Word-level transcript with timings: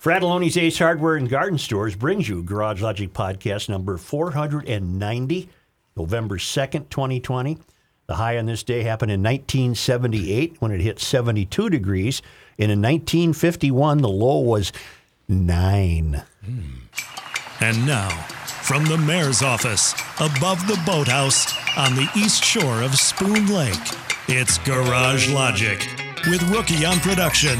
Fratallone's 0.00 0.56
Ace 0.56 0.78
Hardware 0.78 1.16
and 1.16 1.28
Garden 1.28 1.58
Stores 1.58 1.94
brings 1.94 2.26
you 2.26 2.42
Garage 2.42 2.80
Logic 2.80 3.12
Podcast 3.12 3.68
number 3.68 3.98
490, 3.98 5.50
November 5.94 6.38
2nd, 6.38 6.88
2020. 6.88 7.58
The 8.06 8.14
high 8.14 8.38
on 8.38 8.46
this 8.46 8.62
day 8.62 8.82
happened 8.82 9.12
in 9.12 9.22
1978 9.22 10.56
when 10.58 10.72
it 10.72 10.80
hit 10.80 11.00
72 11.00 11.68
degrees. 11.68 12.22
And 12.58 12.72
in 12.72 12.80
1951, 12.80 13.98
the 13.98 14.08
low 14.08 14.40
was 14.40 14.72
nine. 15.28 16.22
Hmm. 16.46 16.60
And 17.60 17.86
now, 17.86 18.08
from 18.08 18.86
the 18.86 18.96
mayor's 18.96 19.42
office, 19.42 19.92
above 20.18 20.66
the 20.66 20.80
boathouse, 20.86 21.52
on 21.76 21.94
the 21.94 22.08
east 22.16 22.42
shore 22.42 22.80
of 22.80 22.98
Spoon 22.98 23.48
Lake, 23.48 23.76
it's 24.28 24.56
Garage 24.56 25.30
Logic 25.30 25.86
with 26.28 26.42
Rookie 26.50 26.84
on 26.84 26.98
production, 27.00 27.58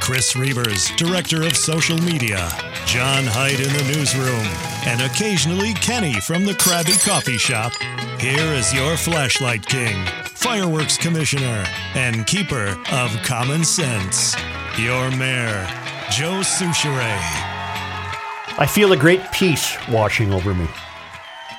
Chris 0.00 0.34
Reuvers, 0.34 0.90
director 0.96 1.42
of 1.42 1.56
social 1.56 1.98
media, 1.98 2.48
John 2.84 3.24
Hyde 3.24 3.60
in 3.60 3.72
the 3.72 3.94
newsroom, 3.94 4.46
and 4.86 5.00
occasionally 5.02 5.74
Kenny 5.74 6.20
from 6.20 6.44
the 6.44 6.52
Krabby 6.52 7.02
Coffee 7.04 7.38
Shop. 7.38 7.72
Here 8.18 8.52
is 8.54 8.74
your 8.74 8.96
flashlight 8.96 9.64
king, 9.64 10.04
fireworks 10.24 10.96
commissioner, 10.96 11.64
and 11.94 12.26
keeper 12.26 12.76
of 12.90 13.10
common 13.22 13.64
sense, 13.64 14.34
your 14.78 15.10
mayor, 15.12 15.66
Joe 16.10 16.40
Soucheray. 16.40 17.20
I 18.58 18.66
feel 18.68 18.92
a 18.92 18.96
great 18.96 19.22
peace 19.32 19.76
washing 19.88 20.32
over 20.32 20.52
me. 20.52 20.66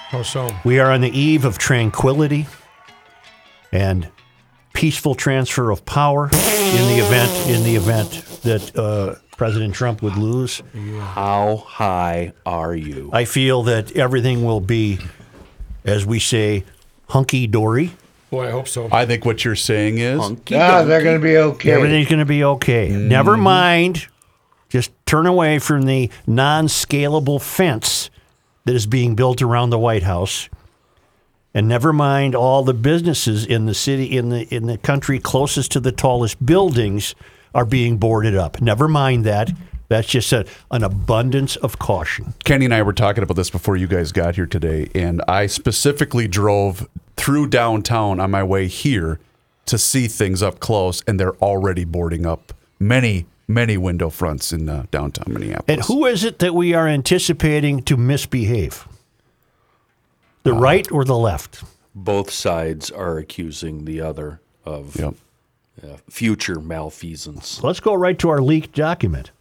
How 0.09 0.23
so? 0.23 0.49
We 0.65 0.79
are 0.79 0.91
on 0.91 0.99
the 0.99 1.17
eve 1.17 1.45
of 1.45 1.57
tranquility 1.57 2.47
and 3.71 4.09
peaceful 4.73 5.15
transfer 5.15 5.69
of 5.71 5.85
power 5.85 6.25
in 6.25 6.87
the 6.87 7.03
event 7.05 7.49
in 7.49 7.63
the 7.63 7.75
event 7.75 8.11
that 8.43 8.75
uh, 8.77 9.15
President 9.37 9.73
Trump 9.73 10.01
would 10.01 10.15
lose. 10.17 10.61
How 10.99 11.63
high 11.67 12.33
are 12.45 12.75
you? 12.75 13.09
I 13.13 13.25
feel 13.25 13.63
that 13.63 13.91
everything 13.95 14.43
will 14.45 14.61
be, 14.61 14.99
as 15.83 16.05
we 16.05 16.19
say, 16.19 16.63
hunky 17.09 17.47
dory. 17.47 17.91
Boy, 18.29 18.47
I 18.47 18.51
hope 18.51 18.67
so. 18.67 18.87
I 18.91 19.05
think 19.05 19.25
what 19.25 19.43
you're 19.43 19.55
saying 19.57 19.97
is 19.97 20.19
Hunky 20.19 20.55
Ah, 20.55 20.83
they're 20.83 21.03
going 21.03 21.19
to 21.19 21.23
be 21.23 21.37
okay. 21.37 21.71
Everything's 21.71 22.07
going 22.07 22.19
to 22.19 22.25
be 22.25 22.43
okay. 22.45 22.87
Never 22.89 23.35
mind. 23.35 24.07
Just 24.69 24.91
turn 25.05 25.25
away 25.27 25.59
from 25.59 25.81
the 25.81 26.09
non-scalable 26.25 27.41
fence 27.41 28.09
that 28.63 28.73
is 28.73 28.85
being 28.85 29.15
built 29.15 29.41
around 29.41 29.69
the 29.71 29.79
White 29.79 30.03
House. 30.03 30.47
And 31.53 31.67
never 31.67 31.91
mind 31.91 32.33
all 32.33 32.63
the 32.63 32.73
businesses 32.73 33.45
in 33.45 33.65
the 33.65 33.73
city 33.73 34.05
in 34.17 34.29
the 34.29 34.53
in 34.53 34.67
the 34.67 34.77
country 34.77 35.19
closest 35.19 35.71
to 35.73 35.79
the 35.79 35.91
tallest 35.91 36.45
buildings 36.45 37.13
are 37.53 37.65
being 37.65 37.97
boarded 37.97 38.35
up. 38.35 38.61
Never 38.61 38.87
mind 38.87 39.25
that. 39.25 39.51
That's 39.89 40.07
just 40.07 40.31
a, 40.31 40.45
an 40.71 40.85
abundance 40.85 41.57
of 41.57 41.77
caution. 41.77 42.33
Kenny 42.45 42.63
and 42.63 42.73
I 42.73 42.81
were 42.81 42.93
talking 42.93 43.23
about 43.23 43.33
this 43.33 43.49
before 43.49 43.75
you 43.75 43.87
guys 43.87 44.13
got 44.13 44.35
here 44.35 44.45
today, 44.45 44.89
and 44.95 45.21
I 45.27 45.47
specifically 45.47 46.29
drove 46.29 46.87
through 47.17 47.47
downtown 47.47 48.21
on 48.21 48.31
my 48.31 48.41
way 48.41 48.67
here 48.67 49.19
to 49.65 49.77
see 49.77 50.07
things 50.07 50.41
up 50.41 50.61
close, 50.61 51.03
and 51.07 51.19
they're 51.19 51.35
already 51.35 51.83
boarding 51.83 52.25
up 52.25 52.53
many, 52.79 53.25
many 53.49 53.77
window 53.77 54.09
fronts 54.09 54.53
in 54.53 54.69
uh, 54.69 54.85
downtown 54.91 55.33
Minneapolis. 55.33 55.65
And 55.67 55.81
who 55.83 56.05
is 56.05 56.23
it 56.23 56.39
that 56.39 56.55
we 56.55 56.73
are 56.73 56.87
anticipating 56.87 57.83
to 57.83 57.97
misbehave? 57.97 58.87
The 60.43 60.53
right 60.53 60.89
or 60.91 61.03
the 61.05 61.17
left? 61.17 61.63
Both 61.93 62.31
sides 62.31 62.89
are 62.89 63.17
accusing 63.17 63.85
the 63.85 64.01
other 64.01 64.39
of 64.65 64.95
Yep. 64.95 65.15
uh, 65.83 65.97
future 66.09 66.59
malfeasance. 66.59 67.63
Let's 67.63 67.79
go 67.79 67.93
right 67.93 68.17
to 68.19 68.29
our 68.29 68.41
leaked 68.41 68.73
document. 68.75 69.31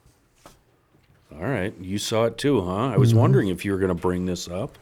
All 1.33 1.47
right, 1.47 1.73
you 1.81 1.99
saw 1.99 2.25
it 2.25 2.37
too, 2.39 2.61
huh? 2.61 2.89
I 2.89 2.97
was 2.97 3.15
wondering 3.15 3.49
if 3.49 3.65
you 3.65 3.73
were 3.73 3.79
going 3.79 3.89
to 3.89 3.95
bring 4.01 4.27
this 4.27 4.49
up. 4.49 4.77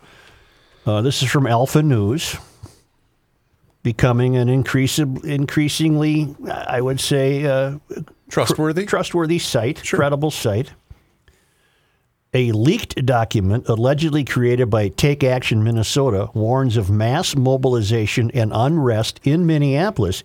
Uh, 0.87 1.03
this 1.03 1.23
is 1.23 1.31
from 1.31 1.47
Alpha 1.47 1.83
News, 1.83 2.37
becoming 3.83 4.37
an 4.37 4.49
increase, 4.49 4.99
increasingly, 4.99 6.35
I 6.51 6.81
would 6.81 7.01
say, 7.01 7.45
uh, 7.45 7.79
Trustworthy? 8.31 8.87
trustworthy 8.87 9.39
site, 9.39 9.83
credible 9.87 10.31
site. 10.31 10.71
A 12.35 12.53
leaked 12.53 13.07
document 13.07 13.69
allegedly 13.71 14.23
created 14.23 14.69
by 14.69 14.89
Take 14.89 15.25
Action 15.25 15.65
Minnesota 15.65 16.29
warns 16.35 16.77
of 16.77 16.91
mass 16.91 17.35
mobilization 17.35 18.31
and 18.33 18.53
unrest 18.55 19.19
in 19.25 19.47
Minneapolis 19.47 20.23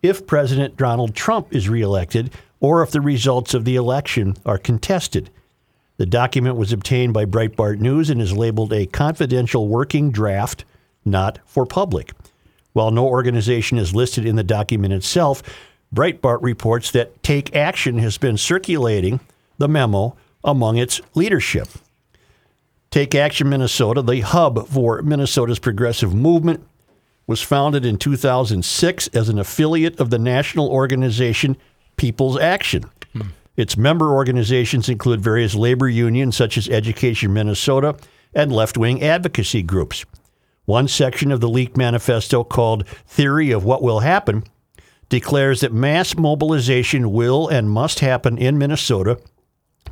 if 0.00 0.28
President 0.28 0.76
Donald 0.76 1.16
Trump 1.16 1.52
is 1.52 1.68
reelected 1.68 2.30
or 2.60 2.84
if 2.84 2.92
the 2.92 3.00
results 3.00 3.52
of 3.52 3.64
the 3.64 3.74
election 3.74 4.36
are 4.46 4.58
contested. 4.58 5.28
The 5.96 6.06
document 6.06 6.54
was 6.54 6.72
obtained 6.72 7.14
by 7.14 7.24
Breitbart 7.24 7.80
News 7.80 8.10
and 8.10 8.22
is 8.22 8.32
labeled 8.32 8.72
a 8.72 8.86
confidential 8.86 9.66
working 9.66 10.12
draft, 10.12 10.64
not 11.04 11.40
for 11.44 11.66
public. 11.66 12.12
While 12.74 12.92
no 12.92 13.08
organization 13.08 13.76
is 13.76 13.92
listed 13.92 14.24
in 14.24 14.36
the 14.36 14.44
document 14.44 14.92
itself, 14.92 15.42
Breitbart 15.92 16.42
reports 16.42 16.92
that 16.92 17.20
Take 17.24 17.56
Action 17.56 17.98
has 17.98 18.18
been 18.18 18.36
circulating 18.36 19.18
the 19.58 19.66
memo 19.66 20.16
among 20.44 20.76
its 20.76 21.00
leadership. 21.14 21.68
Take 22.90 23.14
Action 23.14 23.48
Minnesota, 23.48 24.02
the 24.02 24.20
hub 24.20 24.66
for 24.66 25.00
Minnesota's 25.02 25.58
progressive 25.58 26.12
movement, 26.12 26.66
was 27.26 27.40
founded 27.40 27.84
in 27.84 27.96
2006 27.96 29.08
as 29.08 29.28
an 29.28 29.38
affiliate 29.38 30.00
of 30.00 30.10
the 30.10 30.18
national 30.18 30.68
organization 30.68 31.56
People's 31.96 32.38
Action. 32.38 32.84
Hmm. 33.12 33.28
Its 33.56 33.76
member 33.76 34.12
organizations 34.12 34.88
include 34.88 35.20
various 35.20 35.54
labor 35.54 35.88
unions 35.88 36.34
such 36.34 36.58
as 36.58 36.68
Education 36.68 37.32
Minnesota 37.32 37.96
and 38.34 38.50
left 38.50 38.76
wing 38.76 39.02
advocacy 39.02 39.62
groups. 39.62 40.04
One 40.64 40.88
section 40.88 41.30
of 41.30 41.40
the 41.40 41.48
leaked 41.48 41.76
manifesto, 41.76 42.42
called 42.42 42.86
Theory 43.06 43.50
of 43.50 43.64
What 43.64 43.82
Will 43.82 44.00
Happen, 44.00 44.44
declares 45.08 45.60
that 45.60 45.72
mass 45.72 46.16
mobilization 46.16 47.12
will 47.12 47.48
and 47.48 47.70
must 47.70 48.00
happen 48.00 48.38
in 48.38 48.58
Minnesota 48.58 49.18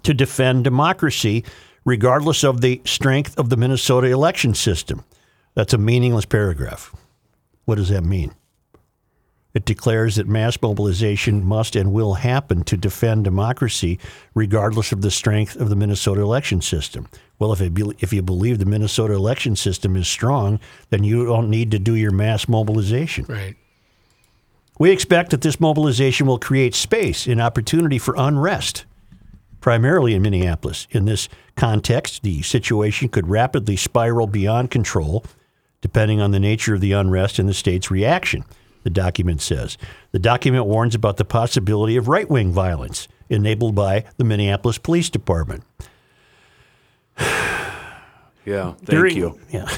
to 0.03 0.15
defend 0.15 0.65
democracy, 0.65 1.45
regardless 1.85 2.45
of 2.45 2.61
the 2.61 2.81
strength 2.85 3.39
of 3.39 3.49
the 3.49 3.57
Minnesota 3.57 4.09
election 4.09 4.55
system. 4.55 5.05
That's 5.55 5.73
a 5.73 5.79
meaningless 5.79 6.27
paragraph. 6.27 6.95
What 7.65 7.77
does 7.77 7.89
that 7.89 8.05
mean? 8.05 8.33
It 9.55 9.65
declares 9.65 10.17
that 10.17 10.29
mass 10.29 10.57
mobilization 10.61 11.45
must 11.45 11.75
and 11.75 11.93
will 11.93 12.15
happen 12.15 12.63
to 12.65 12.77
defend 12.77 13.25
democracy, 13.25 13.99
regardless 14.35 14.93
of 14.93 15.01
the 15.01 15.11
strength 15.11 15.57
of 15.57 15.69
the 15.69 15.77
Minnesota 15.77 16.21
election 16.21 16.61
system. 16.61 17.09
Well, 17.39 17.53
if, 17.53 17.61
it 17.61 17.75
be, 17.75 17.91
if 17.99 18.13
you 18.13 18.23
believe 18.23 18.59
the 18.59 18.67
Minnesota 18.67 19.15
election 19.15 19.57
system 19.57 19.97
is 19.97 20.07
strong, 20.07 20.61
then 20.91 21.03
you 21.03 21.25
don't 21.25 21.51
need 21.51 21.71
to 21.71 21.79
do 21.79 21.95
your 21.95 22.13
mass 22.13 22.47
mobilization. 22.47 23.25
Right. 23.29 23.57
We 24.79 24.91
expect 24.91 25.31
that 25.31 25.41
this 25.41 25.59
mobilization 25.59 26.27
will 26.27 26.39
create 26.39 26.75
space 26.75 27.27
and 27.27 27.41
opportunity 27.41 27.99
for 27.99 28.15
unrest, 28.17 28.85
primarily 29.61 30.15
in 30.15 30.23
Minneapolis. 30.23 30.87
In 30.91 31.05
this 31.05 31.29
context, 31.57 32.23
the 32.23 32.43
situation 32.43 33.09
could 33.09 33.29
rapidly 33.29 33.77
spiral 33.77 34.27
beyond 34.27 34.71
control, 34.71 35.25
depending 35.81 36.21
on 36.21 36.31
the 36.31 36.41
nature 36.41 36.75
of 36.75 36.81
the 36.81 36.93
unrest 36.93 37.39
and 37.39 37.49
the 37.49 37.55
state's 37.55 37.91
reaction, 37.91 38.45
the 38.85 38.91
document 38.91 39.41
says. 39.43 39.77
The 40.13 40.19
document 40.19 40.67
warns 40.67 40.95
about 40.95 41.17
the 41.17 41.25
possibility 41.25 41.97
of 41.97 42.09
right 42.09 42.29
wing 42.29 42.53
violence 42.53 43.09
enabled 43.29 43.75
by 43.75 44.05
the 44.17 44.25
Minneapolis 44.25 44.79
Police 44.79 45.11
Department. 45.11 45.63
Yeah, 48.45 48.73
thank 48.73 48.87
During- 48.87 49.17
you. 49.17 49.39
Yeah. 49.51 49.69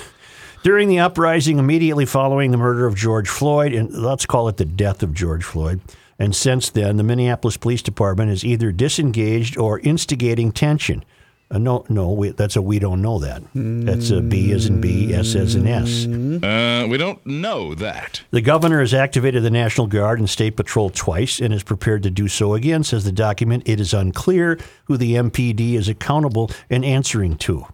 During 0.62 0.88
the 0.88 1.00
uprising 1.00 1.58
immediately 1.58 2.04
following 2.06 2.50
the 2.52 2.56
murder 2.56 2.86
of 2.86 2.94
George 2.94 3.28
Floyd, 3.28 3.72
and 3.72 3.90
let's 3.92 4.26
call 4.26 4.46
it 4.48 4.58
the 4.58 4.64
death 4.64 5.02
of 5.02 5.12
George 5.12 5.42
Floyd, 5.42 5.80
and 6.20 6.36
since 6.36 6.70
then, 6.70 6.98
the 6.98 7.02
Minneapolis 7.02 7.56
Police 7.56 7.82
Department 7.82 8.30
is 8.30 8.44
either 8.44 8.70
disengaged 8.70 9.56
or 9.56 9.80
instigating 9.80 10.52
tension. 10.52 11.04
Uh, 11.50 11.58
no, 11.58 11.84
no, 11.88 12.12
we, 12.12 12.28
that's 12.28 12.54
a 12.54 12.62
we 12.62 12.78
don't 12.78 13.02
know 13.02 13.18
that. 13.18 13.42
That's 13.54 14.10
a 14.10 14.20
B 14.20 14.52
as 14.52 14.66
in 14.66 14.80
B, 14.80 15.12
S 15.12 15.34
as 15.34 15.56
in 15.56 15.66
S. 15.66 16.06
Uh, 16.06 16.86
we 16.88 16.96
don't 16.96 17.26
know 17.26 17.74
that. 17.74 18.22
The 18.30 18.40
governor 18.40 18.78
has 18.78 18.94
activated 18.94 19.42
the 19.42 19.50
National 19.50 19.88
Guard 19.88 20.20
and 20.20 20.30
State 20.30 20.54
Patrol 20.54 20.90
twice 20.90 21.40
and 21.40 21.52
is 21.52 21.64
prepared 21.64 22.04
to 22.04 22.10
do 22.10 22.28
so 22.28 22.54
again, 22.54 22.84
says 22.84 23.02
the 23.02 23.10
document. 23.10 23.64
It 23.66 23.80
is 23.80 23.92
unclear 23.92 24.60
who 24.84 24.96
the 24.96 25.14
MPD 25.14 25.74
is 25.74 25.88
accountable 25.88 26.52
and 26.68 26.84
answering 26.84 27.36
to. 27.38 27.66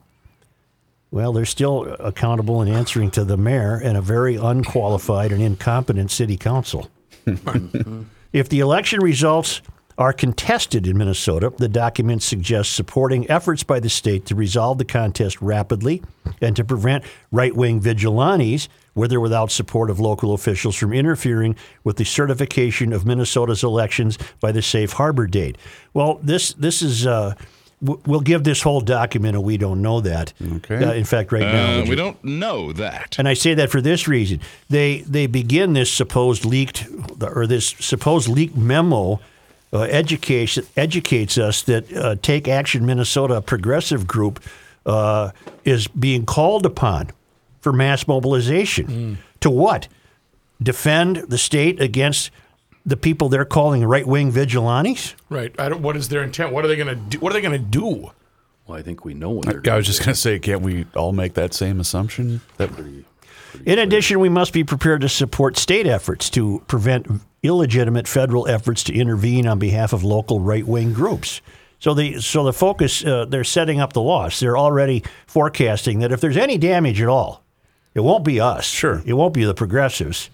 well, 1.11 1.35
they're 1.35 1.45
still 1.45 1.95
accountable 2.01 2.63
and 2.63 2.71
answering 2.71 3.11
to 3.11 3.25
the 3.25 3.37
mayor 3.37 3.77
and 3.77 3.99
a 3.99 4.01
very 4.01 4.37
unqualified 4.37 5.33
and 5.33 5.43
incompetent 5.43 6.11
city 6.11 6.39
council. 6.39 6.89
if 8.37 8.50
the 8.50 8.61
election 8.61 9.00
results 9.03 9.62
are 9.97 10.12
contested 10.12 10.87
in 10.87 10.99
Minnesota, 10.99 11.50
the 11.56 11.71
document 11.71 12.23
suggests 12.23 12.75
supporting 12.75 13.29
efforts 13.31 13.62
by 13.62 13.81
the 13.81 13.88
state 13.88 14.27
to 14.27 14.35
resolve 14.35 14.77
the 14.77 14.85
contest 14.85 15.41
rapidly 15.41 16.03
and 16.43 16.55
to 16.55 16.62
prevent 16.62 17.03
right 17.33 17.56
wing 17.56 17.81
vigilantes, 17.81 18.69
with 18.94 19.11
or 19.11 19.21
without 19.21 19.50
support 19.50 19.88
of 19.88 19.99
local 19.99 20.35
officials, 20.35 20.77
from 20.77 20.93
interfering 20.93 21.56
with 21.83 21.97
the 21.97 22.05
certification 22.05 22.93
of 22.93 23.06
Minnesota's 23.06 23.65
elections 23.65 24.19
by 24.38 24.53
the 24.53 24.61
safe 24.61 24.93
harbor 24.93 25.27
date. 25.27 25.56
Well, 25.94 26.21
this, 26.23 26.53
this 26.53 26.83
is. 26.83 27.06
Uh, 27.06 27.35
We'll 27.82 28.20
give 28.20 28.43
this 28.44 28.62
whole 28.62 28.81
document 28.81 29.37
a 29.37 29.40
we 29.40 29.58
don't 29.58 29.82
know 29.82 30.00
that. 30.00 30.32
Okay. 30.56 30.82
Uh, 30.82 30.93
in 30.94 31.05
fact, 31.05 31.31
right 31.31 31.43
now, 31.43 31.81
Uh, 31.81 31.84
we 31.87 31.94
don't 31.94 32.23
know 32.25 32.73
that. 32.73 33.17
and 33.19 33.28
I 33.28 33.34
say 33.34 33.52
that 33.55 33.70
for 33.70 33.82
this 33.82 34.08
reason. 34.08 34.40
They 34.70 35.02
they 35.11 35.26
begin 35.26 35.75
this 35.75 35.93
supposed 35.93 36.44
leaked 36.46 36.87
or 37.20 37.46
this 37.46 37.75
supposed 37.78 38.28
leaked 38.28 38.56
memo 38.56 39.20
uh, 39.75 39.81
educates 39.82 40.58
educates 40.75 41.37
us 41.37 41.62
that 41.64 41.93
uh, 41.93 42.14
Take 42.23 42.49
Action 42.49 42.87
Minnesota, 42.87 43.34
a 43.34 43.43
progressive 43.43 44.06
group, 44.06 44.40
uh, 44.87 45.32
is 45.64 45.87
being 45.88 46.25
called 46.25 46.64
upon 46.64 47.11
for 47.61 47.73
mass 47.75 48.06
mobilization. 48.08 49.19
To 49.40 49.50
what? 49.50 49.88
Defend 50.62 51.17
the 51.28 51.37
state 51.38 51.78
against 51.82 52.31
the 52.87 52.97
people 52.97 53.29
they're 53.29 53.44
calling 53.44 53.85
right 53.85 54.06
wing 54.06 54.31
vigilantes? 54.31 55.15
Right. 55.29 55.55
I 55.59 55.69
don't, 55.69 55.83
what 55.83 55.97
is 55.97 56.09
their 56.09 56.23
intent? 56.23 56.53
What 56.53 56.65
are 56.65 56.69
they 56.69 56.77
going 56.77 56.88
to 56.88 56.94
do? 56.94 57.19
What 57.19 57.33
are 57.33 57.35
they 57.35 57.43
going 57.43 57.61
to 57.61 57.67
do? 57.67 58.12
Well, 58.67 58.79
I 58.79 58.83
think 58.83 59.05
we 59.05 59.12
know 59.12 59.31
what 59.31 59.47
they're 59.47 59.59
I 59.59 59.62
going 59.62 59.77
was 59.77 59.87
just 59.87 60.00
going 60.00 60.15
to 60.15 60.21
say, 60.21 60.38
can't 60.38 60.62
we 60.62 60.87
all 60.94 61.12
make 61.12 61.35
that 61.35 61.53
same 61.53 61.81
assumption? 61.81 62.41
That 62.56 62.71
In 63.65 63.79
addition, 63.79 64.19
we 64.21 64.29
must 64.29 64.53
be 64.53 64.65
prepared 64.65 65.03
to 65.03 65.09
support 65.09 65.56
state 65.56 65.87
efforts 65.87 66.31
to 66.31 66.62
prevent 66.67 67.06
illegitimate 67.43 68.09
federal 68.09 68.49
efforts 68.49 68.83
to 68.85 68.94
intervene 68.94 69.47
on 69.47 69.59
behalf 69.59 69.93
of 69.93 70.03
local 70.03 70.41
right 70.41 70.67
wing 70.67 70.93
groups. 70.93 71.41
So 71.79 71.93
the 71.94 72.21
so 72.21 72.43
the 72.43 72.53
focus 72.53 73.05
uh, 73.05 73.27
they're 73.27 73.44
setting 73.44 73.81
up 73.81 73.93
the 73.93 74.00
loss. 74.00 74.41
They're 74.41 74.56
already 74.56 75.05
forecasting 75.27 76.00
that 76.00 76.11
if 76.11 76.21
there's 76.21 76.37
any 76.37 76.59
damage 76.59 77.03
at 77.03 77.09
all, 77.09 77.44
it 77.94 78.00
won't 78.00 78.25
be 78.25 78.41
us. 78.41 78.65
Sure. 78.67 79.03
it 79.05 79.12
won't 79.12 79.35
be 79.35 79.44
the 79.44 79.55
progressives. 79.55 80.31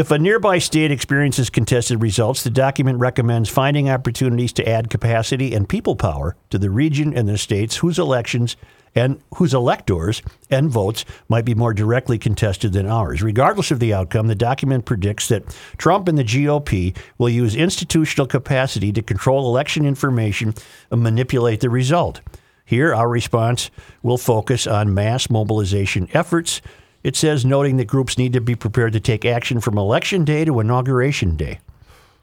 If 0.00 0.10
a 0.10 0.18
nearby 0.18 0.60
state 0.60 0.90
experiences 0.90 1.50
contested 1.50 2.00
results, 2.00 2.42
the 2.42 2.48
document 2.48 3.00
recommends 3.00 3.50
finding 3.50 3.90
opportunities 3.90 4.50
to 4.54 4.66
add 4.66 4.88
capacity 4.88 5.52
and 5.52 5.68
people 5.68 5.94
power 5.94 6.36
to 6.48 6.56
the 6.56 6.70
region 6.70 7.12
and 7.12 7.28
the 7.28 7.36
states 7.36 7.76
whose 7.76 7.98
elections 7.98 8.56
and 8.94 9.20
whose 9.34 9.52
electors 9.52 10.22
and 10.48 10.70
votes 10.70 11.04
might 11.28 11.44
be 11.44 11.54
more 11.54 11.74
directly 11.74 12.16
contested 12.16 12.72
than 12.72 12.86
ours. 12.86 13.22
Regardless 13.22 13.70
of 13.70 13.78
the 13.78 13.92
outcome, 13.92 14.28
the 14.28 14.34
document 14.34 14.86
predicts 14.86 15.28
that 15.28 15.54
Trump 15.76 16.08
and 16.08 16.16
the 16.16 16.24
GOP 16.24 16.96
will 17.18 17.28
use 17.28 17.54
institutional 17.54 18.26
capacity 18.26 18.92
to 18.92 19.02
control 19.02 19.48
election 19.48 19.84
information 19.84 20.54
and 20.90 21.02
manipulate 21.02 21.60
the 21.60 21.68
result. 21.68 22.22
Here, 22.64 22.94
our 22.94 23.08
response 23.08 23.70
will 24.02 24.16
focus 24.16 24.66
on 24.66 24.94
mass 24.94 25.28
mobilization 25.28 26.08
efforts. 26.14 26.62
It 27.02 27.16
says, 27.16 27.44
noting 27.44 27.76
that 27.78 27.86
groups 27.86 28.18
need 28.18 28.32
to 28.34 28.40
be 28.40 28.54
prepared 28.54 28.92
to 28.92 29.00
take 29.00 29.24
action 29.24 29.60
from 29.60 29.78
election 29.78 30.24
day 30.24 30.44
to 30.44 30.60
inauguration 30.60 31.36
day. 31.36 31.60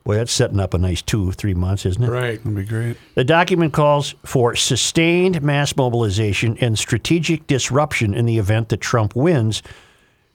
Boy, 0.04 0.16
that's 0.16 0.32
setting 0.32 0.60
up 0.60 0.74
a 0.74 0.78
nice 0.78 1.02
two, 1.02 1.34
three 1.34 1.54
months, 1.54 1.86
isn't 1.86 2.02
it? 2.02 2.10
Right. 2.10 2.46
would 2.46 2.56
be 2.56 2.64
great. 2.64 2.96
The 3.16 3.26
document 3.26 3.74
calls 3.74 4.16
for 4.24 4.56
sustained 4.56 5.42
mass 5.42 5.76
mobilization 5.76 6.58
and 6.60 6.80
strategic 6.80 7.46
disruption 7.48 8.14
in 8.14 8.26
the 8.26 8.38
event 8.38 8.70
that 8.70 8.80
Trump 8.80 9.16
wins. 9.16 9.62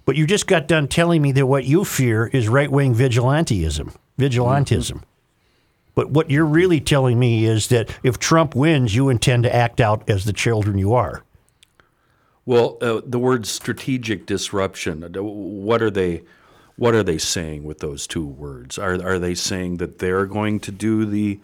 But 0.05 0.17
you 0.17 0.27
just 0.27 0.47
got 0.47 0.69
done 0.69 0.89
telling 0.89 1.23
me 1.23 1.33
that 1.33 1.47
what 1.47 1.65
you 1.65 1.85
fear 1.85 2.27
is 2.27 2.49
right 2.49 2.71
wing 2.71 2.95
vigilantism. 2.95 3.95
Vigilantism. 4.19 5.03
But 5.95 6.11
what 6.11 6.31
you're 6.31 6.45
really 6.45 6.81
telling 6.81 7.19
me 7.19 7.45
is 7.45 7.69
that 7.69 7.97
if 8.03 8.19
Trump 8.19 8.55
wins, 8.55 8.95
you 8.95 9.09
intend 9.09 9.45
to 9.45 9.55
act 9.55 9.81
out 9.81 10.09
as 10.09 10.25
the 10.25 10.33
children 10.33 10.77
you 10.77 10.93
are. 10.93 11.23
Well, 12.45 12.79
uh, 12.81 13.01
the 13.05 13.19
word 13.19 13.47
strategic 13.47 14.27
disruption. 14.27 15.05
uh, 15.05 15.23
What 15.23 15.81
are 15.83 15.91
they? 15.91 16.23
What 16.77 16.95
are 16.95 17.03
they 17.03 17.19
saying 17.19 17.65
with 17.65 17.79
those 17.79 18.07
two 18.07 18.27
words? 18.27 18.79
Are 18.79 18.95
are 19.05 19.19
they 19.19 19.35
saying 19.35 19.77
that 19.77 19.99
they're 19.99 20.27
going 20.27 20.59
to 20.61 20.73
do 20.73 21.05
the 21.05 21.39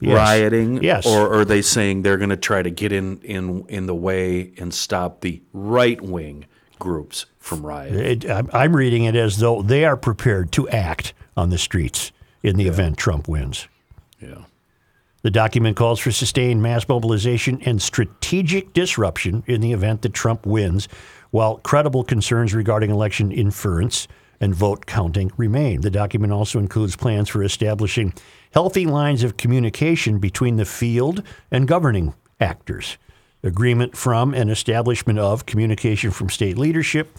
Yes. 0.00 0.14
rioting? 0.16 0.82
Yes. 0.82 1.06
Or 1.06 1.32
are 1.32 1.44
they 1.44 1.60
saying 1.62 2.02
they're 2.02 2.18
going 2.18 2.30
to 2.30 2.36
try 2.36 2.62
to 2.62 2.70
get 2.70 2.92
in 2.92 3.20
in 3.22 3.64
in 3.68 3.86
the 3.86 3.94
way 3.94 4.52
and 4.58 4.72
stop 4.74 5.22
the 5.22 5.40
right 5.52 6.00
wing 6.00 6.44
groups 6.78 7.26
from 7.38 7.64
rioting? 7.66 7.98
It, 8.04 8.30
I'm, 8.30 8.48
I'm 8.52 8.76
reading 8.76 9.04
it 9.04 9.16
as 9.16 9.38
though 9.38 9.62
they 9.62 9.84
are 9.84 9.96
prepared 9.96 10.52
to 10.52 10.68
act 10.68 11.14
on 11.36 11.50
the 11.50 11.58
streets 11.58 12.12
in 12.42 12.56
the 12.56 12.68
event 12.68 12.96
Trump 12.98 13.26
wins. 13.28 13.66
Yeah. 14.20 14.44
The 15.22 15.30
document 15.30 15.76
calls 15.76 15.98
for 15.98 16.12
sustained 16.12 16.62
mass 16.62 16.88
mobilization 16.88 17.60
and 17.64 17.82
strategic 17.82 18.72
disruption 18.72 19.42
in 19.46 19.60
the 19.60 19.72
event 19.72 20.02
that 20.02 20.14
Trump 20.14 20.46
wins, 20.46 20.86
while 21.30 21.58
credible 21.58 22.04
concerns 22.04 22.54
regarding 22.54 22.90
election 22.90 23.32
inference 23.32 24.06
and 24.40 24.54
vote 24.54 24.86
counting 24.86 25.32
remain. 25.36 25.80
The 25.80 25.90
document 25.90 26.32
also 26.32 26.60
includes 26.60 26.94
plans 26.94 27.28
for 27.28 27.42
establishing 27.42 28.14
healthy 28.52 28.86
lines 28.86 29.24
of 29.24 29.36
communication 29.36 30.20
between 30.20 30.56
the 30.56 30.64
field 30.64 31.24
and 31.50 31.66
governing 31.66 32.14
actors, 32.40 32.96
agreement 33.42 33.96
from 33.96 34.32
and 34.34 34.50
establishment 34.50 35.18
of 35.18 35.46
communication 35.46 36.12
from 36.12 36.30
state 36.30 36.56
leadership, 36.56 37.18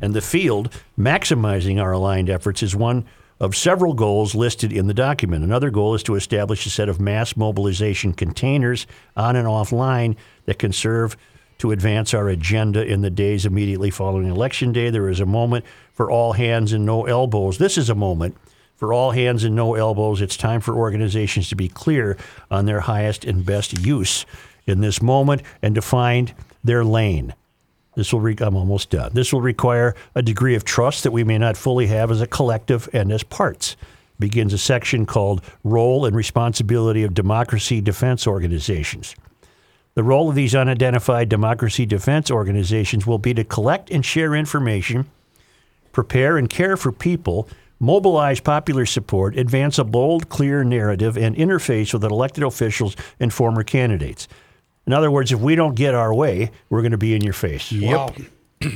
and 0.00 0.14
the 0.14 0.20
field 0.20 0.70
maximizing 0.98 1.80
our 1.80 1.92
aligned 1.92 2.28
efforts 2.28 2.62
is 2.62 2.74
one 2.74 3.06
of 3.38 3.54
several 3.54 3.92
goals 3.92 4.34
listed 4.34 4.72
in 4.72 4.86
the 4.86 4.94
document. 4.94 5.44
Another 5.44 5.70
goal 5.70 5.94
is 5.94 6.02
to 6.04 6.14
establish 6.14 6.64
a 6.66 6.70
set 6.70 6.88
of 6.88 7.00
mass 7.00 7.36
mobilization 7.36 8.12
containers 8.12 8.86
on 9.16 9.36
and 9.36 9.46
offline 9.46 10.16
that 10.46 10.58
can 10.58 10.72
serve 10.72 11.16
to 11.58 11.70
advance 11.70 12.12
our 12.14 12.28
agenda 12.28 12.84
in 12.84 13.00
the 13.00 13.10
days 13.10 13.46
immediately 13.46 13.90
following 13.90 14.28
Election 14.28 14.72
Day. 14.72 14.90
There 14.90 15.08
is 15.08 15.20
a 15.20 15.26
moment 15.26 15.64
for 15.92 16.10
all 16.10 16.32
hands 16.32 16.72
and 16.72 16.84
no 16.84 17.06
elbows. 17.06 17.58
This 17.58 17.78
is 17.78 17.90
a 17.90 17.94
moment 17.94 18.36
for 18.74 18.92
all 18.92 19.10
hands 19.10 19.44
and 19.44 19.56
no 19.56 19.74
elbows. 19.74 20.20
It's 20.20 20.36
time 20.36 20.60
for 20.60 20.74
organizations 20.74 21.48
to 21.48 21.56
be 21.56 21.68
clear 21.68 22.16
on 22.50 22.66
their 22.66 22.80
highest 22.80 23.24
and 23.24 23.44
best 23.44 23.78
use 23.78 24.26
in 24.66 24.80
this 24.80 25.00
moment 25.00 25.42
and 25.62 25.74
to 25.74 25.82
find 25.82 26.34
their 26.62 26.84
lane. 26.84 27.34
This 27.96 28.12
will 28.12 28.20
re- 28.20 28.36
I'm 28.38 28.54
almost 28.54 28.90
done. 28.90 29.10
This 29.14 29.32
will 29.32 29.40
require 29.40 29.94
a 30.14 30.22
degree 30.22 30.54
of 30.54 30.64
trust 30.64 31.02
that 31.02 31.10
we 31.10 31.24
may 31.24 31.38
not 31.38 31.56
fully 31.56 31.88
have 31.88 32.10
as 32.10 32.20
a 32.20 32.26
collective 32.26 32.88
and 32.92 33.10
as 33.10 33.22
parts. 33.22 33.74
Begins 34.18 34.52
a 34.52 34.58
section 34.58 35.06
called 35.06 35.42
Role 35.64 36.06
and 36.06 36.14
Responsibility 36.14 37.02
of 37.02 37.14
Democracy 37.14 37.80
Defense 37.80 38.26
Organizations. 38.26 39.16
The 39.94 40.04
role 40.04 40.28
of 40.28 40.34
these 40.34 40.54
unidentified 40.54 41.30
democracy 41.30 41.86
defense 41.86 42.30
organizations 42.30 43.06
will 43.06 43.18
be 43.18 43.32
to 43.32 43.44
collect 43.44 43.90
and 43.90 44.04
share 44.04 44.34
information, 44.34 45.06
prepare 45.92 46.36
and 46.36 46.50
care 46.50 46.76
for 46.76 46.92
people, 46.92 47.48
mobilize 47.80 48.40
popular 48.40 48.84
support, 48.84 49.38
advance 49.38 49.78
a 49.78 49.84
bold, 49.84 50.28
clear 50.28 50.64
narrative, 50.64 51.16
and 51.16 51.34
interface 51.34 51.94
with 51.94 52.04
elected 52.04 52.44
officials 52.44 52.94
and 53.18 53.32
former 53.32 53.62
candidates. 53.62 54.28
In 54.86 54.92
other 54.92 55.10
words, 55.10 55.32
if 55.32 55.40
we 55.40 55.54
don't 55.56 55.74
get 55.74 55.94
our 55.94 56.14
way, 56.14 56.50
we're 56.70 56.82
going 56.82 56.92
to 56.92 56.98
be 56.98 57.14
in 57.14 57.22
your 57.22 57.32
face. 57.32 57.72
Wow. 57.72 58.14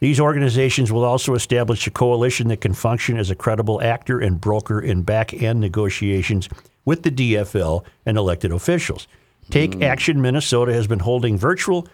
These 0.00 0.20
organizations 0.20 0.92
will 0.92 1.04
also 1.04 1.34
establish 1.34 1.86
a 1.86 1.90
coalition 1.90 2.48
that 2.48 2.60
can 2.60 2.72
function 2.72 3.16
as 3.18 3.30
a 3.30 3.34
credible 3.34 3.82
actor 3.82 4.20
and 4.20 4.40
broker 4.40 4.80
in 4.80 5.02
back 5.02 5.34
end 5.34 5.60
negotiations 5.60 6.48
with 6.84 7.02
the 7.02 7.10
DFL 7.10 7.84
and 8.06 8.16
elected 8.16 8.52
officials. 8.52 9.08
Take 9.50 9.72
mm. 9.72 9.82
Action 9.82 10.20
Minnesota 10.22 10.72
has 10.72 10.86
been 10.86 11.00
holding 11.00 11.36
virtual 11.36 11.88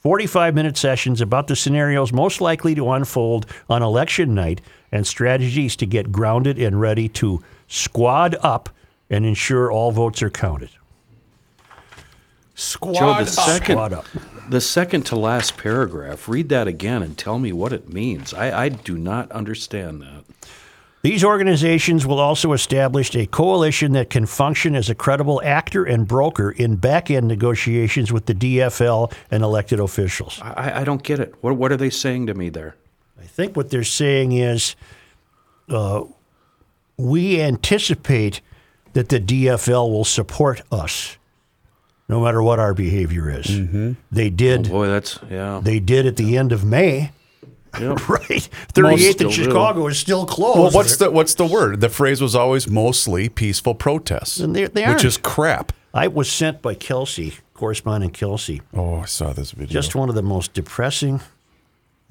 45 0.00 0.54
minute 0.54 0.76
sessions 0.76 1.20
about 1.20 1.48
the 1.48 1.56
scenarios 1.56 2.12
most 2.12 2.40
likely 2.40 2.74
to 2.76 2.92
unfold 2.92 3.46
on 3.68 3.82
election 3.82 4.34
night 4.34 4.60
and 4.92 5.06
strategies 5.06 5.74
to 5.76 5.86
get 5.86 6.12
grounded 6.12 6.58
and 6.58 6.80
ready 6.80 7.08
to 7.08 7.42
squad 7.66 8.36
up 8.40 8.70
and 9.10 9.26
ensure 9.26 9.72
all 9.72 9.90
votes 9.90 10.22
are 10.22 10.30
counted. 10.30 10.70
Squad 12.58 12.94
Joe, 12.94 13.14
the 13.14 13.20
up. 13.20 13.28
second, 13.28 13.74
Squad 13.76 13.92
up. 13.92 14.06
the 14.48 14.60
second 14.60 15.06
to 15.06 15.16
last 15.16 15.56
paragraph. 15.56 16.28
Read 16.28 16.48
that 16.48 16.66
again 16.66 17.04
and 17.04 17.16
tell 17.16 17.38
me 17.38 17.52
what 17.52 17.72
it 17.72 17.92
means. 17.92 18.34
I, 18.34 18.64
I 18.64 18.68
do 18.68 18.98
not 18.98 19.30
understand 19.30 20.02
that. 20.02 20.24
These 21.02 21.22
organizations 21.22 22.04
will 22.04 22.18
also 22.18 22.52
establish 22.52 23.14
a 23.14 23.26
coalition 23.26 23.92
that 23.92 24.10
can 24.10 24.26
function 24.26 24.74
as 24.74 24.90
a 24.90 24.96
credible 24.96 25.40
actor 25.44 25.84
and 25.84 26.08
broker 26.08 26.50
in 26.50 26.74
back 26.74 27.12
end 27.12 27.28
negotiations 27.28 28.12
with 28.12 28.26
the 28.26 28.34
DFL 28.34 29.12
and 29.30 29.44
elected 29.44 29.78
officials. 29.78 30.40
I, 30.42 30.80
I 30.80 30.84
don't 30.84 31.04
get 31.04 31.20
it. 31.20 31.36
What, 31.40 31.56
what 31.56 31.70
are 31.70 31.76
they 31.76 31.90
saying 31.90 32.26
to 32.26 32.34
me 32.34 32.48
there? 32.48 32.74
I 33.20 33.24
think 33.26 33.56
what 33.56 33.70
they're 33.70 33.84
saying 33.84 34.32
is 34.32 34.74
uh, 35.68 36.02
we 36.96 37.40
anticipate 37.40 38.40
that 38.94 39.10
the 39.10 39.20
DFL 39.20 39.88
will 39.88 40.04
support 40.04 40.62
us 40.72 41.17
no 42.08 42.20
matter 42.20 42.42
what 42.42 42.58
our 42.58 42.74
behavior 42.74 43.28
is. 43.30 43.46
Mm-hmm. 43.46 43.92
They 44.10 44.30
did. 44.30 44.68
Boy, 44.68 44.86
that's 44.88 45.18
yeah. 45.30 45.60
They 45.62 45.78
did 45.80 46.06
at 46.06 46.16
the 46.16 46.36
end 46.36 46.52
of 46.52 46.64
May. 46.64 47.12
Yep. 47.78 47.98
Right. 48.08 48.48
38th 48.72 49.12
still 49.12 49.28
in 49.28 49.34
do. 49.36 49.44
Chicago 49.44 49.86
is 49.88 49.98
still 49.98 50.24
closed. 50.26 50.58
Well, 50.58 50.70
what's 50.70 50.96
the 50.96 51.10
what's 51.10 51.34
the 51.34 51.46
word? 51.46 51.80
The 51.80 51.90
phrase 51.90 52.20
was 52.20 52.34
always 52.34 52.66
mostly 52.68 53.28
peaceful 53.28 53.74
protests, 53.74 54.38
And 54.40 54.56
they- 54.56 54.64
they 54.66 54.82
which 54.82 54.88
aren't. 54.88 55.04
is 55.04 55.16
crap. 55.18 55.72
I 55.92 56.08
was 56.08 56.30
sent 56.32 56.62
by 56.62 56.74
Kelsey, 56.74 57.34
correspondent 57.54 58.14
Kelsey, 58.14 58.62
Oh, 58.74 58.96
I 59.00 59.04
saw 59.06 59.32
this 59.32 59.50
video. 59.52 59.68
just 59.72 59.94
one 59.94 60.08
of 60.08 60.14
the 60.14 60.22
most 60.22 60.52
depressing 60.54 61.20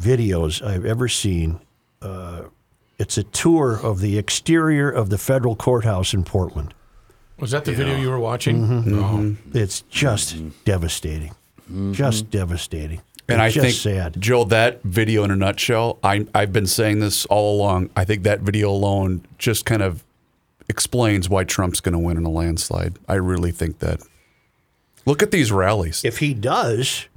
videos 0.02 0.66
I've 0.66 0.86
ever 0.86 1.08
seen. 1.08 1.60
Uh, 2.02 2.44
it's 3.00 3.18
a 3.18 3.24
tour 3.24 3.80
of 3.82 4.00
the 4.00 4.18
exterior 4.18 4.90
of 4.90 5.10
the 5.10 5.18
federal 5.18 5.56
courthouse 5.56 6.14
in 6.14 6.24
Portland. 6.24 6.74
Was 7.40 7.52
that 7.52 7.66
the 7.66 7.74
video 7.74 7.98
you 7.98 8.10
were 8.10 8.20
watching? 8.20 8.62
Mm-hmm. 8.68 9.00
Oh. 9.00 9.02
Mm-hmm. 9.02 9.58
It's 9.58 9.82
just 9.82 10.36
mm-hmm. 10.36 10.50
devastating. 10.66 11.32
Mm-hmm. 11.64 11.94
Just 11.94 12.32
devastating. 12.32 13.02
and 13.28 13.42
I 13.42 13.48
It's 13.48 13.56
just 13.56 13.84
think 13.84 13.96
sad. 13.96 14.20
Joe, 14.20 14.44
that 14.46 14.82
video 14.84 15.24
in 15.24 15.32
a 15.32 15.36
nutshell. 15.36 16.00
I 16.04 16.26
I've 16.34 16.52
been 16.54 16.68
saying 16.68 17.00
this 17.00 17.26
all 17.28 17.58
along. 17.58 17.90
I 17.96 18.06
think 18.06 18.24
that 18.24 18.42
video 18.42 18.72
alone 18.72 19.26
just 19.38 19.66
kind 19.66 19.82
of 19.84 20.04
explains 20.70 21.30
why 21.30 21.44
Trump's 21.44 21.80
going 21.80 21.94
to 21.94 22.00
win 22.00 22.18
in 22.18 22.26
a 22.26 22.30
landslide. 22.30 22.98
I 23.08 23.16
really 23.16 23.52
think 23.52 23.80
that. 23.80 24.02
Look 25.06 25.24
at 25.24 25.32
these 25.32 25.52
rallies. 25.52 26.04
If 26.04 26.18
he 26.18 26.34
does, 26.34 27.08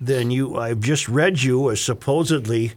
then 0.00 0.30
you 0.30 0.56
I've 0.56 0.80
just 0.80 1.08
read 1.08 1.42
you 1.42 1.70
a 1.70 1.76
supposedly 1.76 2.72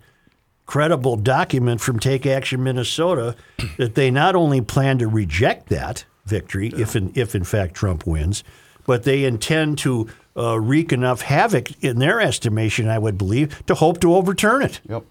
credible 0.66 1.16
document 1.16 1.82
from 1.82 2.00
Take 2.00 2.26
Action 2.26 2.64
Minnesota 2.64 3.36
that 3.78 3.96
they 3.96 4.10
not 4.12 4.36
only 4.36 4.62
plan 4.62 5.00
to 5.00 5.08
reject 5.08 5.70
that 5.70 6.06
victory 6.30 6.72
if 6.76 6.96
in, 6.96 7.12
if 7.16 7.36
in 7.36 7.44
fact 7.44 7.74
Trump 7.74 8.06
wins, 8.06 8.44
but 8.86 9.04
they 9.04 9.26
intend 9.26 9.78
to 9.80 10.10
uh, 10.38 10.60
wreak 10.60 10.94
enough 10.94 11.22
havoc 11.22 11.72
in 11.84 12.00
their 12.00 12.22
estimation, 12.22 12.88
I 12.88 13.00
would 13.00 13.18
believe, 13.18 13.66
to 13.66 13.76
hope 13.76 14.00
to 14.02 14.16
overturn 14.16 14.62
it. 14.62 14.80
Yep. 14.88 15.04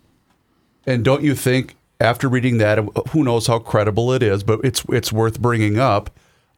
And 0.86 1.04
don't 1.04 1.22
you 1.22 1.34
think 1.34 1.76
after 2.00 2.28
reading 2.28 2.58
that, 2.58 2.78
who 3.10 3.24
knows 3.24 3.46
how 3.46 3.58
credible 3.58 4.12
it 4.12 4.22
is, 4.22 4.42
but 4.42 4.60
it's 4.64 4.84
it's 4.88 5.12
worth 5.12 5.40
bringing 5.40 5.78
up. 5.78 6.10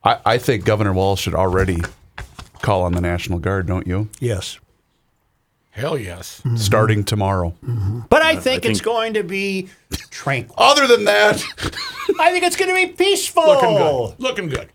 I, 0.05 0.19
I 0.25 0.39
think 0.39 0.65
Governor 0.65 0.93
Walz 0.93 1.19
should 1.19 1.35
already 1.35 1.79
call 2.63 2.83
on 2.83 2.93
the 2.93 3.01
National 3.01 3.39
Guard, 3.39 3.67
don't 3.67 3.87
you? 3.87 4.09
Yes. 4.21 4.59
Hell 5.71 5.97
yes. 5.97 6.41
Mm-hmm. 6.45 6.57
Starting 6.57 7.05
tomorrow. 7.05 7.55
Mm-hmm. 7.65 8.01
But 8.09 8.23
uh, 8.23 8.27
I 8.27 8.37
think, 8.37 8.65
it's 8.65 8.81
think- 8.81 8.85
going 8.85 9.15
to 9.15 9.23
be 9.23 9.69
tranquil. 10.11 10.55
Other 10.59 10.87
than 10.87 11.05
that, 11.05 11.43
I 12.21 12.33
think 12.33 12.45
it's 12.45 12.57
going 12.57 12.71
to 12.71 12.75
be 12.75 12.93
peaceful. 12.93 13.47
Looking 13.47 13.77
good. 13.77 14.15
Looking 14.19 14.49
good. 14.49 14.69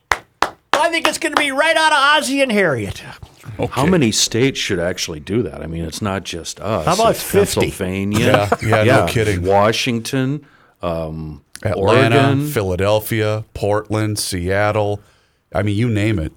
I 0.74 0.90
think 0.90 1.08
it's 1.08 1.18
going 1.18 1.34
to 1.34 1.40
be 1.40 1.52
right 1.52 1.76
out 1.76 1.92
of 1.92 1.98
Ozzie 1.98 2.42
and 2.42 2.52
Harriet. 2.52 3.00
How 3.72 3.86
many 3.86 4.12
states 4.12 4.60
should 4.60 4.80
actually 4.80 5.20
do 5.20 5.42
that? 5.44 5.62
I 5.62 5.68
mean, 5.68 5.86
it's 5.86 6.02
not 6.02 6.24
just 6.24 6.60
us. 6.60 6.86
How 6.86 6.94
about 6.96 7.12
It's 7.12 7.24
50? 7.24 7.62
Pennsylvania. 7.62 8.20
Yeah, 8.20 8.58
yeah, 8.84 8.84
no 8.84 9.08
kidding. 9.08 9.44
Washington, 9.44 10.46
um, 10.82 11.44
Atlanta, 11.64 12.18
Oregon. 12.18 12.48
Philadelphia, 12.50 13.46
Portland, 13.54 14.20
Seattle. 14.20 15.02
I 15.54 15.64
mean, 15.64 15.78
you 15.78 15.90
name 15.90 16.20
it. 16.20 16.34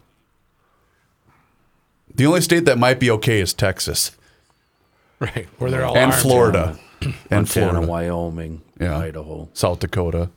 The 2.14 2.26
only 2.26 2.40
state 2.40 2.64
that 2.66 2.78
might 2.78 3.00
be 3.00 3.10
okay 3.10 3.40
is 3.40 3.52
Texas 3.52 4.12
Right. 5.20 5.48
Where 5.58 5.70
they're 5.70 5.84
all 5.84 5.96
and 5.96 6.12
armed. 6.12 6.22
Florida 6.22 6.78
and 7.00 7.14
Montana, 7.30 7.46
Florida, 7.46 7.80
Wyoming, 7.87 8.62
Yeah. 8.80 8.98
Idaho. 8.98 9.48
South 9.52 9.80
Dakota. 9.80 10.30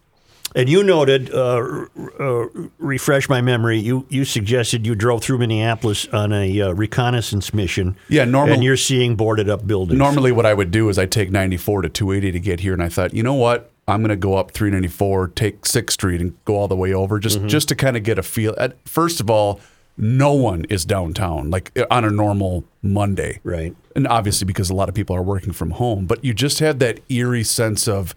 And 0.53 0.67
you 0.67 0.83
noted, 0.83 1.33
uh, 1.33 1.55
r- 1.55 1.89
uh, 2.19 2.47
refresh 2.77 3.29
my 3.29 3.39
memory. 3.41 3.79
You 3.79 4.05
you 4.09 4.25
suggested 4.25 4.85
you 4.85 4.95
drove 4.95 5.23
through 5.23 5.37
Minneapolis 5.37 6.07
on 6.09 6.33
a 6.33 6.61
uh, 6.61 6.71
reconnaissance 6.73 7.53
mission. 7.53 7.95
Yeah, 8.09 8.25
normal- 8.25 8.55
And 8.55 8.63
you're 8.63 8.75
seeing 8.75 9.15
boarded 9.15 9.49
up 9.49 9.65
buildings. 9.65 9.97
Normally, 9.97 10.31
what 10.33 10.45
I 10.45 10.53
would 10.53 10.71
do 10.71 10.89
is 10.89 10.97
I 10.99 11.05
take 11.05 11.31
94 11.31 11.83
to 11.83 11.89
280 11.89 12.31
to 12.33 12.39
get 12.41 12.59
here, 12.59 12.73
and 12.73 12.83
I 12.83 12.89
thought, 12.89 13.13
you 13.13 13.23
know 13.23 13.33
what? 13.35 13.71
I'm 13.87 14.01
going 14.01 14.09
to 14.09 14.15
go 14.17 14.35
up 14.35 14.51
394, 14.51 15.29
take 15.29 15.65
Sixth 15.65 15.93
Street, 15.93 16.19
and 16.21 16.35
go 16.45 16.55
all 16.57 16.67
the 16.67 16.75
way 16.75 16.93
over 16.93 17.17
just 17.19 17.39
Mm-hmm. 17.39 17.47
just 17.47 17.69
to 17.69 17.75
kind 17.75 17.95
of 17.95 18.03
get 18.03 18.19
a 18.19 18.23
feel. 18.23 18.53
At, 18.57 18.75
first 18.87 19.21
of 19.21 19.29
all, 19.29 19.59
no 20.01 20.33
one 20.33 20.65
is 20.69 20.83
downtown 20.83 21.49
like 21.49 21.71
on 21.89 22.03
a 22.03 22.09
normal 22.09 22.65
Monday, 22.81 23.39
Right. 23.43 23.75
And 23.95 24.07
obviously 24.07 24.45
because 24.45 24.69
a 24.69 24.73
lot 24.73 24.89
of 24.89 24.95
people 24.95 25.15
are 25.15 25.21
working 25.21 25.53
from 25.53 25.71
home, 25.71 26.05
but 26.07 26.23
you 26.25 26.33
just 26.33 26.59
had 26.59 26.79
that 26.79 26.99
eerie 27.09 27.43
sense 27.43 27.87
of, 27.87 28.15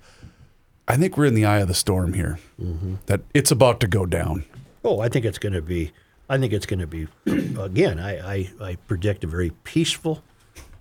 I 0.88 0.96
think 0.96 1.16
we're 1.16 1.26
in 1.26 1.34
the 1.34 1.44
eye 1.44 1.58
of 1.58 1.68
the 1.68 1.74
storm 1.74 2.14
here. 2.14 2.38
Mm-hmm. 2.62 2.94
That 3.06 3.20
it's 3.34 3.50
about 3.50 3.80
to 3.80 3.86
go 3.86 4.06
down. 4.06 4.44
Oh, 4.84 5.00
I 5.00 5.08
think 5.08 5.24
it's 5.24 5.38
going 5.38 5.52
to 5.54 5.62
be. 5.62 5.92
I 6.28 6.38
think 6.38 6.52
it's 6.52 6.64
going 6.66 6.78
to 6.80 6.86
be. 6.86 7.06
Again, 7.58 7.98
I, 7.98 8.34
I 8.36 8.50
I 8.60 8.76
predict 8.86 9.24
a 9.24 9.26
very 9.26 9.50
peaceful 9.64 10.22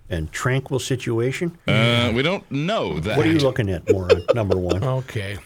and 0.08 0.30
tranquil 0.30 0.78
situation. 0.78 1.58
Uh, 1.66 2.12
we 2.14 2.22
don't 2.22 2.48
know 2.50 3.00
that. 3.00 3.16
What 3.16 3.26
are 3.26 3.32
you 3.32 3.38
looking 3.40 3.68
at, 3.70 3.90
Moron? 3.90 4.24
Number 4.34 4.56
one. 4.56 4.82
Okay. 5.04 5.38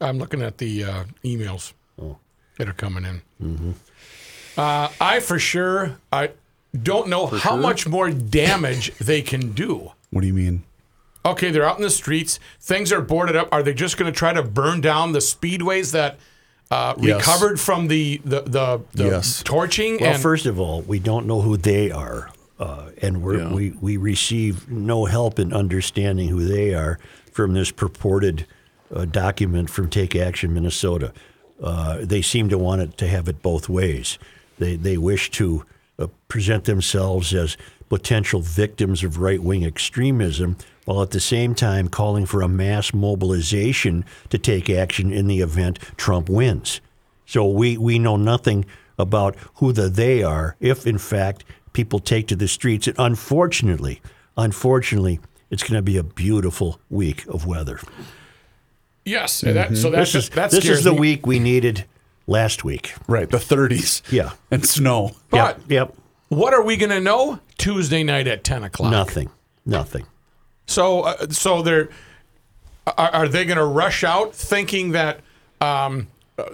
I'm 0.00 0.18
looking 0.18 0.42
at 0.42 0.58
the 0.58 0.82
uh, 0.84 1.04
emails 1.24 1.74
Oh. 2.00 2.16
that 2.58 2.68
are 2.68 2.72
coming 2.72 3.04
in. 3.04 3.22
Mm-hmm. 3.40 3.70
Uh, 4.56 4.88
I 5.00 5.20
for 5.20 5.38
sure 5.38 5.96
I 6.12 6.30
don't 6.80 7.08
know 7.08 7.26
how 7.26 7.56
much 7.56 7.86
more 7.86 8.10
damage 8.10 8.92
they 8.98 9.22
can 9.22 9.52
do. 9.52 9.92
What 10.10 10.20
do 10.22 10.26
you 10.26 10.34
mean? 10.34 10.62
Okay, 11.24 11.50
they're 11.50 11.64
out 11.64 11.76
in 11.76 11.82
the 11.82 11.90
streets. 11.90 12.40
Things 12.60 12.92
are 12.92 13.00
boarded 13.00 13.36
up. 13.36 13.48
Are 13.52 13.62
they 13.62 13.74
just 13.74 13.96
going 13.96 14.12
to 14.12 14.16
try 14.16 14.32
to 14.32 14.42
burn 14.42 14.80
down 14.80 15.12
the 15.12 15.20
speedways 15.20 15.92
that 15.92 16.18
uh, 16.70 16.94
Yes. 16.98 17.16
recovered 17.18 17.60
from 17.60 17.88
the 17.88 18.20
the 18.24 18.40
the, 18.42 18.80
the 18.92 19.04
Yes. 19.04 19.42
torching? 19.44 19.98
Well, 20.00 20.14
and 20.14 20.22
first 20.22 20.46
of 20.46 20.58
all, 20.58 20.82
we 20.82 20.98
don't 20.98 21.26
know 21.26 21.40
who 21.40 21.56
they 21.56 21.90
are, 21.90 22.30
uh, 22.58 22.90
and 23.00 23.22
we're, 23.22 23.48
we 23.48 23.70
we 23.80 23.96
receive 23.96 24.68
no 24.68 25.04
help 25.04 25.38
in 25.38 25.52
understanding 25.52 26.28
who 26.28 26.44
they 26.44 26.74
are 26.74 26.98
from 27.30 27.54
this 27.54 27.70
purported 27.70 28.46
uh, 28.94 29.04
document 29.04 29.70
from 29.70 29.88
Take 29.88 30.16
Action 30.16 30.52
Minnesota. 30.52 31.12
Uh, 31.62 31.98
they 32.02 32.20
seem 32.22 32.48
to 32.48 32.58
want 32.58 32.82
it 32.82 32.96
to 32.98 33.06
have 33.06 33.28
it 33.28 33.40
both 33.42 33.68
ways. 33.68 34.18
They 34.62 34.76
they 34.76 34.96
wish 34.96 35.30
to 35.32 35.64
uh, 35.98 36.06
present 36.28 36.64
themselves 36.64 37.34
as 37.34 37.56
potential 37.88 38.40
victims 38.40 39.04
of 39.04 39.18
right 39.18 39.42
wing 39.42 39.64
extremism, 39.64 40.56
while 40.86 41.02
at 41.02 41.10
the 41.10 41.20
same 41.20 41.54
time 41.54 41.88
calling 41.88 42.26
for 42.26 42.42
a 42.42 42.48
mass 42.48 42.94
mobilization 42.94 44.04
to 44.30 44.38
take 44.38 44.70
action 44.70 45.12
in 45.12 45.26
the 45.26 45.40
event 45.40 45.78
Trump 45.96 46.28
wins. 46.28 46.80
So 47.26 47.46
we, 47.46 47.76
we 47.76 47.98
know 47.98 48.16
nothing 48.16 48.64
about 48.98 49.36
who 49.56 49.72
the 49.72 49.88
they 49.88 50.22
are 50.22 50.56
if, 50.60 50.86
in 50.86 50.98
fact, 50.98 51.44
people 51.72 51.98
take 51.98 52.26
to 52.28 52.36
the 52.36 52.48
streets. 52.48 52.86
And 52.86 52.96
unfortunately, 52.98 54.00
unfortunately, 54.36 55.20
it's 55.50 55.62
going 55.62 55.78
to 55.78 55.82
be 55.82 55.98
a 55.98 56.02
beautiful 56.02 56.80
week 56.88 57.26
of 57.26 57.46
weather. 57.46 57.78
yes, 59.04 59.40
that, 59.42 59.76
so 59.76 59.90
that's 59.90 60.12
Mm-hmm. 60.12 60.14
This 60.14 60.14
is, 60.14 60.30
that 60.30 60.50
this 60.50 60.64
is 60.64 60.84
the 60.84 60.92
me. 60.92 61.00
week 61.00 61.26
we 61.26 61.38
needed 61.38 61.84
last 62.26 62.64
week. 62.64 62.94
Right, 63.08 63.28
the 63.28 63.38
30s. 63.38 64.10
Yeah. 64.12 64.32
And 64.50 64.66
snow. 64.66 65.12
But 65.30 65.58
yep. 65.68 65.90
Yep. 65.90 65.94
what 66.28 66.54
are 66.54 66.62
we 66.62 66.76
going 66.76 66.90
to 66.90 67.00
know 67.00 67.40
Tuesday 67.58 68.02
night 68.02 68.26
at 68.26 68.44
ten 68.44 68.64
o'clock? 68.64 68.90
Nothing. 68.90 69.30
Nothing. 69.64 70.06
So, 70.66 71.02
uh, 71.02 71.28
so 71.28 71.62
they're 71.62 71.88
are, 72.86 73.10
are 73.10 73.28
they 73.28 73.44
going 73.44 73.58
to 73.58 73.64
rush 73.64 74.04
out 74.04 74.34
thinking 74.34 74.92
that 74.92 75.20
um, 75.60 76.08
uh, 76.38 76.44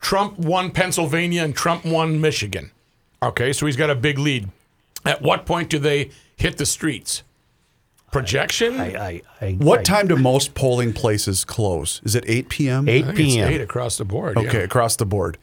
Trump 0.00 0.38
won 0.38 0.70
Pennsylvania 0.70 1.42
and 1.42 1.54
Trump 1.54 1.84
won 1.84 2.20
Michigan? 2.20 2.70
Okay, 3.22 3.52
so 3.52 3.66
he's 3.66 3.76
got 3.76 3.90
a 3.90 3.94
big 3.94 4.18
lead. 4.18 4.48
At 5.04 5.22
what 5.22 5.46
point 5.46 5.70
do 5.70 5.78
they 5.78 6.10
hit 6.36 6.56
the 6.56 6.66
streets? 6.66 7.22
Projection. 8.14 8.80
I, 8.80 8.94
I, 8.94 9.22
I, 9.40 9.52
What 9.54 9.80
I- 9.80 9.82
time 9.82 10.06
do 10.06 10.14
most 10.16 10.54
polling 10.54 10.92
places 10.92 11.44
close? 11.44 12.00
Is 12.04 12.14
it 12.14 12.24
8 12.28 12.48
p.m.? 12.48 12.88
8 12.88 12.92
I 12.92 13.06
think 13.08 13.18
it's 13.18 13.34
p.m. 13.34 13.52
eight 13.52 13.60
across 13.60 13.98
the 13.98 14.04
board. 14.04 14.38
yeah. 14.40 14.48
Okay, 14.48 14.62
across 14.62 14.94
the 14.94 15.04
board. 15.04 15.36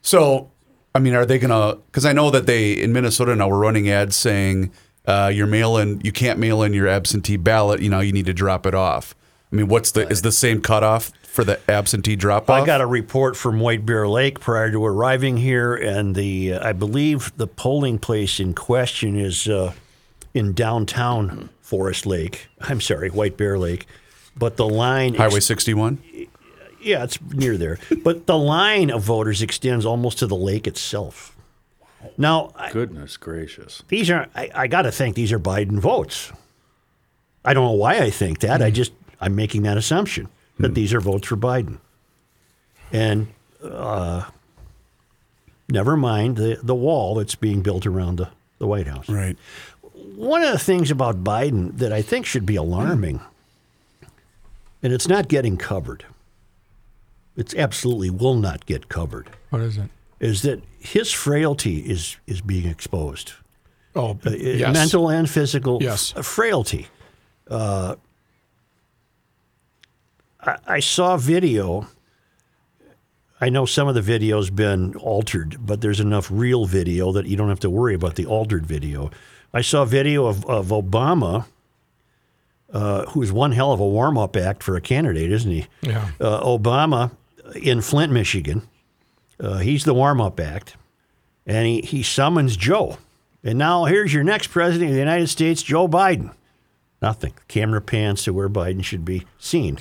So, 0.00 0.50
I 0.94 1.00
mean, 1.00 1.14
are 1.14 1.26
they 1.26 1.38
going 1.38 1.50
to? 1.50 1.78
Because 1.86 2.06
I 2.06 2.12
know 2.12 2.30
that 2.30 2.46
they 2.46 2.72
in 2.72 2.94
Minnesota 2.94 3.36
now 3.36 3.48
we're 3.48 3.58
running 3.58 3.90
ads 3.90 4.16
saying 4.16 4.72
uh, 5.06 5.30
your 5.34 5.46
mail 5.46 5.76
in, 5.76 6.00
you 6.02 6.12
can't 6.12 6.38
mail 6.38 6.62
in 6.62 6.72
your 6.72 6.88
absentee 6.88 7.36
ballot. 7.36 7.80
You 7.80 7.90
know, 7.90 8.00
you 8.00 8.12
need 8.12 8.26
to 8.26 8.34
drop 8.34 8.64
it 8.64 8.74
off. 8.74 9.14
I 9.52 9.56
mean, 9.56 9.68
what's 9.68 9.92
the 9.92 10.08
is 10.08 10.22
the 10.22 10.32
same 10.32 10.62
cutoff 10.62 11.12
for 11.22 11.44
the 11.44 11.60
absentee 11.70 12.16
drop 12.16 12.48
off? 12.48 12.62
I 12.62 12.64
got 12.66 12.80
a 12.80 12.86
report 12.86 13.36
from 13.36 13.60
White 13.60 13.84
Bear 13.84 14.08
Lake 14.08 14.40
prior 14.40 14.70
to 14.70 14.84
arriving 14.84 15.36
here, 15.36 15.74
and 15.74 16.14
the 16.14 16.54
uh, 16.54 16.68
I 16.68 16.72
believe 16.72 17.32
the 17.36 17.46
polling 17.46 17.98
place 17.98 18.40
in 18.40 18.54
question 18.54 19.14
is 19.14 19.46
uh, 19.46 19.74
in 20.32 20.54
downtown 20.54 21.50
Forest 21.64 22.04
Lake. 22.06 22.48
I'm 22.60 22.80
sorry, 22.80 23.08
White 23.08 23.36
Bear 23.36 23.58
Lake, 23.58 23.86
but 24.36 24.56
the 24.56 24.68
line 24.68 25.14
Highway 25.14 25.40
61. 25.40 25.98
yeah, 26.80 27.04
it's 27.04 27.18
near 27.32 27.56
there. 27.56 27.78
But 28.04 28.26
the 28.26 28.36
line 28.38 28.90
of 28.90 29.02
voters 29.02 29.40
extends 29.42 29.86
almost 29.86 30.18
to 30.18 30.26
the 30.26 30.36
lake 30.36 30.66
itself. 30.66 31.34
Now, 32.18 32.52
I, 32.54 32.70
Goodness 32.70 33.16
gracious. 33.16 33.82
these 33.88 34.10
are 34.10 34.28
I, 34.36 34.50
I 34.54 34.66
got 34.66 34.82
to 34.82 34.92
think 34.92 35.16
these 35.16 35.32
are 35.32 35.38
Biden 35.40 35.78
votes. 35.80 36.30
I 37.46 37.54
don't 37.54 37.64
know 37.64 37.72
why 37.72 37.98
I 37.98 38.10
think 38.10 38.40
that. 38.40 38.60
I 38.60 38.70
just 38.70 38.92
I'm 39.20 39.34
making 39.34 39.62
that 39.62 39.78
assumption 39.78 40.28
that 40.58 40.74
these 40.74 40.92
are 40.92 41.00
votes 41.00 41.26
for 41.28 41.36
Biden. 41.36 41.78
And 42.92 43.28
uh, 43.62 44.24
Never 45.68 45.96
mind 45.96 46.36
the, 46.36 46.58
the 46.62 46.74
wall 46.74 47.14
that's 47.14 47.34
being 47.34 47.62
built 47.62 47.86
around 47.86 48.16
the, 48.18 48.28
the 48.58 48.66
White 48.66 48.86
House. 48.86 49.08
Right. 49.08 49.38
One 50.14 50.42
of 50.42 50.52
the 50.52 50.58
things 50.58 50.90
about 50.90 51.24
Biden 51.24 51.76
that 51.78 51.92
I 51.92 52.02
think 52.02 52.26
should 52.26 52.46
be 52.46 52.56
alarming, 52.56 53.20
and 54.82 54.92
it's 54.92 55.08
not 55.08 55.28
getting 55.28 55.56
covered, 55.56 56.04
it's 57.36 57.54
absolutely 57.54 58.10
will 58.10 58.36
not 58.36 58.64
get 58.66 58.88
covered, 58.88 59.28
What 59.50 59.62
is 59.62 59.76
it? 59.76 59.88
is 60.20 60.42
that 60.42 60.62
his 60.78 61.10
frailty 61.10 61.78
is, 61.80 62.16
is 62.26 62.40
being 62.40 62.66
exposed. 62.66 63.32
Oh, 63.96 64.18
Uh, 64.24 64.30
yes. 64.30 64.72
Mental 64.72 65.08
and 65.10 65.28
physical 65.28 65.78
Yes. 65.82 66.12
f- 66.16 66.24
frailty. 66.24 66.88
Uh, 67.48 67.96
I, 70.40 70.56
I 70.66 70.80
saw 70.80 71.16
video. 71.16 71.88
I 73.40 73.48
know 73.50 73.66
some 73.66 73.88
of 73.88 73.94
the 73.94 74.02
video's 74.02 74.50
been 74.50 74.94
altered, 74.96 75.58
but 75.66 75.80
there's 75.80 76.00
enough 76.00 76.28
real 76.30 76.64
video 76.66 77.12
that 77.12 77.26
you 77.26 77.36
don't 77.36 77.48
have 77.48 77.60
to 77.60 77.70
worry 77.70 77.94
about 77.94 78.14
the 78.16 78.26
altered 78.26 78.64
video. 78.66 79.10
I 79.54 79.60
saw 79.62 79.82
a 79.82 79.86
video 79.86 80.26
of, 80.26 80.44
of 80.46 80.66
Obama, 80.68 81.46
uh, 82.72 83.06
who's 83.06 83.30
one 83.32 83.52
hell 83.52 83.72
of 83.72 83.80
a 83.80 83.86
warm 83.86 84.18
up 84.18 84.36
act 84.36 84.62
for 84.62 84.76
a 84.76 84.80
candidate, 84.80 85.30
isn't 85.30 85.50
he? 85.50 85.66
Yeah. 85.80 86.10
Uh, 86.20 86.40
Obama 86.42 87.12
in 87.62 87.80
Flint, 87.80 88.12
Michigan. 88.12 88.62
Uh, 89.38 89.58
he's 89.58 89.84
the 89.84 89.94
warm 89.94 90.20
up 90.20 90.38
act, 90.40 90.76
and 91.46 91.66
he, 91.66 91.80
he 91.82 92.02
summons 92.02 92.56
Joe. 92.56 92.98
And 93.44 93.58
now 93.58 93.84
here's 93.84 94.12
your 94.12 94.24
next 94.24 94.48
president 94.48 94.90
of 94.90 94.94
the 94.94 95.00
United 95.00 95.28
States, 95.28 95.62
Joe 95.62 95.86
Biden. 95.86 96.34
Nothing. 97.02 97.34
Camera 97.48 97.80
pans 97.80 98.22
to 98.24 98.32
where 98.32 98.48
Biden 98.48 98.82
should 98.82 99.04
be 99.04 99.24
seen. 99.38 99.78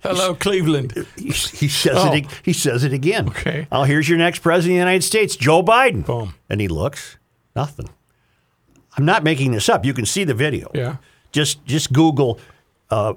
Hello, 0.00 0.34
Cleveland. 0.34 1.06
He, 1.16 1.24
he 1.26 1.68
says 1.68 1.96
Oh. 1.96 2.12
it. 2.14 2.26
He 2.42 2.52
says 2.52 2.84
it 2.84 2.92
again. 2.92 3.28
Okay. 3.28 3.66
Now 3.70 3.82
here's 3.84 4.08
your 4.08 4.18
next 4.18 4.38
president 4.38 4.72
of 4.72 4.76
the 4.76 4.78
United 4.90 5.02
States, 5.04 5.36
Joe 5.36 5.62
Biden. 5.62 6.06
Boom. 6.06 6.34
And 6.48 6.60
he 6.60 6.68
looks. 6.68 7.16
Nothing. 7.54 7.90
I'm 8.96 9.04
not 9.04 9.24
making 9.24 9.52
this 9.52 9.68
up. 9.68 9.84
You 9.84 9.94
can 9.94 10.06
see 10.06 10.24
the 10.24 10.34
video. 10.34 10.70
Yeah. 10.74 10.96
Just 11.32 11.64
just 11.66 11.92
Google 11.92 12.40
uh, 12.90 13.14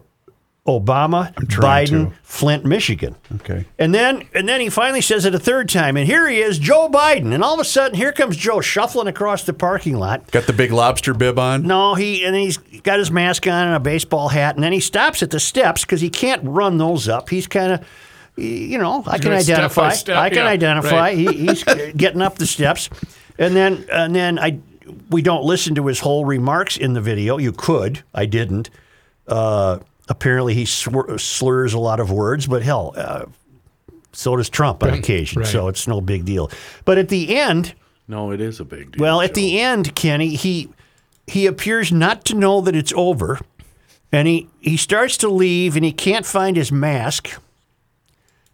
Obama, 0.69 1.33
Biden, 1.33 2.09
to. 2.09 2.15
Flint, 2.21 2.63
Michigan. 2.63 3.15
Okay. 3.36 3.65
And 3.79 3.93
then 3.93 4.27
and 4.33 4.48
then 4.48 4.62
he 4.62 4.69
finally 4.69 5.01
says 5.01 5.25
it 5.25 5.33
a 5.33 5.39
third 5.39 5.67
time, 5.69 5.98
and 5.98 6.05
here 6.05 6.27
he 6.27 6.39
is, 6.39 6.59
Joe 6.59 6.89
Biden. 6.89 7.33
And 7.33 7.43
all 7.43 7.53
of 7.55 7.59
a 7.59 7.65
sudden, 7.65 7.95
here 7.95 8.12
comes 8.12 8.38
Joe 8.38 8.62
shuffling 8.62 9.07
across 9.07 9.43
the 9.43 9.53
parking 9.53 9.95
lot. 9.95 10.29
Got 10.31 10.45
the 10.45 10.53
big 10.53 10.71
lobster 10.71 11.13
bib 11.13 11.39
on. 11.39 11.63
No, 11.63 11.95
he 11.95 12.24
and 12.24 12.36
he's 12.36 12.57
got 12.57 13.00
his 13.00 13.09
mask 13.09 13.48
on 13.48 13.67
and 13.67 13.75
a 13.75 13.79
baseball 13.79 14.29
hat, 14.29 14.55
and 14.55 14.63
then 14.63 14.74
he 14.74 14.79
stops 14.79 15.24
at 15.24 15.31
the 15.31 15.39
steps 15.39 15.81
because 15.81 16.01
he 16.01 16.09
can't 16.09 16.43
run 16.43 16.77
those 16.77 17.07
up. 17.07 17.29
He's 17.29 17.48
kind 17.48 17.74
of, 17.74 17.88
you 18.36 18.77
know, 18.77 19.03
I 19.07 19.17
can 19.17 19.31
doing 19.31 19.41
step 19.41 19.57
identify. 19.57 19.89
step, 19.93 20.17
I 20.17 20.29
can 20.29 20.39
yeah, 20.39 20.48
identify. 20.48 20.91
right. 20.91 21.17
He, 21.17 21.25
he's 21.27 21.63
getting 21.98 22.21
up 22.21 22.38
the 22.38 22.45
steps, 22.45 22.89
and 23.39 23.55
then 23.55 23.86
and 23.91 24.13
then 24.13 24.38
I 24.38 24.59
we 25.10 25.22
don't 25.22 25.43
listen 25.43 25.75
to 25.75 25.86
his 25.88 26.00
whole 26.00 26.25
remarks 26.25 26.77
in 26.77 26.93
the 26.93 27.01
video. 27.01 27.38
You 27.38 27.51
could, 27.51 28.03
I 28.13 28.25
didn't. 28.25 28.69
Uh, 29.27 29.79
apparently, 30.08 30.53
he 30.53 30.63
swir- 30.63 31.19
slurs 31.19 31.74
a 31.74 31.79
lot 31.79 32.00
of 32.00 32.12
words, 32.12 32.48
but 32.48 32.63
hell, 32.63 32.93
uh, 32.96 33.25
so 34.12 34.36
does 34.36 34.50
Trump 34.50 34.84
on 34.84 34.89
Right, 34.89 35.00
occasion. 35.00 35.41
right. 35.41 35.48
So 35.50 35.67
it's 35.67 35.88
no 35.88 36.01
big 36.01 36.25
deal. 36.25 36.50
But 36.86 36.98
at 36.98 37.10
the 37.10 37.38
end. 37.38 37.74
No, 38.08 38.31
it 38.31 38.41
is 38.41 38.60
a 38.60 38.65
big 38.65 38.91
deal. 38.93 39.01
Well, 39.01 39.22
at 39.22 39.29
Joe. 39.36 39.41
the 39.41 39.60
end, 39.60 39.93
Kenny, 39.96 40.36
he 40.36 40.69
he 41.27 41.46
appears 41.46 41.91
not 41.91 42.25
to 42.25 42.34
know 42.36 42.60
that 42.62 42.75
it's 42.75 42.91
over, 42.96 43.39
and 44.12 44.27
he 44.27 44.48
he 44.62 44.77
starts 44.77 45.15
to 45.17 45.29
leave, 45.29 45.75
and 45.75 45.86
he 45.86 45.91
can't 45.91 46.25
find 46.25 46.58
his 46.58 46.72
mask, 46.72 47.27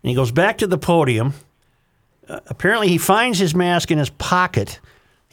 and 0.03 0.09
he 0.09 0.13
goes 0.13 0.31
back 0.31 0.57
to 0.57 0.67
the 0.67 0.77
podium. 0.77 1.33
Uh, 2.27 2.39
apparently, 2.47 2.89
he 2.89 2.97
finds 2.97 3.39
his 3.39 3.55
mask 3.55 3.91
in 3.91 3.97
his 3.97 4.09
pocket. 4.09 4.79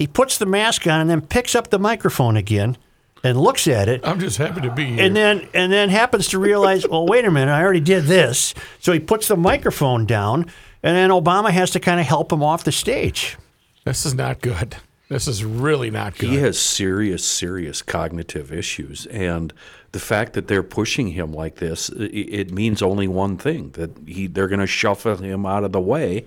He 0.03 0.09
puts 0.09 0.37
the 0.37 0.47
mask 0.47 0.85
on 0.89 1.01
and 1.01 1.09
then 1.09 1.21
picks 1.21 1.55
up 1.55 1.71
the 1.71 1.79
microphone 1.79 2.37
again 2.37 2.77
and 3.23 3.41
looks 3.41 3.69
at 3.69 3.89
it. 3.89 4.01
I'm 4.03 4.19
just 4.19 4.37
happy 4.37 4.61
to 4.63 4.73
be 4.73 4.87
here. 4.87 5.07
And 5.07 5.15
then 5.15 5.47
and 5.55 5.71
then 5.71 5.91
happens 5.91 6.27
to 6.31 6.41
realize, 6.41 6.85
well, 6.89 7.07
wait 7.07 7.25
a 7.25 7.31
minute, 7.31 7.53
I 7.53 7.63
already 7.63 7.79
did 7.79 8.07
this. 8.07 8.53
So 8.81 8.93
he 8.93 8.99
puts 8.99 9.29
the 9.29 9.37
microphone 9.37 10.05
down, 10.05 10.51
and 10.83 10.97
then 10.97 11.11
Obama 11.11 11.53
has 11.53 11.71
to 11.71 11.79
kind 11.79 12.01
of 12.01 12.07
help 12.07 12.33
him 12.33 12.43
off 12.43 12.65
the 12.65 12.73
stage. 12.73 13.37
this 13.85 14.05
is 14.05 14.13
not 14.13 14.41
good. 14.41 14.75
This 15.09 15.29
is 15.29 15.45
really 15.45 15.93
not 15.93 16.19
good. 16.19 16.31
He 16.31 16.39
has 16.39 16.59
serious, 16.59 17.25
serious 17.25 17.81
cognitive 17.81 18.51
issues, 18.51 19.07
and 19.07 19.53
the 19.93 20.01
fact 20.01 20.33
that 20.33 20.49
they're 20.49 20.65
pushing 20.65 21.11
him 21.11 21.33
like 21.33 21.59
this, 21.59 21.91
it 21.91 22.51
means 22.51 22.83
only 22.83 23.07
one 23.07 23.39
thing: 23.39 23.71
that 23.75 23.97
he 24.05 24.27
they're 24.27 24.49
going 24.49 24.59
to 24.59 24.67
shuffle 24.67 25.15
him 25.19 25.47
out 25.47 25.63
of 25.63 25.71
the 25.71 25.81
way 25.81 26.27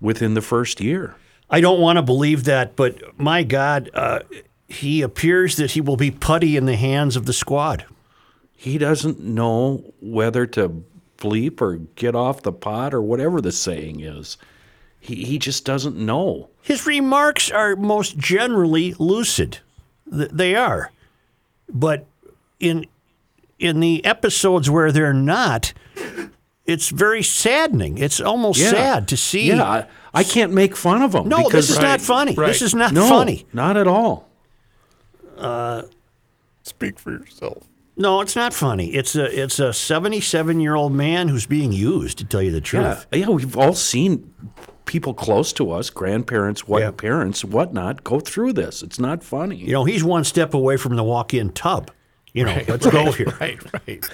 within 0.00 0.34
the 0.34 0.42
first 0.42 0.80
year. 0.80 1.16
I 1.50 1.60
don't 1.60 1.80
want 1.80 1.96
to 1.96 2.02
believe 2.02 2.44
that, 2.44 2.76
but 2.76 3.18
my 3.18 3.42
God, 3.42 3.90
uh, 3.92 4.20
he 4.68 5.02
appears 5.02 5.56
that 5.56 5.72
he 5.72 5.80
will 5.80 5.96
be 5.96 6.10
putty 6.10 6.56
in 6.56 6.66
the 6.66 6.76
hands 6.76 7.16
of 7.16 7.26
the 7.26 7.32
squad. 7.32 7.84
He 8.52 8.78
doesn't 8.78 9.20
know 9.20 9.92
whether 10.00 10.46
to 10.46 10.84
bleep 11.18 11.60
or 11.60 11.76
get 11.96 12.14
off 12.14 12.42
the 12.42 12.52
pot 12.52 12.94
or 12.94 13.02
whatever 13.02 13.40
the 13.40 13.52
saying 13.52 14.00
is. 14.00 14.36
He 15.00 15.24
he 15.24 15.38
just 15.38 15.64
doesn't 15.64 15.96
know. 15.96 16.50
His 16.62 16.86
remarks 16.86 17.50
are 17.50 17.74
most 17.74 18.18
generally 18.18 18.94
lucid. 18.98 19.58
Th- 20.10 20.30
They 20.30 20.54
are. 20.54 20.92
But 21.72 22.06
in 22.60 22.86
in 23.58 23.80
the 23.80 24.04
episodes 24.04 24.68
where 24.70 24.92
they're 24.92 25.14
not, 25.14 25.72
it's 26.70 26.88
very 26.88 27.22
saddening. 27.22 27.98
It's 27.98 28.20
almost 28.20 28.60
sad 28.60 29.08
to 29.08 29.16
see. 29.16 29.48
Yeah, 29.48 29.62
I, 29.64 29.86
I 30.14 30.24
can't 30.24 30.52
make 30.52 30.76
fun 30.76 31.02
of 31.02 31.12
them. 31.12 31.28
no, 31.28 31.38
because 31.44 31.68
this 31.68 31.76
is 31.76 31.82
not 31.82 32.00
funny. 32.00 32.34
right. 32.34 32.46
This 32.46 32.62
is 32.62 32.74
not 32.74 32.92
no, 32.92 33.08
funny. 33.08 33.46
not 33.52 33.76
at 33.76 33.86
all. 33.86 34.28
Uh, 35.36 35.82
Speak 36.62 36.98
for 36.98 37.10
yourself. 37.10 37.66
No, 37.96 38.20
it's 38.20 38.36
not 38.36 38.54
funny. 38.54 38.94
It's 38.94 39.14
a 39.16 39.42
it's 39.42 39.58
a 39.58 39.72
77 39.72 40.60
year 40.60 40.74
old 40.74 40.92
man 40.92 41.28
who's 41.28 41.46
being 41.46 41.72
used. 41.72 42.18
To 42.18 42.24
tell 42.24 42.42
you 42.42 42.50
the 42.50 42.60
truth. 42.60 43.06
Yeah, 43.12 43.18
yeah, 43.18 43.28
we've 43.28 43.56
all 43.56 43.74
seen 43.74 44.32
people 44.86 45.14
close 45.14 45.52
to 45.54 45.70
us, 45.70 45.90
grandparents, 45.90 46.66
what 46.66 46.82
Yeah. 46.82 46.90
parents, 46.92 47.44
whatnot, 47.44 48.02
go 48.04 48.20
through 48.20 48.54
this. 48.54 48.82
It's 48.82 48.98
not 48.98 49.22
funny. 49.22 49.56
You 49.56 49.72
know, 49.72 49.84
he's 49.84 50.02
one 50.02 50.24
step 50.24 50.54
away 50.54 50.76
from 50.76 50.96
the 50.96 51.04
walk 51.04 51.34
in 51.34 51.50
tub. 51.50 51.90
You 52.32 52.44
know, 52.44 52.62
let's 52.68 52.86
go 52.86 53.10
here. 53.10 53.26
Right, 53.40 53.58
right. 53.86 54.04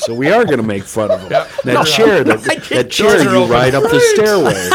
so 0.00 0.12
we 0.14 0.30
are 0.30 0.44
going 0.44 0.58
to 0.58 0.62
make 0.62 0.82
fun 0.84 1.10
of 1.10 1.20
him. 1.22 1.30
Yeah. 1.32 1.48
That 1.64 1.86
chair, 1.86 2.22
that, 2.22 2.40
that 2.42 2.90
chair 2.90 3.12
Doors 3.14 3.26
are 3.26 3.30
you 3.32 3.36
open. 3.38 3.50
ride 3.50 3.74
up 3.74 3.84
the 3.84 3.98
stairway. 4.14 4.70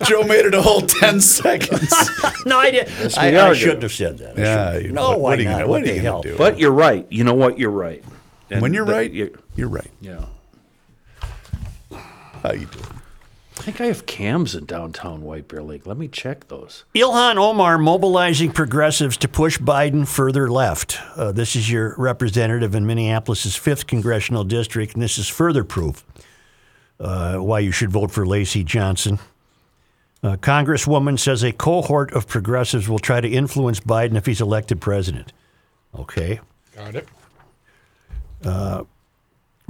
Joe 0.08 0.24
made 0.24 0.44
it 0.44 0.54
a 0.54 0.60
whole 0.62 0.80
10 0.82 1.20
seconds. 1.20 1.92
No, 2.46 2.58
I 2.58 2.70
did. 2.72 2.88
I, 3.16 3.30
we 3.30 3.36
I 3.38 3.52
shouldn't 3.54 3.80
doing. 3.80 3.82
have 3.82 3.92
said 3.92 4.18
that. 4.18 4.38
I 4.38 4.42
yeah. 4.42 4.66
shouldn't. 4.72 4.86
you 4.86 4.92
No, 4.92 5.02
know, 5.02 5.08
what, 5.10 5.20
why 5.20 5.36
what 5.36 5.44
not? 5.44 5.58
What 5.60 5.68
what 5.68 5.82
are 5.82 5.84
the 5.86 5.94
you 5.94 6.00
hell? 6.02 6.12
going 6.14 6.22
to 6.24 6.30
do? 6.32 6.36
But 6.36 6.58
you're 6.58 6.72
right. 6.72 7.06
You 7.10 7.24
know 7.24 7.32
what? 7.34 7.58
You're 7.58 7.70
right. 7.70 8.04
And 8.50 8.60
when 8.60 8.74
you're 8.74 8.84
that- 8.84 8.92
right, 8.92 9.10
you- 9.10 9.38
you're 9.56 9.68
right. 9.68 9.90
yeah. 10.02 10.24
How 12.42 12.52
you 12.52 12.66
doing? 12.66 13.00
I 13.56 13.62
think 13.62 13.80
I 13.80 13.86
have 13.86 14.04
cams 14.06 14.54
in 14.54 14.64
downtown 14.66 15.22
White 15.22 15.46
Bear 15.46 15.62
Lake. 15.62 15.86
Let 15.86 15.96
me 15.96 16.08
check 16.08 16.48
those. 16.48 16.84
Ilhan 16.94 17.36
Omar 17.36 17.78
mobilizing 17.78 18.50
progressives 18.50 19.16
to 19.18 19.28
push 19.28 19.58
Biden 19.58 20.06
further 20.08 20.50
left. 20.50 20.98
Uh, 21.16 21.30
this 21.30 21.54
is 21.54 21.70
your 21.70 21.94
representative 21.96 22.74
in 22.74 22.84
Minneapolis' 22.84 23.56
5th 23.56 23.86
congressional 23.86 24.42
district, 24.42 24.94
and 24.94 25.02
this 25.02 25.18
is 25.18 25.28
further 25.28 25.62
proof 25.62 26.04
uh, 26.98 27.36
why 27.36 27.60
you 27.60 27.70
should 27.70 27.90
vote 27.90 28.10
for 28.10 28.26
Lacey 28.26 28.64
Johnson. 28.64 29.18
Uh, 30.22 30.36
Congresswoman 30.36 31.18
says 31.18 31.42
a 31.44 31.52
cohort 31.52 32.12
of 32.12 32.26
progressives 32.26 32.88
will 32.88 32.98
try 32.98 33.20
to 33.20 33.28
influence 33.28 33.78
Biden 33.78 34.16
if 34.16 34.26
he's 34.26 34.40
elected 34.40 34.80
president. 34.80 35.32
Okay. 35.94 36.40
Got 36.74 36.96
it. 36.96 37.08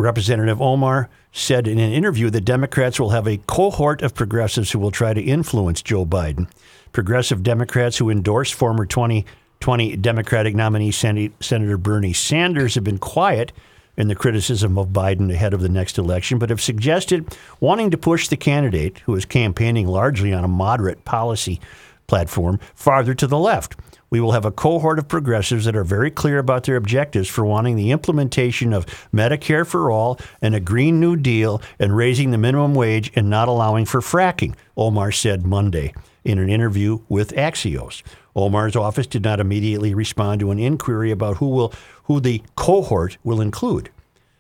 Representative 0.05 0.61
Omar 0.61 1.09
said 1.33 1.67
in 1.67 1.79
an 1.79 1.91
interview 1.91 2.29
that 2.29 2.43
Democrats 2.43 3.01
will 3.01 3.11
have 3.11 3.27
a 3.27 3.39
cohort 3.39 4.03
of 4.03 4.15
progressives 4.15 4.71
who 4.71 4.79
will 4.79 4.91
try 4.91 5.15
to 5.15 5.21
influence 5.23 5.81
Joe 5.81 6.05
Biden. 6.05 6.47
Progressive 6.93 7.43
Democrats 7.43 7.97
who 7.97 8.11
endorse 8.11 8.51
former 8.51 8.85
2020 8.85 9.97
Democratic 9.97 10.55
nominee 10.55 10.91
Sen- 10.91 11.33
Senator 11.41 11.79
Bernie 11.79 12.13
Sanders 12.13 12.75
have 12.75 12.85
been 12.85 12.99
quiet 12.99 13.51
in 13.97 14.09
the 14.09 14.15
criticism 14.15 14.77
of 14.77 14.89
Biden 14.89 15.33
ahead 15.33 15.55
of 15.55 15.63
the 15.63 15.71
next 15.71 15.97
election, 15.97 16.39
but 16.39 16.51
have 16.51 16.61
suggested 16.61 17.35
wanting 17.59 17.91
to 17.91 17.97
push 17.97 18.29
the 18.29 18.37
candidate, 18.37 18.99
who 19.07 19.15
is 19.15 19.25
campaigning 19.25 19.87
largely 19.87 20.35
on 20.35 20.45
a 20.45 20.49
moderate 20.49 21.07
policy 21.07 21.61
platform, 22.09 22.61
farther 22.75 23.15
to 23.15 23.27
the 23.27 23.39
left. 23.39 23.75
We 24.15 24.21
will 24.21 24.31
have 24.31 24.45
a 24.45 24.53
cohort 24.53 25.01
of 25.01 25.09
progressives 25.09 25.65
that 25.65 25.75
are 25.75 25.83
very 25.83 26.09
clear 26.09 26.39
about 26.39 26.63
their 26.63 26.77
objectives 26.77 27.29
for 27.29 27.45
wanting 27.45 27.75
the 27.75 27.91
implementation 27.91 28.73
of 28.73 28.87
Medicare 29.13 29.67
for 29.67 29.91
all 29.91 30.21
and 30.41 30.55
a 30.55 30.61
Green 30.61 31.01
New 31.01 31.17
Deal 31.17 31.61
and 31.81 31.97
raising 31.97 32.31
the 32.31 32.39
minimum 32.39 32.77
wage 32.77 33.11
and 33.17 33.29
not 33.29 33.49
allowing 33.49 33.87
for 33.87 34.01
fracking, 34.01 34.55
Omar 34.77 35.11
said 35.11 35.45
Monday 35.45 35.93
in 36.23 36.39
an 36.39 36.49
interview 36.49 37.01
with 37.09 37.33
Axios. 37.33 38.05
Omar's 38.37 38.77
office 38.77 39.09
did 39.09 39.25
not 39.25 39.41
immediately 39.41 39.95
respond 39.95 40.39
to 40.39 40.53
an 40.53 40.61
inquiry 40.61 41.11
about 41.11 41.39
who 41.39 41.49
will 41.49 41.75
who 42.05 42.21
the 42.21 42.41
cohort 42.55 43.19
will 43.25 43.41
include. 43.41 43.91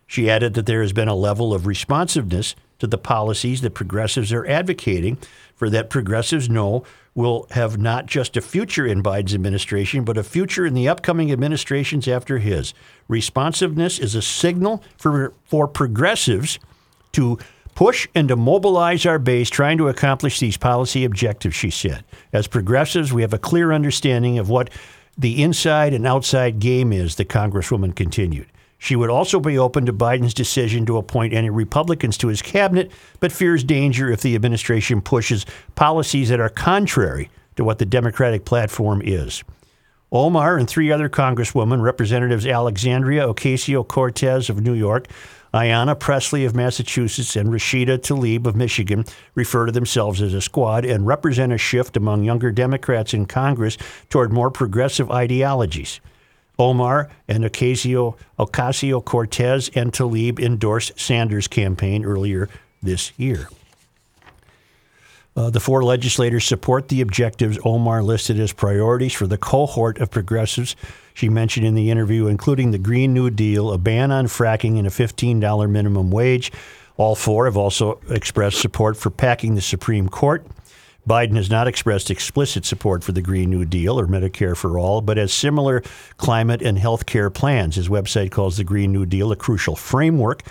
She 0.06 0.30
added 0.30 0.54
that 0.54 0.66
there 0.66 0.82
has 0.82 0.92
been 0.92 1.08
a 1.08 1.16
level 1.16 1.52
of 1.52 1.66
responsiveness 1.66 2.54
to 2.78 2.86
the 2.86 2.96
policies 2.96 3.60
that 3.62 3.74
progressives 3.74 4.32
are 4.32 4.46
advocating 4.46 5.18
for 5.56 5.68
that 5.70 5.90
progressives 5.90 6.48
know 6.48 6.84
will 7.14 7.46
have 7.50 7.78
not 7.78 8.06
just 8.06 8.36
a 8.36 8.40
future 8.40 8.86
in 8.86 9.02
Biden's 9.02 9.34
administration, 9.34 10.04
but 10.04 10.18
a 10.18 10.24
future 10.24 10.66
in 10.66 10.74
the 10.74 10.88
upcoming 10.88 11.30
administrations 11.30 12.08
after 12.08 12.38
his. 12.38 12.74
Responsiveness 13.06 13.98
is 13.98 14.14
a 14.14 14.22
signal 14.22 14.82
for, 14.96 15.32
for 15.44 15.68
progressives 15.68 16.58
to 17.12 17.38
push 17.74 18.08
and 18.14 18.28
to 18.28 18.36
mobilize 18.36 19.06
our 19.06 19.18
base 19.18 19.50
trying 19.50 19.78
to 19.78 19.88
accomplish 19.88 20.40
these 20.40 20.56
policy 20.56 21.04
objectives, 21.04 21.54
she 21.54 21.70
said. 21.70 22.04
As 22.32 22.46
progressives, 22.46 23.12
we 23.12 23.22
have 23.22 23.32
a 23.32 23.38
clear 23.38 23.72
understanding 23.72 24.38
of 24.38 24.48
what 24.48 24.70
the 25.16 25.42
inside 25.42 25.92
and 25.94 26.06
outside 26.06 26.58
game 26.58 26.92
is, 26.92 27.14
the 27.14 27.24
Congresswoman 27.24 27.94
continued. 27.94 28.46
She 28.84 28.96
would 28.96 29.08
also 29.08 29.40
be 29.40 29.56
open 29.56 29.86
to 29.86 29.94
Biden's 29.94 30.34
decision 30.34 30.84
to 30.84 30.98
appoint 30.98 31.32
any 31.32 31.48
Republicans 31.48 32.18
to 32.18 32.28
his 32.28 32.42
cabinet, 32.42 32.92
but 33.18 33.32
fears 33.32 33.64
danger 33.64 34.12
if 34.12 34.20
the 34.20 34.34
administration 34.34 35.00
pushes 35.00 35.46
policies 35.74 36.28
that 36.28 36.38
are 36.38 36.50
contrary 36.50 37.30
to 37.56 37.64
what 37.64 37.78
the 37.78 37.86
Democratic 37.86 38.44
platform 38.44 39.00
is. 39.02 39.42
Omar 40.12 40.58
and 40.58 40.68
three 40.68 40.92
other 40.92 41.08
Congresswomen, 41.08 41.80
Representatives 41.80 42.46
Alexandria 42.46 43.26
Ocasio 43.26 43.88
Cortez 43.88 44.50
of 44.50 44.60
New 44.60 44.74
York, 44.74 45.06
Ayanna 45.54 45.98
Pressley 45.98 46.44
of 46.44 46.54
Massachusetts, 46.54 47.36
and 47.36 47.48
Rashida 47.48 47.96
Tlaib 47.96 48.46
of 48.46 48.54
Michigan, 48.54 49.06
refer 49.34 49.64
to 49.64 49.72
themselves 49.72 50.20
as 50.20 50.34
a 50.34 50.42
squad 50.42 50.84
and 50.84 51.06
represent 51.06 51.54
a 51.54 51.56
shift 51.56 51.96
among 51.96 52.22
younger 52.22 52.52
Democrats 52.52 53.14
in 53.14 53.24
Congress 53.24 53.78
toward 54.10 54.30
more 54.30 54.50
progressive 54.50 55.10
ideologies. 55.10 56.00
Omar 56.58 57.10
and 57.28 57.44
Ocasio, 57.44 58.14
Cortez 59.04 59.70
and 59.74 59.92
Tlaib 59.92 60.38
endorsed 60.38 60.98
Sanders' 60.98 61.48
campaign 61.48 62.04
earlier 62.04 62.48
this 62.82 63.12
year. 63.16 63.48
Uh, 65.36 65.50
the 65.50 65.58
four 65.58 65.82
legislators 65.82 66.44
support 66.44 66.88
the 66.88 67.00
objectives 67.00 67.58
Omar 67.64 68.02
listed 68.04 68.38
as 68.38 68.52
priorities 68.52 69.12
for 69.12 69.26
the 69.26 69.38
cohort 69.38 69.98
of 69.98 70.10
progressives 70.10 70.76
she 71.12 71.28
mentioned 71.28 71.66
in 71.66 71.74
the 71.74 71.90
interview, 71.90 72.28
including 72.28 72.70
the 72.70 72.78
Green 72.78 73.12
New 73.12 73.30
Deal, 73.30 73.72
a 73.72 73.78
ban 73.78 74.12
on 74.12 74.26
fracking, 74.26 74.78
and 74.78 74.86
a 74.86 74.90
$15 74.90 75.68
minimum 75.68 76.10
wage. 76.10 76.52
All 76.96 77.16
four 77.16 77.46
have 77.46 77.56
also 77.56 78.00
expressed 78.08 78.60
support 78.60 78.96
for 78.96 79.10
packing 79.10 79.56
the 79.56 79.60
Supreme 79.60 80.08
Court. 80.08 80.46
Biden 81.08 81.36
has 81.36 81.50
not 81.50 81.68
expressed 81.68 82.10
explicit 82.10 82.64
support 82.64 83.04
for 83.04 83.12
the 83.12 83.20
Green 83.20 83.50
New 83.50 83.66
Deal 83.66 84.00
or 84.00 84.06
Medicare 84.06 84.56
for 84.56 84.78
All, 84.78 85.02
but 85.02 85.18
has 85.18 85.32
similar 85.32 85.82
climate 86.16 86.62
and 86.62 86.78
health 86.78 87.04
care 87.04 87.28
plans. 87.28 87.76
His 87.76 87.90
website 87.90 88.30
calls 88.30 88.56
the 88.56 88.64
Green 88.64 88.90
New 88.90 89.04
Deal 89.04 89.30
a 89.30 89.36
crucial 89.36 89.76
framework, 89.76 90.42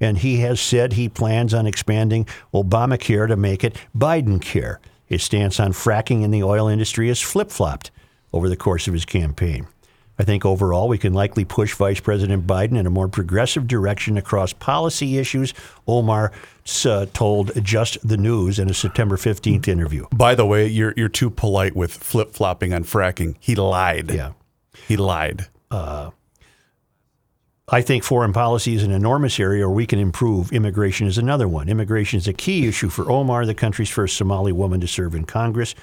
and 0.00 0.18
he 0.18 0.40
has 0.40 0.60
said 0.60 0.92
he 0.92 1.08
plans 1.08 1.54
on 1.54 1.66
expanding 1.66 2.26
Obamacare 2.52 3.26
to 3.28 3.36
make 3.36 3.64
it 3.64 3.76
Biden 3.96 4.40
care. 4.40 4.80
His 5.06 5.22
stance 5.22 5.58
on 5.58 5.72
fracking 5.72 6.22
in 6.22 6.30
the 6.30 6.42
oil 6.42 6.68
industry 6.68 7.08
has 7.08 7.20
flip 7.20 7.50
flopped 7.50 7.90
over 8.34 8.48
the 8.48 8.56
course 8.56 8.86
of 8.86 8.94
his 8.94 9.06
campaign. 9.06 9.66
I 10.18 10.24
think 10.24 10.44
overall 10.44 10.88
we 10.88 10.98
can 10.98 11.14
likely 11.14 11.44
push 11.44 11.74
Vice 11.74 12.00
President 12.00 12.46
Biden 12.46 12.78
in 12.78 12.86
a 12.86 12.90
more 12.90 13.08
progressive 13.08 13.66
direction 13.66 14.18
across 14.18 14.52
policy 14.52 15.18
issues. 15.18 15.54
Omar 15.88 16.32
uh, 16.86 17.06
told 17.12 17.52
Just 17.64 18.06
the 18.06 18.16
News 18.16 18.58
in 18.58 18.70
a 18.70 18.74
September 18.74 19.16
15th 19.16 19.68
interview. 19.68 20.06
By 20.12 20.34
the 20.34 20.46
way, 20.46 20.66
you're 20.66 20.94
you're 20.96 21.08
too 21.08 21.30
polite 21.30 21.74
with 21.74 21.92
flip 21.92 22.32
flopping 22.32 22.72
on 22.72 22.84
fracking. 22.84 23.36
He 23.40 23.54
lied. 23.54 24.10
Yeah. 24.10 24.32
He 24.88 24.96
lied. 24.96 25.46
I 27.68 27.80
think 27.80 28.04
foreign 28.04 28.34
policy 28.34 28.74
is 28.74 28.82
an 28.82 28.90
enormous 28.90 29.40
area 29.40 29.66
where 29.66 29.74
we 29.74 29.86
can 29.86 29.98
improve. 29.98 30.52
Immigration 30.52 31.06
is 31.06 31.16
another 31.16 31.48
one. 31.48 31.68
Immigration 31.68 32.18
is 32.18 32.28
a 32.28 32.34
key 32.34 32.66
issue 32.66 32.90
for 32.90 33.10
Omar, 33.10 33.46
the 33.46 33.54
country's 33.54 33.88
first 33.88 34.16
Somali 34.16 34.52
woman 34.52 34.80
to 34.80 34.86
serve 34.86 35.14
in 35.14 35.24
Congress. 35.24 35.74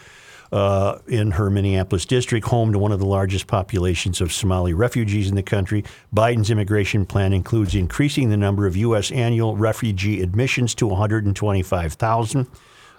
Uh, 0.51 0.97
in 1.07 1.29
her 1.29 1.51
Minneapolis 1.51 2.07
district, 2.07 2.47
home 2.47 2.73
to 2.73 2.79
one 2.79 2.91
of 2.91 2.97
the 2.99 3.05
largest 3.05 3.45
populations 3.45 4.19
of 4.19 4.33
Somali 4.33 4.73
refugees 4.73 5.29
in 5.29 5.35
the 5.35 5.43
country. 5.43 5.83
Biden's 6.11 6.49
immigration 6.49 7.05
plan 7.05 7.33
includes 7.33 7.75
increasing 7.75 8.29
the 8.29 8.37
number 8.37 8.65
of 8.65 8.75
U.S. 8.75 9.11
annual 9.11 9.55
refugee 9.55 10.23
admissions 10.23 10.73
to 10.75 10.87
125,000. 10.87 12.47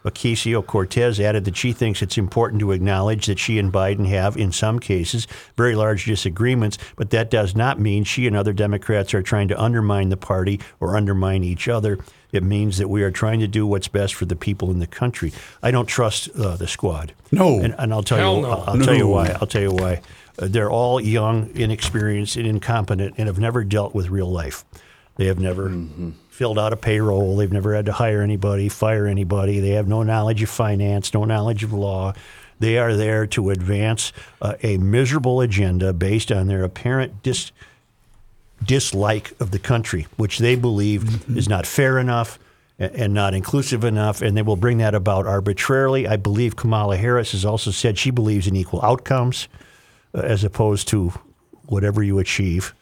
Ocasio 0.04 0.64
Cortez 0.64 1.20
added 1.20 1.44
that 1.44 1.56
she 1.56 1.72
thinks 1.72 2.00
it's 2.00 2.16
important 2.16 2.60
to 2.60 2.72
acknowledge 2.72 3.26
that 3.26 3.38
she 3.38 3.58
and 3.58 3.72
Biden 3.72 4.06
have, 4.06 4.36
in 4.36 4.52
some 4.52 4.78
cases, 4.78 5.26
very 5.56 5.74
large 5.74 6.04
disagreements, 6.04 6.78
but 6.96 7.10
that 7.10 7.30
does 7.30 7.54
not 7.54 7.78
mean 7.78 8.04
she 8.04 8.26
and 8.26 8.36
other 8.36 8.52
Democrats 8.52 9.12
are 9.12 9.22
trying 9.22 9.48
to 9.48 9.60
undermine 9.60 10.08
the 10.08 10.16
party 10.16 10.60
or 10.78 10.96
undermine 10.96 11.44
each 11.44 11.68
other. 11.68 11.98
It 12.32 12.42
means 12.42 12.78
that 12.78 12.88
we 12.88 13.02
are 13.02 13.10
trying 13.10 13.40
to 13.40 13.48
do 13.48 13.66
what's 13.66 13.88
best 13.88 14.14
for 14.14 14.24
the 14.24 14.36
people 14.36 14.70
in 14.70 14.78
the 14.78 14.86
country. 14.86 15.32
I 15.62 15.70
don't 15.70 15.86
trust 15.86 16.30
uh, 16.30 16.56
the 16.56 16.68
squad. 16.68 17.12
No. 17.32 17.58
and, 17.60 17.74
and 17.78 17.92
I'll 17.92 18.02
tell 18.02 18.18
Hell 18.18 18.36
you. 18.36 18.42
no. 18.42 18.50
I'll 18.66 18.78
tell 18.80 18.94
you 18.94 19.08
why. 19.08 19.36
I'll 19.40 19.46
tell 19.46 19.62
you 19.62 19.72
why. 19.72 20.00
Uh, 20.38 20.46
they're 20.48 20.70
all 20.70 21.00
young, 21.00 21.50
inexperienced, 21.54 22.36
and 22.36 22.46
incompetent, 22.46 23.14
and 23.18 23.26
have 23.26 23.38
never 23.38 23.64
dealt 23.64 23.94
with 23.94 24.08
real 24.08 24.30
life. 24.30 24.64
They 25.16 25.26
have 25.26 25.38
never 25.38 25.70
filled 26.30 26.58
out 26.58 26.72
a 26.72 26.76
payroll. 26.76 27.36
They've 27.36 27.52
never 27.52 27.74
had 27.74 27.84
to 27.86 27.92
hire 27.92 28.22
anybody, 28.22 28.68
fire 28.70 29.06
anybody. 29.06 29.60
They 29.60 29.70
have 29.70 29.86
no 29.86 30.02
knowledge 30.02 30.42
of 30.42 30.48
finance, 30.48 31.12
no 31.12 31.24
knowledge 31.24 31.62
of 31.62 31.72
law. 31.74 32.14
They 32.58 32.78
are 32.78 32.94
there 32.96 33.26
to 33.28 33.50
advance 33.50 34.12
uh, 34.40 34.54
a 34.62 34.78
miserable 34.78 35.40
agenda 35.40 35.92
based 35.92 36.30
on 36.30 36.46
their 36.46 36.62
apparent 36.62 37.22
dis- 37.22 37.52
dislike 38.64 39.32
of 39.40 39.50
the 39.50 39.58
country, 39.58 40.06
which 40.16 40.38
they 40.38 40.56
believe 40.56 41.28
is 41.36 41.48
not 41.48 41.66
fair 41.66 41.98
enough 41.98 42.38
and 42.78 43.12
not 43.12 43.34
inclusive 43.34 43.84
enough, 43.84 44.22
and 44.22 44.36
they 44.36 44.42
will 44.42 44.56
bring 44.56 44.78
that 44.78 44.94
about 44.94 45.26
arbitrarily. 45.26 46.08
I 46.08 46.16
believe 46.16 46.56
Kamala 46.56 46.96
Harris 46.96 47.32
has 47.32 47.44
also 47.44 47.70
said 47.70 47.98
she 47.98 48.10
believes 48.10 48.46
in 48.46 48.56
equal 48.56 48.82
outcomes 48.82 49.48
uh, 50.14 50.20
as 50.20 50.44
opposed 50.44 50.88
to 50.88 51.12
whatever 51.66 52.02
you 52.02 52.18
achieve 52.18 52.74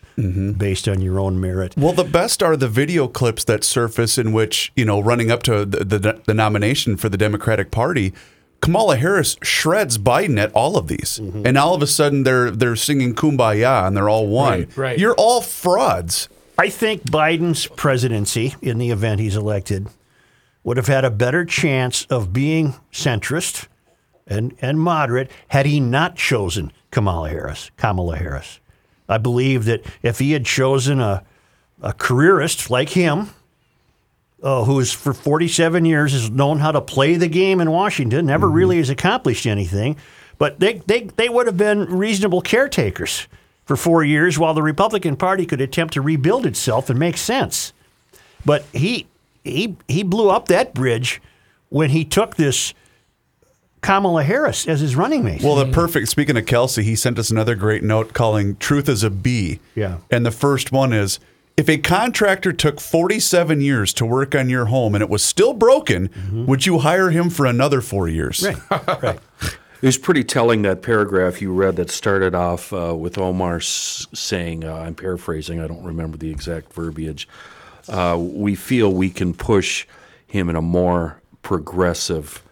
based 0.57 0.89
on 0.89 1.01
your 1.01 1.21
own 1.21 1.41
merit. 1.41 1.77
Well, 1.77 1.93
the 1.93 2.03
best 2.03 2.43
are 2.43 2.57
the 2.57 2.67
video 2.67 3.07
clips 3.07 3.45
that 3.45 3.63
surface 3.63 4.19
in 4.19 4.33
which, 4.33 4.73
you 4.75 4.85
know, 4.85 4.99
running 5.01 5.31
up 5.31 5.45
to 5.45 5.65
the, 5.65 5.85
the, 5.85 6.23
the 6.27 6.35
nomination 6.35 6.97
for 6.97 7.09
the 7.09 7.17
Democratic 7.17 7.71
Party, 7.71 8.13
Kamala 8.61 8.97
Harris 8.97 9.37
shreds 9.43 9.99
Biden 9.99 10.39
at 10.39 10.53
all 10.53 10.77
of 10.77 10.89
these. 10.89 11.21
Mm-hmm. 11.23 11.47
And 11.47 11.57
all 11.57 11.75
of 11.75 11.83
a 11.83 11.87
sudden 11.87 12.25
they're 12.25 12.51
they're 12.51 12.77
singing 12.77 13.15
kumbaya 13.15 13.87
and 13.87 13.97
they're 13.97 14.09
all 14.09 14.27
one. 14.27 14.61
Right, 14.61 14.77
right. 14.77 14.99
You're 14.99 15.15
all 15.15 15.41
frauds. 15.41 16.29
I 16.59 16.71
think 16.71 17.03
Biden's 17.05 17.69
presidency, 17.69 18.57
in 18.61 18.79
the 18.79 18.91
event 18.91 19.21
he's 19.21 19.37
elected, 19.37 19.87
would 20.65 20.77
have 20.77 20.89
had 20.89 21.05
a 21.05 21.11
better 21.11 21.45
chance 21.45 22.05
of 22.07 22.33
being 22.33 22.75
centrist 22.93 23.69
and, 24.27 24.55
and 24.61 24.81
moderate 24.81 25.31
had 25.49 25.67
he 25.67 25.79
not 25.79 26.17
chosen 26.17 26.73
Kamala 26.91 27.31
Harris. 27.31 27.71
Kamala 27.77 28.17
Harris. 28.17 28.59
I 29.09 29.19
believe 29.19 29.67
that 29.67 29.87
if 30.03 30.19
he 30.19 30.33
had 30.33 30.45
chosen 30.45 31.01
a, 31.01 31.25
a 31.81 31.93
careerist 31.93 32.71
like 32.71 32.91
him, 32.91 33.31
uh, 34.43 34.65
who's 34.65 34.93
for 34.93 35.13
47 35.13 35.85
years 35.85 36.13
has 36.13 36.31
known 36.31 36.59
how 36.59 36.73
to 36.73 36.81
play 36.81 37.17
the 37.17 37.29
game 37.29 37.61
in 37.61 37.71
Washington, 37.71 38.27
never 38.27 38.49
really 38.49 38.77
has 38.79 38.91
accomplished 38.91 39.47
anything, 39.47 39.97
but 40.39 40.61
they, 40.61 40.75
they, 40.87 41.03
they 41.17 41.29
would 41.29 41.47
have 41.47 41.57
been 41.57 41.85
reasonable 41.87 42.41
caretakers 42.41 43.27
for 43.65 43.77
four 43.77 44.05
years 44.05 44.39
while 44.39 44.55
the 44.55 44.63
Republican 44.63 45.17
Party 45.17 45.45
could 45.45 45.61
attempt 45.61 45.95
to 45.95 46.01
rebuild 46.01 46.47
itself 46.47 46.89
and 46.89 46.99
make 46.99 47.17
sense. 47.17 47.73
But 48.45 48.65
he, 48.73 49.07
he, 49.45 49.77
he 49.89 50.03
blew 50.03 50.31
up 50.31 50.49
that 50.49 50.73
bridge 50.73 51.21
when 51.69 51.91
he 51.91 52.05
took 52.05 52.37
this 52.37 52.73
Kamala 53.81 54.25
Harris 54.25 54.67
as 54.67 54.81
his 54.81 54.97
running 54.97 55.25
mate. 55.25 55.43
Well, 55.43 55.57
the 55.57 55.71
perfect. 55.71 56.09
Speaking 56.09 56.37
of 56.37 56.47
Kelsey, 56.47 56.83
he 56.83 56.97
sent 56.97 57.19
us 57.19 57.31
another 57.31 57.55
great 57.55 57.83
note 57.83 58.13
calling 58.13 58.57
"Truth 58.57 58.89
is 58.89 59.05
a 59.05 59.11
B." 59.11 59.61
Yeah. 59.75 59.99
And 60.11 60.27
the 60.27 60.31
first 60.31 60.73
one 60.73 60.93
is: 60.93 61.21
If 61.59 61.69
a 61.69 61.77
contractor 61.77 62.53
took 62.53 62.81
47 62.81 63.61
years 63.61 63.93
to 63.95 64.07
work 64.07 64.37
on 64.37 64.49
your 64.49 64.67
home 64.67 64.95
and 64.95 65.03
it 65.03 65.11
was 65.11 65.25
still 65.25 65.53
broken, 65.53 66.09
would 66.47 66.65
you 66.67 66.79
hire 66.79 67.11
him 67.11 67.31
for 67.31 67.47
another 67.47 67.81
four 67.81 68.09
years? 68.09 68.47
right, 68.47 69.03
right. 69.03 69.19
It 69.81 69.87
was 69.87 69.97
pretty 69.97 70.25
telling 70.25 70.63
that 70.63 70.83
paragraph 70.83 71.41
you 71.41 71.53
read 71.53 71.77
that 71.77 71.89
started 71.89 72.35
off 72.35 72.73
uh, 72.73 72.97
with 72.97 73.17
Omar 73.17 73.61
saying, 73.61 74.65
uh, 74.65 74.75
I'm 74.75 74.97
paraphrasing, 74.97 75.61
I 75.61 75.69
don't 75.69 75.85
remember 75.85 76.17
the 76.17 76.33
exact 76.33 76.73
verbiage. 76.73 77.29
Uh, 77.89 78.17
we 78.19 78.57
feel 78.57 78.93
we 78.93 79.09
can 79.09 79.35
push 79.35 79.87
him 80.27 80.49
in 80.49 80.57
a 80.57 80.63
more 80.63 81.21
progressive, 81.43 82.43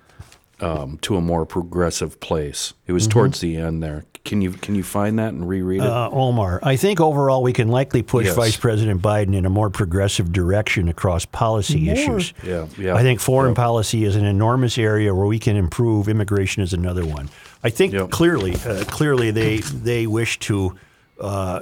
um, 0.60 0.98
to 1.02 1.16
a 1.16 1.20
more 1.20 1.44
progressive 1.46 2.18
place. 2.20 2.72
It 2.86 2.92
was 2.92 3.06
towards 3.06 3.40
the 3.40 3.56
end 3.56 3.82
there. 3.82 4.04
Can 4.24 4.40
you 4.42 4.50
can 4.52 4.74
you 4.74 4.82
find 4.82 5.18
that 5.20 5.32
and 5.34 5.46
reread 5.48 5.82
it? 5.82 5.86
Uh, 5.86 6.10
Omar, 6.10 6.58
I 6.62 6.74
think 6.74 7.00
overall 7.00 7.44
we 7.44 7.52
can 7.52 7.68
likely 7.68 8.02
push 8.02 8.26
Yes. 8.26 8.34
Vice 8.34 8.56
President 8.56 9.00
Biden 9.00 9.36
in 9.36 9.46
a 9.46 9.50
more 9.50 9.70
progressive 9.70 10.32
direction 10.32 10.88
across 10.88 11.24
policy 11.26 11.88
issues. 11.90 12.32
Yeah, 12.42 12.66
yeah. 12.76 12.96
I 12.96 13.02
think 13.02 13.20
foreign 13.20 13.50
Yep. 13.50 13.56
policy 13.56 14.04
is 14.04 14.16
an 14.16 14.24
enormous 14.24 14.78
area 14.78 15.14
where 15.14 15.26
we 15.26 15.38
can 15.38 15.54
improve. 15.54 16.08
Immigration 16.08 16.62
is 16.64 16.72
another 16.72 17.04
one. 17.06 17.28
I 17.62 17.70
think 17.70 17.92
Yep. 17.92 18.10
clearly, 18.10 18.56
uh, 18.66 18.82
clearly 18.88 19.30
they 19.30 19.58
they 19.58 20.08
wish 20.08 20.40
to 20.40 20.74
uh, 21.20 21.60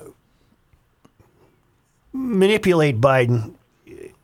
manipulate 2.13 3.01
Biden 3.01 3.55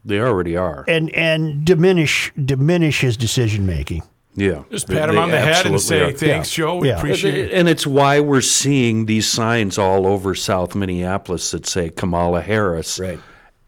they 0.04 0.18
already 0.18 0.56
are. 0.56 0.84
and 0.88 1.10
and 1.14 1.64
diminish 1.64 2.32
diminish 2.42 3.00
his 3.02 3.16
decision 3.18 3.66
making. 3.66 4.02
Yeah, 4.36 4.60
Just 4.70 4.86
They- 4.86 4.94
pat 4.94 5.08
him 5.08 5.18
on 5.18 5.30
the 5.30 5.40
head 5.40 5.66
and 5.66 5.80
say, 5.80 6.02
are. 6.02 6.12
"Thanks, 6.12 6.50
Joe. 6.50 6.76
We 6.76 6.88
Yeah. 6.88 6.98
appreciate 6.98 7.34
it." 7.36 7.52
And 7.52 7.68
it's 7.68 7.86
why 7.86 8.20
we're 8.20 8.40
seeing 8.40 9.06
these 9.06 9.26
signs 9.26 9.76
all 9.76 10.06
over 10.06 10.34
South 10.36 10.74
Minneapolis 10.74 11.50
that 11.50 11.66
say 11.66 11.90
Kamala 11.90 12.40
Harris 12.40 12.98
Right. 13.00 13.18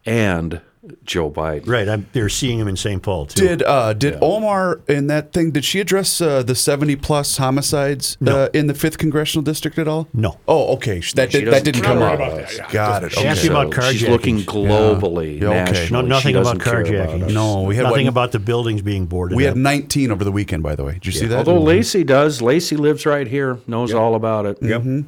and 0.06 0.60
Joe 1.04 1.30
Biden. 1.30 1.68
Right. 1.68 1.88
I'm, 1.88 2.08
they're 2.12 2.28
seeing 2.28 2.58
him 2.58 2.66
in 2.66 2.76
St. 2.76 3.00
Paul 3.00 3.26
too. 3.26 3.46
Did 3.46 3.62
uh, 3.62 3.92
did 3.92 4.18
Omar 4.20 4.80
in 4.88 5.06
that 5.06 5.32
thing? 5.32 5.52
Did 5.52 5.64
she 5.64 5.78
address 5.78 6.20
uh, 6.20 6.42
the 6.42 6.56
seventy 6.56 6.96
plus 6.96 7.36
homicides 7.36 8.16
uh, 8.26 8.48
in 8.52 8.66
the 8.66 8.74
fifth 8.74 8.98
congressional 8.98 9.44
district 9.44 9.78
at 9.78 9.86
all? 9.86 10.08
No. 10.12 10.40
Oh, 10.48 10.74
okay. 10.74 11.00
That 11.14 11.30
She 11.30 11.40
did, 11.40 11.46
that 11.52 11.64
doesn't 11.64 11.64
didn't 11.64 11.82
come 11.84 12.02
up. 12.02 12.18
that, 12.18 12.56
yeah. 12.56 12.68
Got 12.72 13.04
it. 13.04 13.12
She 13.12 13.24
asked 13.24 13.44
Okay. 13.44 13.54
you 13.54 13.60
about 13.60 13.92
She's 13.92 14.08
looking 14.08 14.38
globally, 14.38 15.40
Yeah, 15.40 15.68
okay. 15.68 15.88
No, 15.90 16.00
nothing 16.00 16.34
about 16.34 16.58
doesn't 16.58 16.86
carjacking. 16.86 17.22
us. 17.24 17.32
No, 17.32 17.62
we 17.62 17.76
had 17.76 17.84
nothing 17.84 18.06
what, 18.06 18.10
about 18.10 18.32
the 18.32 18.40
buildings 18.40 18.82
being 18.82 19.06
boarded. 19.06 19.36
we 19.36 19.46
up. 19.46 19.50
had 19.50 19.58
nineteen 19.58 20.10
over 20.10 20.24
the 20.24 20.32
weekend. 20.32 20.64
By 20.64 20.74
the 20.74 20.82
way, 20.84 20.94
did 20.94 21.06
you 21.06 21.12
see 21.12 21.26
that? 21.26 21.38
Although 21.38 21.60
Lacey 21.60 22.02
does, 22.02 22.42
Lacey 22.42 22.76
lives 22.76 23.06
right 23.06 23.28
here, 23.28 23.58
knows 23.68 23.94
all 23.94 24.16
about 24.16 24.46
it. 24.46 24.58
Yep. 24.60 24.80
Mm-hmm. 24.80 25.00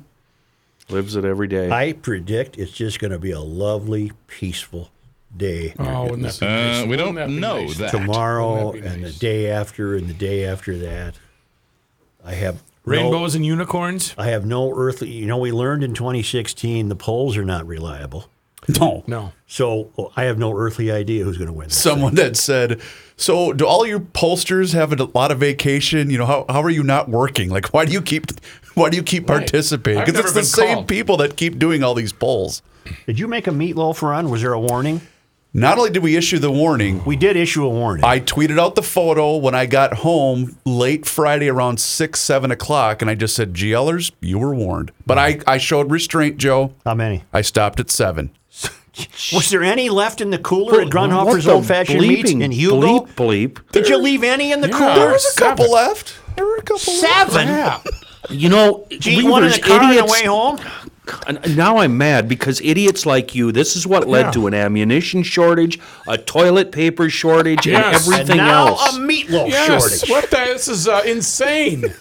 Lives 0.95 1.17
it 1.17 1.25
every 1.25 1.49
day. 1.49 1.71
I 1.71 1.95
predict 1.95 2.59
it's 2.59 2.71
just 2.71 3.01
going 3.01 3.11
to 3.11 3.19
be 3.19 3.31
a 3.31 3.41
lovely, 3.41 4.13
peaceful 4.29 4.91
day 5.37 5.75
Oh, 5.79 6.05
wouldn't 6.05 6.23
that 6.23 6.39
be 6.41 6.47
nice? 6.47 6.79
Uh, 6.79 6.83
we 6.85 6.89
Wouldn't 6.91 7.07
don't 7.07 7.15
that 7.17 7.31
know 7.31 7.63
nice? 7.63 7.79
that. 7.79 7.91
tomorrow 7.91 8.73
that 8.73 8.83
be 8.83 8.87
and 8.89 9.05
the 9.05 9.11
day 9.13 9.49
after 9.51 9.95
and 9.97 10.09
the 10.09 10.15
day 10.15 10.45
after 10.45 10.77
that. 10.79 11.15
I 12.25 12.33
have 12.35 12.57
no, 12.57 12.93
Rainbows 12.93 13.35
and 13.35 13.45
unicorns? 13.45 14.15
I 14.19 14.27
have 14.29 14.45
no 14.47 14.73
earthly. 14.77 15.11
You 15.11 15.27
know, 15.27 15.39
we 15.39 15.53
learned 15.53 15.83
in 15.85 15.95
2016 15.95 16.89
the 16.89 16.97
polls 16.97 17.37
are 17.37 17.45
not 17.45 17.67
reliable. 17.67 18.29
no. 18.81 19.05
No. 19.07 19.33
So 19.47 19.91
oh, 19.99 20.11
I 20.17 20.25
have 20.25 20.39
no 20.39 20.57
earthly 20.57 20.91
idea 20.91 21.23
who's 21.25 21.37
going 21.37 21.49
to 21.49 21.53
win. 21.53 21.69
This 21.69 21.77
Someone 21.79 22.15
that 22.15 22.37
said, 22.37 22.81
"So 23.17 23.53
do 23.53 23.67
all 23.67 23.87
you 23.87 24.01
pollsters 24.01 24.73
have 24.73 24.93
a 24.99 25.05
lot 25.15 25.31
of 25.31 25.39
vacation? 25.39 26.09
You 26.11 26.17
know, 26.19 26.27
how, 26.27 26.47
how 26.49 26.63
are 26.63 26.71
you 26.71 26.83
not 26.83 27.09
working? 27.11 27.51
Like, 27.51 27.75
why 27.75 27.85
do 27.85 27.93
you 27.93 28.01
keep 28.01 28.27
why 28.75 28.89
do 28.91 28.97
you 28.97 29.03
keep 29.03 29.29
Right. 29.29 29.41
participating? 29.41 30.05
Because 30.05 30.19
it's 30.21 30.33
the 30.33 30.41
been 30.41 30.45
same 30.77 30.87
people 30.87 31.19
that 31.19 31.37
keep 31.37 31.59
doing 31.59 31.83
all 31.83 31.95
these 31.95 32.13
polls." 32.13 32.63
Did 33.07 33.19
you 33.19 33.29
make 33.29 33.47
a 33.47 33.51
meatloaf 33.51 34.01
run? 34.03 34.31
Was 34.31 34.41
there 34.43 34.53
a 34.55 34.61
warning? 34.61 35.01
Not 35.57 35.79
only 35.79 35.91
did 35.91 36.03
we 36.03 36.17
issue 36.17 36.41
the 36.41 36.51
warning, 36.51 37.05
We 37.05 37.15
did 37.15 37.37
issue 37.37 37.65
a 37.65 37.69
warning. 37.69 38.05
I 38.05 38.19
tweeted 38.19 38.59
out 38.59 38.75
the 38.75 38.83
photo 38.83 39.37
when 39.37 39.55
I 39.55 39.67
got 39.67 39.95
home 39.99 40.57
late 40.65 41.07
Friday 41.07 41.49
around 41.49 41.79
six, 41.79 42.19
seven 42.21 42.51
o'clock, 42.51 43.01
and 43.01 43.09
I 43.11 43.15
just 43.15 43.37
said, 43.37 43.55
GLers, 43.55 44.11
you 44.21 44.39
were 44.41 44.53
warned. 44.53 44.91
But 45.07 45.17
I, 45.19 45.39
I 45.47 45.59
showed 45.59 45.93
restraint, 45.93 46.39
Joe. 46.39 46.75
How 46.85 46.95
many? 46.95 47.23
I 47.33 47.43
stopped 47.43 47.79
at 47.79 47.89
seven. 47.89 48.31
Was 49.33 49.49
there 49.51 49.63
any 49.63 49.89
left 49.91 50.21
in 50.21 50.31
the 50.31 50.39
cooler 50.39 50.81
at 50.81 50.87
What 50.87 50.93
Grundhofer's 50.93 51.47
Old 51.47 51.67
Fashioned 51.67 52.01
Meats 52.01 52.33
bleeping 52.33 52.43
in 52.43 52.51
Hugo? 52.51 52.81
Bleep, 52.81 53.09
bleep. 53.15 53.59
Did 53.71 53.89
you 53.89 53.99
leave 53.99 54.25
any 54.25 54.51
in 54.51 54.61
the 54.61 54.69
Yeah. 54.69 54.79
cooler? 54.79 54.95
There 54.97 55.11
was 55.13 55.35
a 55.37 55.41
couple 55.41 55.71
left. 55.71 56.15
There 56.37 56.45
were 56.45 56.57
a 56.57 56.63
couple 56.63 56.79
Seven. 56.79 57.47
Yeah. 57.49 57.81
You 58.29 58.49
know, 58.49 58.87
Did 58.91 59.07
you 59.07 59.21
eat 59.21 59.25
one 59.31 59.45
in 59.45 59.51
the 59.51 59.57
Weavers, 59.57 59.69
car 59.79 59.85
on 59.85 59.95
the 59.97 60.05
way 60.07 60.25
home? 60.25 60.59
And 61.27 61.57
Now 61.57 61.79
I'm 61.79 61.99
mad 61.99 62.29
because 62.29 62.61
idiots 62.63 63.05
like 63.05 63.35
you, 63.35 63.53
this 63.53 63.77
is 63.77 63.87
what 63.87 64.09
led 64.09 64.27
Yeah. 64.27 64.31
to 64.33 64.47
an 64.47 64.55
ammunition 64.55 65.23
shortage, 65.23 65.79
a 66.09 66.17
toilet 66.17 66.73
paper 66.73 67.11
shortage, 67.11 67.67
Yes. 67.67 67.85
and 67.85 67.95
everything 67.95 68.39
and 68.41 68.49
now 68.49 68.69
else. 68.69 68.97
a 68.97 69.01
meatloaf 69.01 69.49
Yes. 69.51 69.67
shortage. 70.01 70.11
What 70.11 70.31
the? 70.31 70.37
This 70.55 70.69
is 70.69 70.89
uh, 70.89 71.03
insane. 71.05 71.93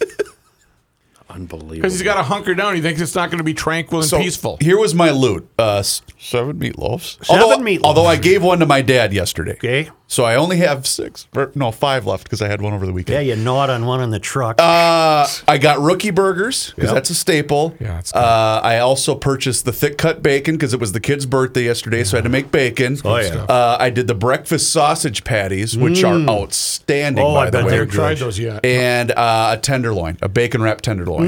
Unbelievable. 1.34 1.76
Because 1.76 1.93
he's 1.93 2.04
got 2.04 2.15
to 2.15 2.24
hunker 2.24 2.54
down. 2.54 2.76
He 2.76 2.82
thinks 2.82 3.02
it's 3.02 3.15
not 3.15 3.30
going 3.32 3.39
to 3.39 3.43
be 3.43 3.54
tranquil 3.54 4.02
and 4.02 4.10
So 4.10 4.19
peaceful. 4.19 4.58
Here 4.62 4.78
was 4.78 4.93
my 4.93 5.10
loot: 5.10 5.48
uh, 5.58 5.78
s- 5.78 6.02
seven 6.19 6.60
meatloafs. 6.60 7.24
Seven 7.26 7.41
although, 7.43 7.58
meatloafs. 7.58 7.84
Although 7.84 8.06
I 8.06 8.15
gave 8.17 8.43
one 8.43 8.60
to 8.60 8.65
my 8.65 8.82
dad 8.82 9.13
yesterday. 9.13 9.54
Okay. 9.54 9.89
So 10.06 10.26
I 10.26 10.36
only 10.36 10.58
have 10.58 10.86
six, 10.86 11.28
or, 11.36 11.52
no, 11.56 11.72
five 11.72 12.06
left 12.06 12.26
because 12.26 12.39
I 12.39 12.48
had 12.48 12.62
one 12.62 12.74
over 12.74 12.86
the 12.86 12.93
weekend. 12.93 13.13
Yeah, 13.15 13.22
weekend. 13.22 13.39
you 13.39 13.46
gnawed 13.46 13.72
on 13.72 13.88
one 13.88 14.00
in 14.00 14.12
the 14.12 14.19
truck. 14.19 14.62
Uh, 14.62 15.26
I 15.48 15.58
got 15.58 15.80
rookie 15.80 16.12
burgers 16.12 16.69
because 16.76 16.89
Yep. 16.89 16.93
that's 16.93 17.10
a 17.10 17.15
staple. 17.15 17.76
Yeah, 17.80 17.93
that's 17.96 18.12
good. 18.12 18.19
uh, 18.19 18.62
I 18.63 18.78
also 18.78 19.15
purchased 19.15 19.65
the 19.65 19.72
thick 19.74 19.98
cut 19.98 20.22
bacon 20.22 20.54
because 20.56 20.72
it 20.72 20.80
was 20.80 20.91
the 20.91 21.00
kid's 21.00 21.26
birthday 21.26 21.63
yesterday, 21.63 22.04
so 22.04 22.15
I 22.15 22.19
had 22.19 22.26
to 22.26 22.30
make 22.30 22.52
bacon. 22.52 23.00
Oh, 23.04 23.17
yeah. 23.17 23.46
Uh, 23.50 23.78
I 23.80 23.89
did 23.89 24.06
the 24.06 24.13
breakfast 24.13 24.72
sausage 24.72 25.24
patties, 25.24 25.76
which 25.76 26.04
are 26.04 26.19
outstanding. 26.30 27.24
Oh, 27.26 27.34
by 27.34 27.43
I 27.43 27.50
the 27.50 27.52
bet 27.54 27.65
way. 27.65 27.72
they're 27.72 27.80
I 27.80 27.84
haven't 27.86 27.96
tried 27.96 28.17
those 28.19 28.38
yet. 28.38 28.63
And 28.63 29.10
uh, 29.12 29.56
a 29.58 29.58
tenderloin, 29.58 30.19
a 30.22 30.30
bacon 30.30 30.62
wrapped 30.62 30.84
tenderloin. 30.84 31.22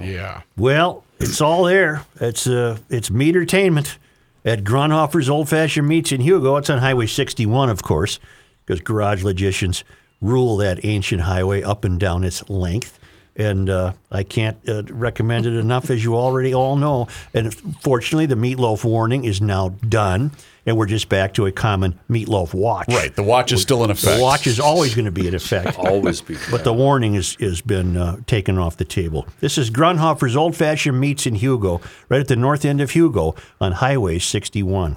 Yeah. 0.00 0.42
well, 0.56 1.04
it's 1.18 1.40
all 1.40 1.64
there. 1.64 2.04
It's 2.20 2.46
uh, 2.46 2.78
it's 2.90 3.10
meatertainment 3.10 3.98
at 4.44 4.64
Grundhofer's 4.64 5.28
Old 5.28 5.48
Fashioned 5.48 5.88
Meats 5.88 6.12
in 6.12 6.20
Hugo. 6.20 6.56
It's 6.56 6.70
on 6.70 6.78
Highway 6.78 7.06
61, 7.06 7.70
of 7.70 7.82
course, 7.82 8.18
because 8.64 8.80
garage 8.80 9.22
logicians 9.22 9.84
rule 10.20 10.56
that 10.58 10.84
ancient 10.84 11.22
highway 11.22 11.62
up 11.62 11.84
and 11.84 11.98
down 12.00 12.24
its 12.24 12.48
length. 12.48 12.98
And 13.38 13.68
uh, 13.68 13.92
I 14.10 14.22
can't 14.22 14.56
uh, 14.66 14.82
recommend 14.84 15.44
it 15.44 15.54
enough, 15.54 15.90
as 15.90 16.02
you 16.02 16.16
already 16.16 16.54
all 16.54 16.76
know. 16.76 17.08
And 17.34 17.54
fortunately, 17.82 18.26
the 18.26 18.34
meatloaf 18.34 18.82
warning 18.82 19.24
is 19.24 19.42
now 19.42 19.70
done, 19.86 20.32
and 20.64 20.76
we're 20.78 20.86
just 20.86 21.10
back 21.10 21.34
to 21.34 21.44
a 21.44 21.52
common 21.52 21.98
meatloaf 22.08 22.54
watch. 22.54 22.88
Right, 22.88 23.14
the 23.14 23.22
watch 23.22 23.52
is 23.52 23.60
still 23.60 23.84
in 23.84 23.90
effect. 23.90 24.16
The 24.16 24.22
watch 24.22 24.46
is 24.46 24.58
always 24.58 24.94
going 24.94 25.04
to 25.04 25.10
be 25.10 25.28
in 25.28 25.34
effect. 25.34 25.78
always 25.78 26.22
be. 26.22 26.36
But 26.50 26.64
the 26.64 26.72
warning 26.72 27.14
is, 27.14 27.36
has 27.38 27.60
been 27.60 27.96
uh, 27.96 28.16
taken 28.26 28.56
off 28.56 28.78
the 28.78 28.86
table. 28.86 29.26
This 29.40 29.58
is 29.58 29.70
Grundhofer's 29.70 30.34
Old 30.34 30.56
Fashioned 30.56 30.98
Meats 30.98 31.26
in 31.26 31.34
Hugo, 31.34 31.82
right 32.08 32.20
at 32.20 32.28
the 32.28 32.36
north 32.36 32.64
end 32.64 32.80
of 32.80 32.92
Hugo 32.92 33.34
on 33.60 33.72
Highway 33.72 34.18
61. 34.18 34.96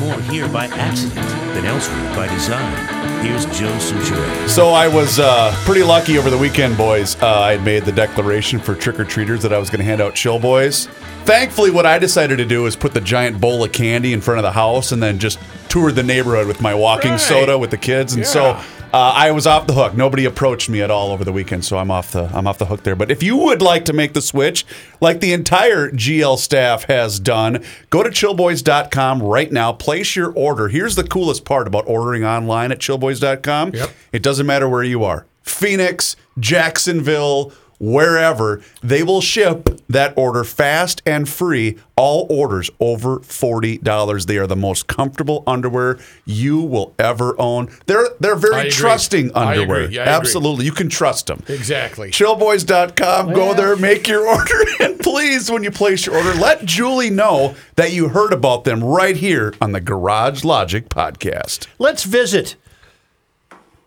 More 0.00 0.20
here 0.22 0.48
by 0.48 0.66
accident 0.66 1.26
than 1.54 1.64
elsewhere 1.64 2.14
by 2.14 2.28
design. 2.32 3.24
Here's 3.24 3.46
Joe 3.46 3.72
Soucheray. 3.78 4.48
So 4.48 4.68
I 4.68 4.86
was 4.86 5.18
uh, 5.18 5.52
pretty 5.64 5.82
lucky 5.82 6.18
over 6.18 6.30
the 6.30 6.38
weekend, 6.38 6.76
boys. 6.76 7.20
Uh, 7.20 7.26
I 7.40 7.52
had 7.56 7.64
made 7.64 7.84
the 7.84 7.90
declaration 7.92 8.60
for 8.60 8.76
trick 8.76 9.00
or 9.00 9.04
treaters 9.04 9.42
that 9.42 9.52
I 9.52 9.58
was 9.58 9.70
going 9.70 9.80
to 9.80 9.84
hand 9.84 10.00
out 10.00 10.14
chill 10.14 10.38
boys. 10.38 10.86
Thankfully, 11.24 11.70
what 11.72 11.84
I 11.84 11.98
decided 11.98 12.36
to 12.38 12.44
do 12.44 12.66
is 12.66 12.76
put 12.76 12.94
the 12.94 13.00
giant 13.00 13.40
bowl 13.40 13.64
of 13.64 13.72
candy 13.72 14.12
in 14.12 14.20
front 14.20 14.38
of 14.38 14.44
the 14.44 14.52
house 14.52 14.92
and 14.92 15.02
then 15.02 15.18
just 15.18 15.38
tour 15.68 15.90
the 15.90 16.02
neighborhood 16.04 16.46
with 16.46 16.60
my 16.60 16.74
walking 16.74 17.12
Right. 17.12 17.20
soda 17.20 17.58
with 17.58 17.70
the 17.70 17.76
kids. 17.76 18.14
And 18.14 18.24
so 18.26 18.42
Yeah. 18.52 18.62
Uh, 18.92 19.12
I 19.14 19.30
was 19.32 19.46
off 19.46 19.66
the 19.66 19.74
hook. 19.74 19.94
Nobody 19.94 20.24
approached 20.24 20.70
me 20.70 20.80
at 20.80 20.90
all 20.90 21.10
over 21.10 21.24
the 21.24 21.32
weekend, 21.32 21.64
so 21.64 21.76
I'm 21.78 21.90
off 21.90 22.12
the 22.12 22.30
I'm 22.34 22.46
off 22.46 22.58
the 22.58 22.66
hook 22.66 22.82
there. 22.84 22.96
But 22.96 23.10
if 23.10 23.22
you 23.22 23.36
would 23.36 23.60
like 23.60 23.84
to 23.86 23.92
make 23.92 24.14
the 24.14 24.22
switch, 24.22 24.64
like 25.00 25.20
the 25.20 25.32
entire 25.32 25.90
GL 25.90 26.38
staff 26.38 26.84
has 26.84 27.20
done, 27.20 27.64
go 27.90 28.02
to 28.02 28.10
chillboys.com 28.10 29.22
right 29.22 29.52
now. 29.52 29.72
Place 29.72 30.16
your 30.16 30.32
order. 30.32 30.68
Here's 30.68 30.96
the 30.96 31.04
coolest 31.04 31.44
part 31.44 31.66
about 31.66 31.84
ordering 31.86 32.24
online 32.24 32.72
at 32.72 32.78
chillboys.com. 32.78 33.74
Yep. 33.74 33.90
It 34.12 34.22
doesn't 34.22 34.46
matter 34.46 34.68
where 34.68 34.84
you 34.84 35.04
are. 35.04 35.26
Phoenix, 35.42 36.16
Jacksonville, 36.38 37.52
wherever, 37.78 38.60
they 38.82 39.02
will 39.02 39.20
ship 39.20 39.68
that 39.88 40.12
order 40.16 40.44
fast 40.44 41.02
and 41.06 41.28
free. 41.28 41.78
All 41.96 42.26
orders 42.30 42.70
over 42.78 43.18
$40. 43.18 44.26
They 44.26 44.38
are 44.38 44.46
the 44.46 44.54
most 44.54 44.86
comfortable 44.86 45.42
underwear 45.48 45.98
you 46.24 46.60
will 46.60 46.94
ever 46.98 47.34
own. 47.40 47.68
They're 47.86 48.08
they're 48.20 48.36
very 48.36 48.58
agree. 48.60 48.70
trusting 48.70 49.32
I 49.34 49.52
agree. 49.54 49.62
underwear. 49.62 49.90
Yeah, 49.90 50.00
I 50.00 50.04
agree. 50.04 50.14
Absolutely. 50.14 50.64
You 50.66 50.72
can 50.72 50.88
trust 50.88 51.26
them. 51.26 51.42
Exactly. 51.48 52.10
Chillboys.com. 52.12 53.32
Go 53.32 53.52
there, 53.54 53.74
make 53.76 54.06
your 54.06 54.28
order, 54.28 54.54
and 54.80 54.98
please, 55.00 55.50
when 55.50 55.64
you 55.64 55.72
place 55.72 56.06
your 56.06 56.16
order, 56.16 56.34
let 56.38 56.64
Julie 56.64 57.10
know 57.10 57.56
that 57.74 57.92
you 57.92 58.08
heard 58.10 58.32
about 58.32 58.62
them 58.62 58.82
right 58.84 59.16
here 59.16 59.52
on 59.60 59.72
the 59.72 59.80
Garage 59.80 60.44
Logic 60.44 60.88
podcast. 60.88 61.66
Let's 61.80 62.04
visit 62.04 62.54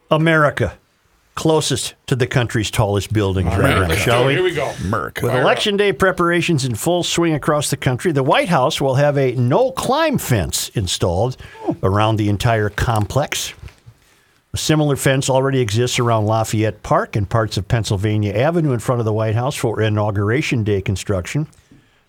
America, 0.09 0.77
closest 1.41 1.95
to 2.05 2.15
the 2.15 2.27
country's 2.27 2.69
tallest 2.69 3.11
buildings 3.11 3.49
right 3.49 3.61
Right, 3.61 3.81
now, 3.81 3.87
let's 3.87 4.01
shall 4.01 4.25
we? 4.27 4.33
Here 4.33 4.43
we 4.43 4.53
go. 4.53 4.71
Merc. 4.85 5.21
With 5.23 5.31
Fire 5.31 5.41
Election 5.41 5.75
Day 5.75 5.91
preparations 5.91 6.65
in 6.65 6.75
full 6.75 7.01
swing 7.01 7.33
across 7.33 7.71
the 7.71 7.77
country, 7.77 8.11
the 8.11 8.21
White 8.21 8.49
House 8.49 8.79
will 8.79 8.93
have 8.93 9.17
a 9.17 9.31
no 9.31 9.71
climb 9.71 10.19
fence 10.19 10.69
installed 10.75 11.37
around 11.81 12.17
the 12.17 12.29
entire 12.29 12.69
complex. 12.69 13.55
A 14.53 14.57
similar 14.57 14.95
fence 14.95 15.31
already 15.31 15.61
exists 15.61 15.97
around 15.97 16.27
Lafayette 16.27 16.83
Park 16.83 17.15
and 17.15 17.27
parts 17.27 17.57
of 17.57 17.67
Pennsylvania 17.67 18.33
Avenue 18.33 18.71
in 18.71 18.79
front 18.79 18.99
of 18.99 19.05
the 19.05 19.13
White 19.13 19.33
House 19.33 19.55
for 19.55 19.81
Inauguration 19.81 20.63
Day 20.63 20.79
construction. 20.79 21.47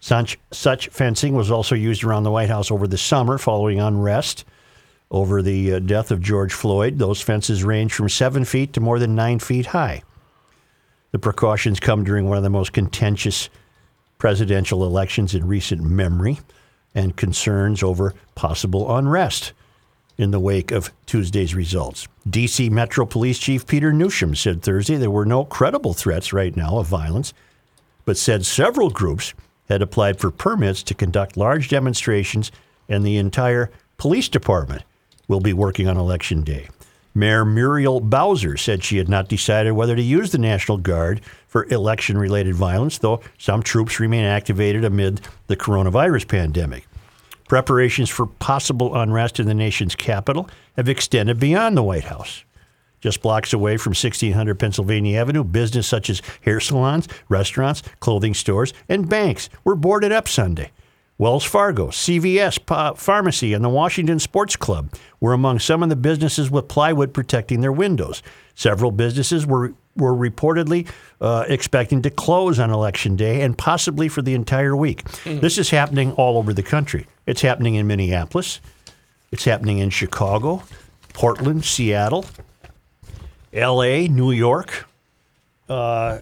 Such, 0.01 0.39
such 0.51 0.89
fencing 0.89 1.35
was 1.35 1.51
also 1.51 1.75
used 1.75 2.05
around 2.05 2.25
the 2.25 2.31
White 2.31 2.51
House 2.51 2.71
over 2.71 2.87
the 2.87 2.99
summer 2.99 3.39
following 3.39 3.81
unrest 3.81 4.45
over 5.13 5.43
the 5.43 5.75
uh, 5.75 5.79
death 5.79 6.11
of 6.11 6.21
George 6.21 6.55
Floyd. 6.55 6.99
Those 6.99 7.21
fences 7.21 7.63
range 7.63 7.93
from 7.93 8.09
seven 8.09 8.45
feet 8.45 8.73
to 8.73 8.81
more 8.81 8.99
than 8.99 9.15
nine 9.15 9.39
feet 9.39 9.67
high. 9.67 10.03
The 11.13 11.19
precautions 11.19 11.79
come 11.79 12.03
during 12.03 12.27
one 12.27 12.39
of 12.39 12.43
the 12.43 12.51
most 12.51 12.73
contentious 12.73 13.51
presidential 14.17 14.85
elections 14.85 15.35
in 15.35 15.47
recent 15.47 15.83
memory 15.83 16.41
and 16.95 17.17
concerns 17.17 17.83
over 17.83 18.15
possible 18.35 18.97
unrest 18.97 19.53
in 20.17 20.31
the 20.31 20.41
wake 20.41 20.71
of 20.71 20.93
Tuesday's 21.07 21.55
results. 21.55 22.09
D.C. 22.29 22.71
Metro 22.71 23.05
Police 23.05 23.39
Chief 23.39 23.67
Peter 23.67 23.93
Newsham 23.93 24.37
said 24.37 24.63
Thursday 24.63 24.97
there 24.97 25.11
were 25.11 25.27
no 25.27 25.45
credible 25.45 25.93
threats 25.93 26.33
right 26.33 26.57
now 26.57 26.79
of 26.79 26.87
violence, 26.87 27.35
but 28.05 28.17
said 28.17 28.47
several 28.47 28.91
groups 28.91 29.35
had 29.69 29.83
applied 29.83 30.19
for 30.19 30.31
permits 30.31 30.83
to 30.85 30.95
conduct 30.95 31.37
large 31.37 31.69
demonstrations, 31.69 32.51
and 32.89 33.05
the 33.05 33.17
entire 33.17 33.71
police 33.97 34.29
department 34.29 34.83
will 35.33 35.41
be 35.41 35.53
working 35.55 35.89
on 35.89 35.97
Election 35.97 36.43
Day. 36.43 36.69
Mayor 37.15 37.45
Muriel 37.45 38.01
Bowser 38.01 38.57
said 38.57 38.85
she 38.85 38.99
had 38.99 39.09
not 39.09 39.29
decided 39.29 39.73
whether 39.73 39.97
to 39.97 40.03
use 40.03 40.31
the 40.31 40.39
National 40.39 40.79
Guard 40.79 41.21
for 41.47 41.67
election 41.67 42.17
related 42.19 42.55
violence, 42.55 42.99
though 42.99 43.21
some 43.39 43.63
troops 43.63 43.99
remain 43.99 44.25
activated 44.25 44.85
amid 44.85 45.21
the 45.47 45.57
coronavirus 45.57 46.29
pandemic. 46.29 46.87
Preparations 47.49 48.09
for 48.09 48.27
possible 48.27 48.95
unrest 48.95 49.41
in 49.41 49.47
the 49.47 49.55
nation's 49.55 49.95
capital 49.95 50.49
have 50.77 50.89
extended 50.89 51.39
beyond 51.39 51.77
the 51.77 51.83
White 51.83 52.05
House. 52.05 52.45
Just 53.01 53.21
blocks 53.21 53.53
away 53.53 53.77
from 53.77 53.91
1600 53.91 54.59
Pennsylvania 54.59 55.19
Avenue, 55.19 55.45
business 55.45 55.87
such 55.87 56.09
as 56.09 56.23
hair 56.43 56.61
salons, 56.61 57.09
restaurants, 57.29 57.83
clothing 58.01 58.33
stores, 58.33 58.73
and 58.89 59.09
banks 59.09 59.49
were 59.65 59.75
boarded 59.75 60.13
up 60.13 60.29
Sunday. 60.29 60.71
Wells 61.19 61.45
Fargo, 61.45 61.89
CVS 61.89 62.65
pa- 62.65 62.95
Pharmacy, 62.95 63.53
and 63.53 63.65
the 63.65 63.69
Washington 63.69 64.19
Sports 64.19 64.57
Club 64.57 64.93
were 65.21 65.33
among 65.33 65.59
some 65.61 65.83
of 65.83 65.89
the 65.89 65.97
businesses 65.97 66.51
with 66.51 66.69
plywood 66.69 67.13
protecting 67.15 67.61
their 67.61 67.73
windows. 67.73 68.23
Several 68.55 68.91
businesses 68.91 69.47
were 69.47 69.75
were 69.95 70.15
reportedly 70.15 70.89
uh, 71.21 71.45
expecting 71.49 72.01
to 72.01 72.09
close 72.09 72.59
on 72.59 72.71
election 72.71 73.15
day 73.15 73.43
and 73.43 73.59
possibly 73.59 74.09
for 74.09 74.23
the 74.23 74.33
entire 74.33 74.75
week. 74.75 75.05
This 75.25 75.59
is 75.59 75.69
happening 75.69 76.13
all 76.13 76.39
over 76.39 76.55
the 76.55 76.63
country. 76.63 77.07
It's 77.27 77.43
happening 77.43 77.75
in 77.75 77.87
Minneapolis. 77.87 78.61
It's 79.31 79.45
happening 79.45 79.79
in 79.79 79.91
Chicago, 79.91 80.63
Portland, 81.13 81.67
Seattle, 81.67 82.25
L.A., 83.53 84.09
New 84.09 84.31
York. 84.31 84.89
Uh, 85.69 86.21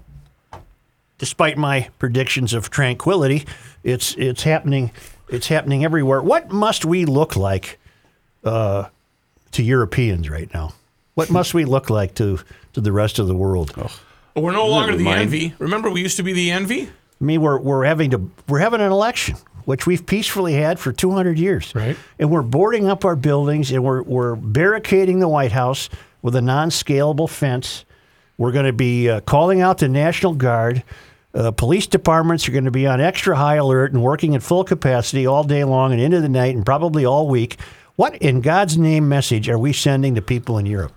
despite 1.18 1.56
my 1.56 1.88
predictions 1.98 2.52
of 2.52 2.70
tranquility, 2.70 3.44
it's 3.84 4.14
it's 4.16 4.42
happening. 4.42 4.90
It's 5.28 5.48
happening 5.48 5.84
everywhere. 5.84 6.22
What 6.22 6.50
must 6.50 6.84
we 6.84 7.04
look 7.04 7.36
like 7.36 7.78
uh, 8.44 8.88
to 9.52 9.62
Europeans 9.62 10.28
right 10.28 10.52
now? 10.52 10.74
What 11.14 11.30
must 11.38 11.54
we 11.54 11.64
look 11.64 11.90
like 11.90 12.14
to 12.14 12.38
to 12.72 12.80
the 12.80 12.92
rest 12.92 13.18
of 13.18 13.26
the 13.26 13.34
world? 13.34 13.72
We're 14.36 14.52
no 14.52 14.66
longer 14.66 14.96
the 14.96 15.04
mind- 15.04 15.22
envy. 15.22 15.54
Remember, 15.58 15.90
we 15.90 16.00
used 16.02 16.16
to 16.16 16.22
be 16.22 16.32
the 16.32 16.50
envy. 16.50 16.82
I 16.82 17.24
mean, 17.24 17.40
we're 17.42 17.58
we're 17.58 17.84
having 17.84 18.10
to 18.12 18.30
we're 18.48 18.60
having 18.60 18.80
an 18.80 18.90
election, 18.90 19.36
which 19.66 19.86
we've 19.86 20.04
peacefully 20.06 20.54
had 20.54 20.78
for 20.78 20.92
200 20.92 21.38
years, 21.38 21.74
Right. 21.74 21.96
And 22.18 22.30
we're 22.30 22.42
boarding 22.42 22.88
up 22.88 23.04
our 23.04 23.16
buildings, 23.16 23.70
and 23.70 23.84
we're 23.84 24.02
we're 24.02 24.36
barricading 24.36 25.18
the 25.20 25.28
White 25.28 25.52
House 25.52 25.88
with 26.22 26.34
a 26.36 26.40
non-scalable 26.40 27.28
fence. 27.28 27.84
We're 28.38 28.52
going 28.52 28.66
to 28.66 28.72
be 28.72 29.10
uh, 29.10 29.20
calling 29.20 29.60
out 29.60 29.78
the 29.78 29.88
National 29.88 30.32
Guard. 30.32 30.82
Uh, 31.32 31.50
police 31.52 31.86
departments 31.86 32.48
are 32.48 32.52
going 32.52 32.64
to 32.64 32.70
be 32.72 32.86
on 32.86 33.00
extra 33.00 33.36
high 33.36 33.54
alert 33.56 33.92
and 33.92 34.02
working 34.02 34.34
at 34.34 34.42
full 34.42 34.64
capacity 34.64 35.26
all 35.26 35.44
day 35.44 35.62
long 35.64 35.92
and 35.92 36.00
into 36.00 36.20
the 36.20 36.28
night 36.28 36.56
and 36.56 36.66
probably 36.66 37.04
all 37.04 37.28
week. 37.28 37.56
What 37.96 38.16
in 38.16 38.40
God's 38.40 38.76
name 38.76 39.08
message 39.08 39.48
are 39.48 39.58
we 39.58 39.72
sending 39.72 40.14
to 40.16 40.22
people 40.22 40.58
in 40.58 40.66
Europe? 40.66 40.92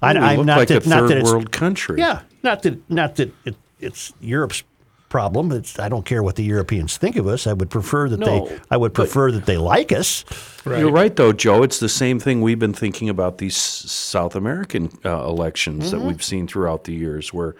I, 0.00 0.12
we 0.12 0.18
I'm 0.20 0.36
look 0.38 0.46
not 0.46 0.58
like 0.58 0.68
that, 0.68 0.86
a 0.86 0.88
not 0.88 1.00
that 1.02 1.08
third 1.08 1.16
it's- 1.18 1.32
world 1.32 1.50
country. 1.52 1.98
yeah, 1.98 2.22
not 2.42 2.62
that 2.62 2.88
not 2.90 3.16
that 3.16 3.32
it, 3.44 3.56
it's 3.80 4.12
Europe's 4.20 4.62
problem. 5.08 5.50
It's 5.52 5.78
I 5.78 5.88
don't 5.88 6.04
care 6.06 6.22
what 6.22 6.36
the 6.36 6.42
Europeans 6.44 6.96
think 6.96 7.16
of 7.16 7.26
us. 7.26 7.46
I 7.46 7.52
would 7.52 7.68
prefer 7.70 8.08
that 8.08 8.20
No, 8.20 8.46
they 8.48 8.58
I 8.70 8.76
would 8.76 8.94
prefer 8.94 9.30
that 9.32 9.46
they 9.46 9.56
like 9.58 9.90
us. 9.92 10.24
You're 10.64 10.90
right, 10.92 11.14
though, 11.14 11.32
Joe. 11.32 11.62
It's 11.62 11.80
the 11.80 11.88
same 11.88 12.18
thing 12.20 12.40
we've 12.40 12.58
been 12.58 12.72
thinking 12.72 13.08
about 13.08 13.38
these 13.38 13.56
South 13.56 14.34
American 14.36 14.90
uh, 15.04 15.24
elections 15.26 15.86
Mm-hmm. 15.90 15.98
that 15.98 16.06
we've 16.06 16.22
seen 16.22 16.46
throughout 16.46 16.84
the 16.84 16.94
years, 16.94 17.32
where 17.32 17.54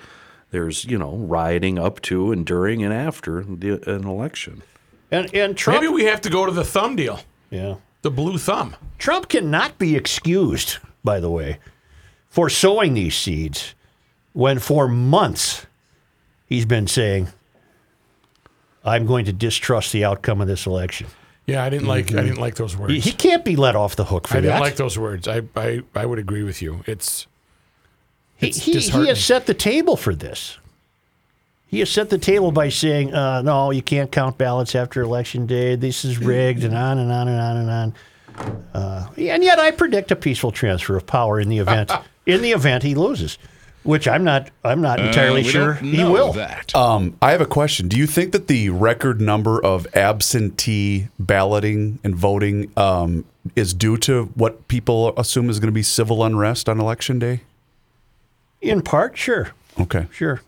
there's 0.52 0.84
you 0.84 0.96
know 0.96 1.16
rioting 1.16 1.78
up 1.78 2.00
to 2.02 2.30
and 2.30 2.46
during 2.46 2.84
and 2.84 2.92
after 2.94 3.42
the, 3.42 3.82
an 3.90 4.06
election. 4.06 4.62
And 5.10 5.34
and 5.34 5.56
Trump 5.56 5.82
Maybe 5.82 5.92
we 5.92 6.04
have 6.04 6.20
to 6.20 6.30
go 6.30 6.46
to 6.46 6.52
the 6.52 6.64
thumb 6.64 6.94
deal, 6.94 7.20
yeah. 7.50 7.74
the 8.02 8.10
blue 8.10 8.38
thumb. 8.38 8.76
Trump 8.98 9.28
cannot 9.28 9.78
be 9.78 9.96
excused, 9.96 10.78
by 11.02 11.18
the 11.18 11.30
way, 11.30 11.58
for 12.28 12.48
sowing 12.48 12.94
these 12.94 13.16
seeds 13.16 13.74
when 14.32 14.58
for 14.58 14.86
months 14.88 15.66
he's 16.46 16.64
been 16.64 16.86
saying 16.86 17.28
I'm 18.84 19.06
going 19.06 19.24
to 19.26 19.32
distrust 19.32 19.92
the 19.92 20.04
outcome 20.04 20.40
of 20.40 20.48
this 20.48 20.66
election. 20.66 21.08
Yeah, 21.46 21.64
I 21.64 21.70
didn't 21.70 21.88
like. 21.88 22.14
I 22.14 22.22
didn't 22.22 22.38
like 22.38 22.54
those 22.54 22.76
words. 22.76 22.92
He, 22.92 23.00
he 23.00 23.12
can't 23.12 23.44
be 23.44 23.56
let 23.56 23.74
off 23.74 23.96
the 23.96 24.04
hook 24.04 24.28
for 24.28 24.34
that. 24.34 24.38
I 24.38 24.42
didn't 24.42 24.54
that. 24.54 24.60
like 24.60 24.76
those 24.76 24.98
words. 24.98 25.26
I, 25.26 25.42
I 25.56 25.82
I 25.94 26.06
would 26.06 26.18
agree 26.18 26.44
with 26.44 26.62
you. 26.62 26.84
It's 26.86 27.26
He, 27.26 27.31
It's 28.42 28.58
he, 28.58 28.78
he 28.78 29.06
has 29.08 29.24
set 29.24 29.46
the 29.46 29.54
table 29.54 29.96
for 29.96 30.14
this. 30.14 30.58
He 31.66 31.78
has 31.78 31.90
set 31.90 32.10
the 32.10 32.18
table 32.18 32.52
by 32.52 32.68
saying, 32.68 33.14
uh, 33.14 33.40
no, 33.40 33.70
you 33.70 33.80
can't 33.80 34.12
count 34.12 34.36
ballots 34.36 34.74
after 34.74 35.00
election 35.00 35.46
day. 35.46 35.74
This 35.74 36.04
is 36.04 36.18
rigged, 36.18 36.64
and 36.64 36.74
on 36.76 36.98
and 36.98 37.10
on 37.10 37.28
and 37.28 37.40
on 37.40 37.56
and 37.56 37.70
on. 37.70 37.94
Uh, 38.74 39.06
and 39.16 39.42
yet, 39.42 39.58
I 39.58 39.70
predict 39.70 40.10
a 40.10 40.16
peaceful 40.16 40.52
transfer 40.52 40.96
of 40.96 41.06
power 41.06 41.40
in 41.40 41.48
the 41.48 41.58
event 41.58 41.90
in 42.26 42.42
the 42.42 42.50
event 42.52 42.82
he 42.82 42.94
loses, 42.94 43.38
which 43.84 44.06
I'm 44.06 44.22
not. 44.24 44.50
I'm 44.64 44.82
not 44.82 45.00
entirely 45.00 45.40
Uh, 45.42 45.44
sure 45.44 45.72
he 45.74 46.04
will. 46.04 46.32
That. 46.34 46.74
Um, 46.74 47.16
I 47.22 47.30
have 47.30 47.40
a 47.40 47.46
question. 47.46 47.88
Do 47.88 47.96
you 47.96 48.06
think 48.06 48.32
that 48.32 48.48
the 48.48 48.68
record 48.70 49.20
number 49.22 49.62
of 49.64 49.86
absentee 49.94 51.08
balloting 51.18 52.00
and 52.04 52.14
voting 52.14 52.70
um, 52.76 53.24
is 53.56 53.72
due 53.72 53.96
to 53.98 54.24
what 54.34 54.68
people 54.68 55.14
assume 55.18 55.48
is 55.48 55.58
going 55.58 55.68
to 55.68 55.72
be 55.72 55.82
civil 55.82 56.22
unrest 56.24 56.68
on 56.68 56.80
election 56.80 57.18
day? 57.18 57.40
In 58.62 58.80
part, 58.82 59.18
sure, 59.18 59.50
Okay. 59.78 60.06
sure, 60.12 60.40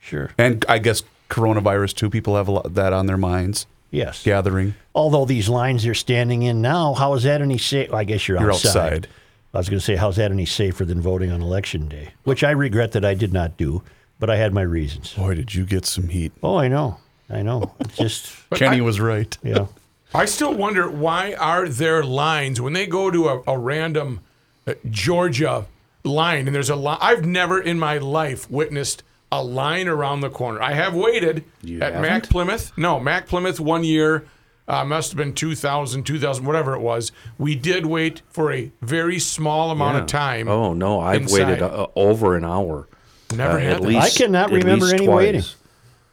sure. 0.00 0.30
And 0.38 0.64
I 0.68 0.78
guess 0.78 1.02
coronavirus 1.30 1.94
too. 1.94 2.10
People 2.10 2.34
have 2.36 2.48
a 2.48 2.52
lot 2.52 2.74
that 2.74 2.92
on 2.92 3.06
their 3.06 3.16
minds. 3.18 3.66
Yes. 3.90 4.22
Gathering. 4.22 4.74
Although 4.94 5.24
these 5.24 5.48
lines 5.48 5.82
they're 5.84 5.94
standing 5.94 6.42
in 6.42 6.60
now, 6.60 6.94
how 6.94 7.14
is 7.14 7.22
that 7.22 7.40
any 7.40 7.58
safe? 7.58 7.92
I 7.92 8.04
guess 8.04 8.26
you're, 8.28 8.38
You're 8.40 8.52
outside. 8.52 8.76
outside. 8.76 9.08
I 9.54 9.58
was 9.58 9.68
going 9.70 9.78
to 9.80 9.84
say, 9.84 9.96
how's 9.96 10.16
that 10.16 10.30
any 10.30 10.44
safer 10.44 10.84
than 10.84 11.00
voting 11.00 11.30
on 11.30 11.40
election 11.40 11.88
day? 11.88 12.10
Which 12.24 12.44
I 12.44 12.50
regret 12.50 12.92
that 12.92 13.04
I 13.04 13.14
did 13.14 13.32
not 13.32 13.56
do, 13.56 13.82
but 14.18 14.28
I 14.28 14.36
had 14.36 14.52
my 14.52 14.60
reasons. 14.62 15.14
Boy, 15.14 15.34
did 15.34 15.54
you 15.54 15.64
get 15.64 15.86
some 15.86 16.08
heat. 16.08 16.32
Oh, 16.42 16.56
I 16.56 16.68
know, 16.68 16.98
I 17.30 17.40
know. 17.42 17.74
It's 17.80 17.96
just, 17.96 18.30
Kenny 18.54 18.78
I- 18.78 18.80
was 18.82 19.00
right. 19.00 19.36
yeah. 19.42 19.66
I 20.14 20.24
still 20.26 20.54
wonder 20.54 20.90
why 20.90 21.32
are 21.34 21.66
there 21.68 22.02
lines 22.04 22.60
when 22.60 22.72
they 22.74 22.86
go 22.86 23.10
to 23.10 23.28
a, 23.28 23.42
a 23.46 23.58
random 23.58 24.20
uh, 24.66 24.74
Georgia 24.90 25.66
line 26.04 26.46
and 26.46 26.54
there's 26.54 26.70
a 26.70 26.76
line. 26.76 26.98
I've 27.00 27.24
never 27.24 27.60
in 27.60 27.78
my 27.78 27.98
life 27.98 28.50
witnessed 28.50 29.02
a 29.30 29.42
line 29.42 29.88
around 29.88 30.20
the 30.20 30.30
corner. 30.30 30.62
I 30.62 30.72
have 30.72 30.94
waited 30.94 31.44
You 31.62 31.80
at 31.82 31.94
Mac 31.94 32.04
haven't? 32.04 32.30
Plymouth. 32.30 32.72
No, 32.76 32.98
Mac 33.00 33.26
Plymouth 33.26 33.60
one 33.60 33.84
year. 33.84 34.24
Uh, 34.66 34.84
must 34.84 35.10
have 35.12 35.16
been 35.16 35.32
2000, 35.34 36.04
2000, 36.04 36.44
whatever 36.44 36.74
it 36.74 36.80
was. 36.80 37.10
We 37.38 37.54
did 37.54 37.86
wait 37.86 38.20
for 38.28 38.52
a 38.52 38.70
very 38.82 39.18
small 39.18 39.70
amount 39.70 39.96
Yeah. 39.96 40.00
of 40.02 40.06
time. 40.06 40.48
Oh 40.48 40.74
no, 40.74 41.00
I've 41.00 41.30
waited 41.30 41.54
inside. 41.54 41.62
uh, 41.62 41.86
over 41.96 42.36
an 42.36 42.44
hour. 42.44 42.86
Never 43.34 43.58
had 43.58 43.72
at 43.76 43.80
least, 43.80 44.20
I 44.20 44.24
cannot 44.24 44.50
remember 44.50 44.86
any 44.88 45.06
twice. 45.06 45.16
waiting. 45.16 45.42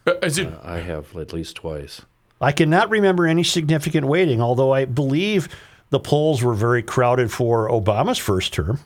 Uh, 0.06 0.12
Is 0.22 0.38
it? 0.38 0.52
I 0.62 0.78
have 0.80 1.14
at 1.16 1.32
least 1.34 1.56
twice. 1.56 2.00
I 2.40 2.52
cannot 2.52 2.88
remember 2.90 3.26
any 3.26 3.42
significant 3.42 4.06
waiting, 4.06 4.40
although 4.40 4.72
I 4.72 4.84
believe 4.86 5.48
the 5.90 6.00
polls 6.00 6.42
were 6.42 6.54
very 6.54 6.82
crowded 6.82 7.30
for 7.32 7.68
Obama's 7.70 8.18
first 8.18 8.52
term. 8.54 8.80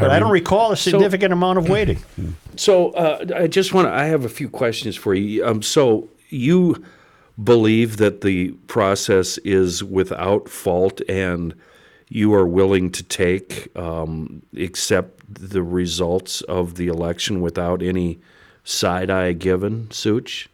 But 0.00 0.10
I, 0.10 0.18
don't 0.18 0.30
recall 0.30 0.72
a 0.72 0.76
significant 0.76 1.32
amount 1.32 1.58
of 1.58 1.68
waiting. 1.68 1.98
So 2.56 2.90
uh, 2.90 3.24
I 3.36 3.46
just 3.46 3.72
want 3.72 3.86
to. 3.86 3.92
I 3.92 4.04
have 4.04 4.26
a 4.26 4.28
few 4.28 4.50
questions 4.50 4.94
for 4.94 5.14
you. 5.14 5.46
Um, 5.46 5.62
so 5.62 6.08
you 6.28 6.84
believe 7.42 7.96
that 7.96 8.20
the 8.20 8.50
process 8.66 9.38
is 9.38 9.82
without 9.82 10.48
fault, 10.48 11.00
and 11.08 11.54
you 12.08 12.34
are 12.34 12.46
willing 12.46 12.90
to 12.90 13.02
take 13.02 13.74
um, 13.78 14.42
accept 14.58 15.22
the 15.32 15.62
results 15.62 16.42
of 16.42 16.74
the 16.74 16.88
election 16.88 17.40
without 17.40 17.82
any 17.82 18.18
side 18.64 19.10
eye 19.10 19.32
given, 19.32 19.90
Such? 19.90 20.48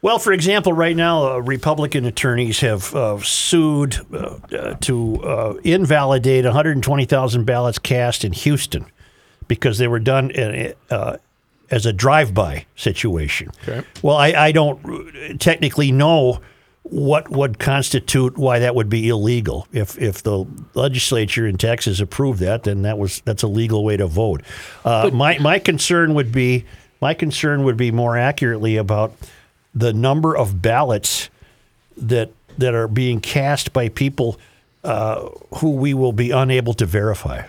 Well, 0.00 0.18
for 0.20 0.32
example, 0.32 0.72
right 0.72 0.94
now, 0.94 1.32
uh, 1.32 1.38
Republican 1.38 2.04
attorneys 2.04 2.60
have 2.60 2.94
uh, 2.94 3.18
sued 3.20 3.98
uh, 4.12 4.38
uh, 4.56 4.74
to 4.80 5.22
uh, 5.24 5.54
invalidate 5.64 6.44
120,000 6.44 7.44
ballots 7.44 7.78
cast 7.78 8.24
in 8.24 8.32
Houston 8.32 8.86
because 9.48 9.78
they 9.78 9.88
were 9.88 9.98
done 9.98 10.30
in, 10.30 10.74
uh, 10.90 11.16
as 11.70 11.84
a 11.84 11.92
drive-by 11.92 12.66
situation. 12.76 13.50
Okay. 13.66 13.86
Well, 14.02 14.16
I, 14.16 14.28
I 14.28 14.52
don't 14.52 15.40
technically 15.40 15.90
know 15.90 16.40
what 16.82 17.30
would 17.30 17.58
constitute 17.58 18.38
why 18.38 18.60
that 18.60 18.74
would 18.74 18.88
be 18.88 19.08
illegal. 19.08 19.66
If 19.72 19.98
if 20.00 20.22
the 20.22 20.46
legislature 20.74 21.46
in 21.46 21.58
Texas 21.58 22.00
approved 22.00 22.40
that, 22.40 22.62
then 22.62 22.82
that 22.82 22.96
was 22.96 23.20
that's 23.26 23.42
a 23.42 23.48
legal 23.48 23.84
way 23.84 23.96
to 23.98 24.06
vote. 24.06 24.42
Uh, 24.84 25.10
my 25.12 25.38
my 25.38 25.58
concern 25.58 26.14
would 26.14 26.32
be 26.32 26.64
my 27.00 27.12
concern 27.12 27.64
would 27.64 27.76
be 27.76 27.90
more 27.90 28.16
accurately 28.16 28.76
about 28.76 29.12
the 29.78 29.92
number 29.92 30.36
of 30.36 30.60
ballots 30.60 31.30
that 31.96 32.30
that 32.58 32.74
are 32.74 32.88
being 32.88 33.20
cast 33.20 33.72
by 33.72 33.88
people 33.88 34.38
uh, 34.82 35.28
who 35.56 35.70
we 35.70 35.94
will 35.94 36.12
be 36.12 36.30
unable 36.30 36.74
to 36.74 36.86
verify. 36.86 37.44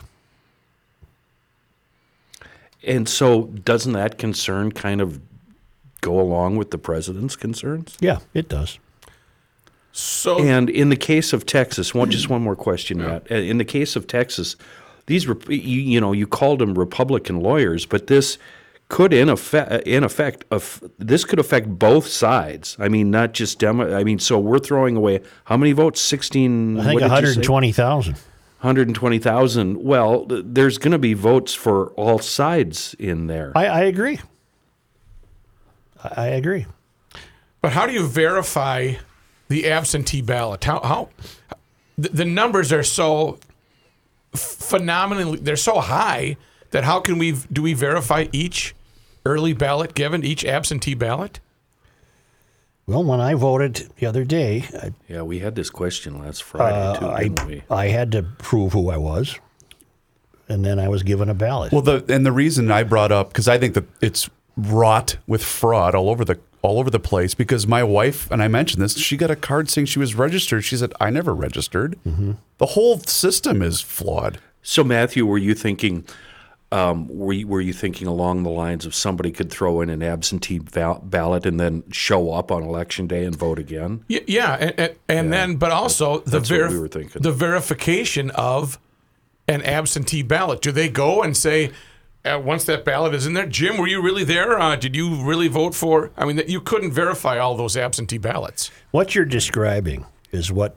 And 2.83 3.09
so, 3.09 3.43
doesn't 3.43 3.93
that 3.93 4.17
concern 4.17 4.71
kind 4.71 5.01
of 5.01 5.19
go 6.01 6.19
along 6.19 6.57
with 6.57 6.71
the 6.71 6.77
president's 6.77 7.35
concerns? 7.35 7.97
Yeah, 7.99 8.19
it 8.33 8.47
does. 8.47 8.79
So 9.91 10.39
And 10.39 10.69
in 10.69 10.89
the 10.89 10.95
case 10.95 11.33
of 11.33 11.45
Texas, 11.45 11.93
one 11.93 12.11
just 12.11 12.29
one 12.29 12.41
more 12.41 12.55
question, 12.55 12.99
Matt. 12.99 13.29
Uh, 13.31 13.35
In 13.35 13.57
the 13.57 13.65
case 13.65 13.95
of 13.95 14.07
Texas, 14.07 14.55
these 15.07 15.27
rep- 15.27 15.49
you, 15.49 15.57
you 15.57 15.99
know 15.99 16.13
you 16.13 16.27
called 16.27 16.59
them 16.59 16.77
Republican 16.77 17.41
lawyers, 17.41 17.85
but 17.85 18.07
this 18.07 18.37
could 18.89 19.13
in 19.13 19.29
effect 19.29 19.71
uh, 19.71 19.79
in 19.85 20.03
effect 20.03 20.45
of 20.51 20.83
this 20.97 21.23
could 21.23 21.39
affect 21.39 21.69
both 21.69 22.07
sides. 22.07 22.75
I 22.79 22.89
mean, 22.89 23.11
not 23.11 23.33
just 23.33 23.59
Demo. 23.59 23.95
I 23.95 24.03
mean, 24.03 24.19
so 24.19 24.39
we're 24.39 24.59
throwing 24.59 24.97
away 24.97 25.21
how 25.45 25.57
many 25.57 25.71
votes? 25.71 26.01
Sixteen. 26.01 26.79
I 26.79 26.83
think 26.83 27.01
what 27.01 27.09
did 27.09 27.21
you 27.21 27.33
say? 27.33 27.39
120,000. 27.39 28.13
120,000. 28.13 29.81
Well, 29.81 30.25
there's 30.27 30.77
going 30.77 30.91
to 30.91 30.99
be 30.99 31.13
votes 31.13 31.53
for 31.53 31.91
all 31.91 32.19
sides 32.19 32.93
in 32.99 33.27
there. 33.27 33.53
I, 33.55 33.67
I 33.67 33.79
agree. 33.81 34.19
I, 36.03 36.09
I 36.17 36.27
agree. 36.27 36.65
But 37.61 37.71
how 37.71 37.85
do 37.85 37.93
you 37.93 38.05
verify 38.05 38.95
the 39.47 39.69
absentee 39.69 40.21
ballot? 40.21 40.63
How 40.63 40.79
how 40.81 41.09
the, 41.97 42.09
the 42.09 42.25
numbers 42.25 42.73
are 42.73 42.83
so 42.83 43.39
phenomenally 44.33 45.39
they're 45.39 45.55
so 45.55 45.79
high 45.79 46.37
that 46.71 46.83
how 46.83 46.99
can 46.99 47.17
we 47.17 47.35
do 47.51 47.61
we 47.61 47.73
verify 47.73 48.27
each 48.31 48.75
early 49.25 49.53
ballot 49.53 49.93
given 49.93 50.23
each 50.23 50.45
absentee 50.45 50.93
ballot? 50.93 51.39
Well, 52.89 53.03
when 53.03 53.21
I 53.21 53.35
voted 53.35 53.87
the 53.97 54.07
other 54.07 54.23
day, 54.23 54.65
I, 54.73 54.93
yeah, 55.07 55.21
we 55.21 55.39
had 55.39 55.53
this 55.53 55.69
question 55.69 56.17
last 56.17 56.41
Friday 56.41 56.75
uh, 56.75 56.99
too, 56.99 57.07
I, 57.07 57.23
didn't 57.23 57.45
we? 57.45 57.63
I 57.69 57.89
had 57.89 58.11
to 58.13 58.23
prove 58.23 58.73
who 58.73 58.89
I 58.89 58.97
was, 58.97 59.37
and 60.47 60.65
then 60.65 60.79
I 60.79 60.87
was 60.87 61.03
given 61.03 61.29
a 61.29 61.35
ballot. 61.35 61.71
Well, 61.71 61.83
the 61.83 62.03
and 62.09 62.25
the 62.25 62.31
reason 62.31 62.71
I 62.71 62.81
brought 62.81 63.11
up 63.11 63.29
because 63.29 63.47
I 63.47 63.59
think 63.59 63.75
that 63.75 63.85
it's 64.01 64.27
wrought 64.57 65.17
with 65.27 65.43
fraud 65.43 65.93
all 65.93 66.09
over 66.09 66.25
the 66.25 66.39
all 66.63 66.79
over 66.79 66.89
the 66.89 66.99
place. 66.99 67.35
Because 67.35 67.67
my 67.67 67.83
wife 67.83 68.29
and 68.31 68.41
I 68.41 68.47
mentioned 68.47 68.81
this, 68.81 68.97
she 68.97 69.17
got 69.17 69.29
a 69.29 69.35
card 69.35 69.69
saying 69.69 69.85
she 69.85 69.99
was 69.99 70.15
registered. 70.15 70.63
She 70.63 70.75
said, 70.75 70.91
"I 70.99 71.11
never 71.11 71.35
registered." 71.35 71.95
Mm-hmm. 72.07 72.33
The 72.57 72.65
whole 72.65 72.99
system 73.01 73.61
is 73.61 73.81
flawed. 73.81 74.39
So, 74.63 74.83
Matthew, 74.83 75.27
were 75.27 75.37
you 75.37 75.53
thinking? 75.53 76.05
Um, 76.71 77.07
were 77.07 77.33
you, 77.33 77.47
were 77.47 77.61
you 77.61 77.73
thinking 77.73 78.05
along 78.07 78.43
the 78.43 78.51
lines 78.51 78.85
of 78.85 78.93
somebody 78.93 79.31
could 79.31 79.49
throw 79.49 79.81
in 79.81 79.89
an 79.89 80.03
absentee 80.03 80.59
val- 80.59 80.99
ballot 81.03 81.47
and 81.47 81.59
then 81.59 81.83
show 81.91 82.31
up 82.31 82.51
on 82.51 82.61
election 82.61 83.07
day 83.07 83.25
and 83.25 83.35
vote 83.35 83.57
again? 83.57 84.05
Y- 84.07 84.21
Yeah, 84.27 84.53
and, 84.55 84.73
and, 84.79 84.95
and 85.09 85.33
then 85.33 85.55
but 85.55 85.71
also 85.71 86.19
the 86.19 86.31
That's 86.31 86.51
what 86.51 86.59
verif- 86.59 86.69
we 86.69 86.79
were 86.79 86.87
thinking. 86.87 87.21
the 87.23 87.31
verification 87.31 88.29
of 88.31 88.77
an 89.47 89.63
absentee 89.63 90.21
ballot. 90.21 90.61
Do 90.61 90.71
they 90.71 90.89
go 90.89 91.23
and 91.23 91.35
say? 91.35 91.71
Uh, 92.25 92.37
once 92.37 92.65
that 92.65 92.83
ballot 92.83 93.15
is 93.15 93.25
in 93.25 93.33
there, 93.33 93.45
Jim, 93.47 93.77
were 93.77 93.87
you 93.87 94.01
really 94.01 94.25
there? 94.25 94.59
Uh, 94.59 94.75
did 94.75 94.93
you 94.93 95.23
really 95.23 95.47
vote 95.47 95.73
for? 95.73 96.11
I 96.17 96.25
mean, 96.25 96.39
you 96.49 96.59
couldn't 96.59 96.91
verify 96.91 97.39
all 97.39 97.55
those 97.55 97.77
absentee 97.77 98.17
ballots. 98.17 98.69
what 98.91 99.15
you're 99.15 99.23
describing 99.25 100.05
is 100.31 100.51
what 100.51 100.75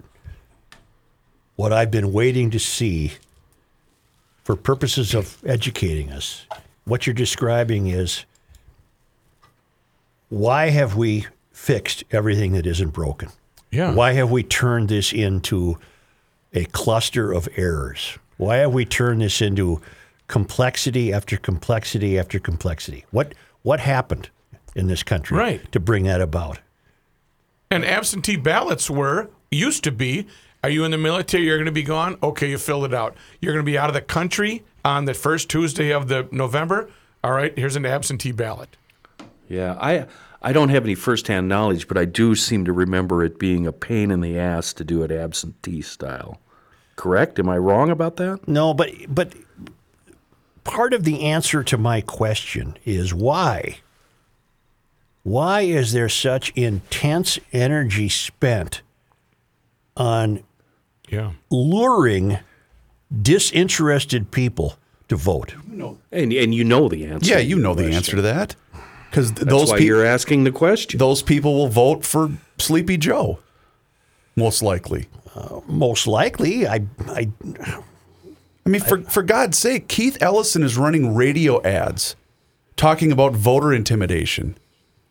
what 1.57 1.72
I've 1.72 1.90
been 1.90 2.12
waiting 2.12 2.51
to 2.51 2.59
see 2.61 3.12
for 4.43 4.57
purposes 4.57 5.14
of 5.14 5.38
educating 5.47 6.11
us. 6.11 6.47
What 6.84 7.07
you're 7.07 7.14
describing 7.14 7.86
is 7.86 8.24
why 10.28 10.70
have 10.70 10.97
we 10.97 11.26
fixed 11.53 12.05
everything 12.11 12.53
that 12.53 12.66
isn't 12.66 12.90
broken? 12.90 13.28
Yeah. 13.70 13.95
Why 13.95 14.12
have 14.12 14.30
we 14.30 14.43
turned 14.43 14.88
this 14.88 15.12
into 15.12 15.78
a 16.53 16.64
cluster 16.66 17.32
of 17.32 17.49
errors? 17.57 18.18
Why 18.36 18.57
have 18.59 18.72
we 18.74 18.84
turned 18.84 19.20
this 19.22 19.40
into 19.40 19.80
complexity 20.26 21.12
after 21.12 21.36
complexity 21.36 22.18
after 22.18 22.38
complexity? 22.38 23.05
What 23.11 23.34
what 23.62 23.78
happened 23.80 24.28
in 24.74 24.88
this 24.88 25.03
country 25.05 25.36
Right. 25.38 25.72
to 25.72 25.78
bring 25.78 26.05
that 26.05 26.20
about? 26.20 26.59
And 27.70 27.84
absentee 27.84 28.36
ballots 28.36 28.90
were 28.90 29.30
used 29.51 29.84
to 29.84 29.93
be. 29.93 30.26
Are 30.65 30.71
you 30.71 30.85
in 30.85 30.93
the 30.93 30.99
military? 30.99 31.45
You're 31.45 31.57
going 31.57 31.67
to 31.67 31.73
be 31.73 31.83
gone. 31.83 32.17
Okay, 32.23 32.51
you 32.51 32.59
filled 32.59 32.85
it 32.85 32.95
out. 32.95 33.17
You're 33.41 33.53
going 33.53 33.65
to 33.65 33.71
be 33.71 33.77
out 33.77 33.91
of 33.91 33.95
the 33.95 34.01
country 34.01 34.63
on 34.85 35.07
the 35.07 35.15
first 35.15 35.49
Tuesday 35.49 35.91
of 35.93 36.09
the 36.09 36.29
November. 36.31 36.89
All 37.25 37.33
right, 37.33 37.57
here's 37.59 37.77
an 37.77 37.85
absentee 37.85 38.33
ballot. 38.33 38.77
Yeah, 39.49 39.77
I 39.81 40.07
I 40.41 40.53
don't 40.53 40.71
have 40.71 40.85
any 40.85 40.95
firsthand 40.95 41.49
knowledge, 41.49 41.89
but 41.89 41.99
I 41.99 42.05
do 42.05 42.35
seem 42.35 42.65
to 42.65 42.73
remember 42.73 43.25
it 43.25 43.39
being 43.39 43.67
a 43.67 43.73
pain 43.73 44.11
in 44.11 44.21
the 44.21 44.39
ass 44.39 44.73
to 44.75 44.85
do 44.85 45.03
it 45.03 45.11
absentee 45.11 45.83
style. 45.83 46.41
Correct? 46.97 47.39
Am 47.39 47.49
I 47.49 47.59
wrong 47.59 47.91
about 47.91 48.17
that? 48.17 48.47
No, 48.47 48.73
but 48.73 48.91
but 49.09 49.35
part 50.65 50.95
of 50.95 51.05
the 51.05 51.23
answer 51.23 51.63
to 51.65 51.79
my 51.79 52.01
question 52.01 52.77
is 52.85 53.13
why? 53.13 53.79
Why 55.23 55.63
is 55.63 55.93
there 55.93 56.09
such 56.09 56.51
intense 56.57 57.39
energy 57.53 58.09
spent 58.09 58.83
on 59.97 60.43
Yeah. 61.13 61.33
luring 61.51 62.39
disinterested 63.21 64.31
people 64.31 64.77
to 65.09 65.17
vote? 65.17 65.55
And 66.11 66.33
and 66.33 66.55
you 66.55 66.65
know 66.65 66.89
the 66.89 67.05
answer. 67.07 67.31
Yeah, 67.31 67.37
to 67.39 67.45
you 67.45 67.59
know 67.59 67.75
the 67.75 67.83
question. 67.83 67.97
answer 67.97 68.17
to 68.17 68.23
that 68.23 68.57
because 69.11 69.33
That's 69.33 69.47
those 69.51 69.71
why 69.71 69.77
people 69.79 69.87
you're 69.87 70.07
asking 70.07 70.45
the 70.45 70.53
question. 70.53 70.99
those 70.99 71.23
people 71.23 71.55
will 71.55 71.69
vote 71.69 72.05
for 72.05 72.31
Sleepy 72.59 72.97
Joe, 72.97 73.39
most 74.37 74.63
likely. 74.63 75.07
Uh, 75.35 75.61
most 75.67 76.07
likely, 76.07 76.67
I, 76.67 76.83
I 77.09 77.29
I 78.65 78.69
mean, 78.69 78.81
for, 78.83 79.01
for 79.03 79.23
God's 79.23 79.57
sake, 79.59 79.89
Keith 79.89 80.17
Ellison 80.21 80.63
is 80.63 80.77
running 80.77 81.15
radio 81.15 81.63
ads 81.63 82.17
talking 82.77 83.11
about 83.11 83.33
voter 83.33 83.73
intimidation 83.73 84.57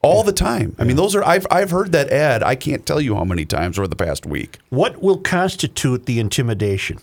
all 0.04 0.24
the 0.24 0.34
time. 0.34 0.76
I 0.80 0.84
mean, 0.84 0.96
those 0.96 1.16
are 1.16 1.24
I've 1.24 1.46
I've 1.52 1.72
heard 1.72 1.92
that 1.92 2.10
ad. 2.10 2.42
I 2.44 2.56
can't 2.56 2.86
tell 2.86 3.00
you 3.02 3.16
how 3.16 3.24
many 3.24 3.46
times 3.46 3.78
over 3.78 3.88
the 3.88 3.96
past 3.96 4.26
week. 4.26 4.58
what 4.70 5.02
will 5.02 5.18
constitute 5.20 6.06
the 6.06 6.20
intimidation? 6.20 7.00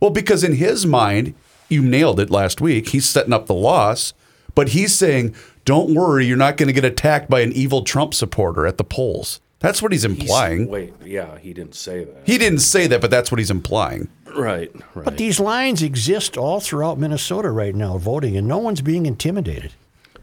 Well, 0.00 0.10
because 0.10 0.42
in 0.44 0.54
his 0.56 0.84
mind, 0.86 1.34
you 1.68 1.82
nailed 1.82 2.20
it 2.20 2.30
last 2.30 2.60
week. 2.60 2.88
He's 2.90 3.08
setting 3.08 3.32
up 3.32 3.46
the 3.46 3.54
loss, 3.54 4.14
but 4.54 4.70
he's 4.70 4.94
saying, 4.94 5.34
"Don't 5.64 5.94
worry, 5.94 6.26
you're 6.26 6.36
not 6.36 6.56
going 6.56 6.66
to 6.68 6.72
get 6.72 6.84
attacked 6.84 7.28
by 7.30 7.40
an 7.40 7.52
evil 7.52 7.82
Trump 7.82 8.14
supporter 8.14 8.66
at 8.66 8.78
the 8.78 8.84
polls." 8.84 9.40
That's 9.60 9.80
what 9.80 9.92
he's 9.92 10.02
He's- 10.02 10.20
implying. 10.20 10.66
Wait, 10.66 10.92
yeah, 11.04 11.38
he 11.38 11.52
didn't 11.52 11.76
say 11.76 12.02
that. 12.02 12.22
He 12.24 12.36
didn't 12.36 12.58
say 12.58 12.88
that, 12.88 13.00
but 13.00 13.12
that's 13.12 13.30
what 13.30 13.38
he's 13.38 13.50
implying. 13.50 14.08
Right, 14.36 14.72
right. 14.94 15.04
But 15.04 15.18
these 15.18 15.38
lines 15.38 15.82
exist 15.84 16.36
all 16.36 16.58
throughout 16.58 16.98
Minnesota 16.98 17.50
right 17.52 17.74
now, 17.74 17.96
voting, 17.96 18.36
and 18.36 18.48
no 18.48 18.58
one's 18.58 18.80
being 18.80 19.06
intimidated. 19.06 19.72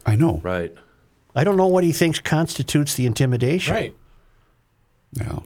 I 0.06 0.16
know. 0.18 0.42
right. 0.44 0.74
I 1.40 1.46
don't 1.46 1.56
know 1.56 1.68
what 1.68 1.86
he 1.86 1.94
thinks 1.94 2.20
constitutes 2.20 2.96
the 2.96 3.06
intimidation. 3.06 3.74
Right. 3.74 3.96
Now, 5.16 5.44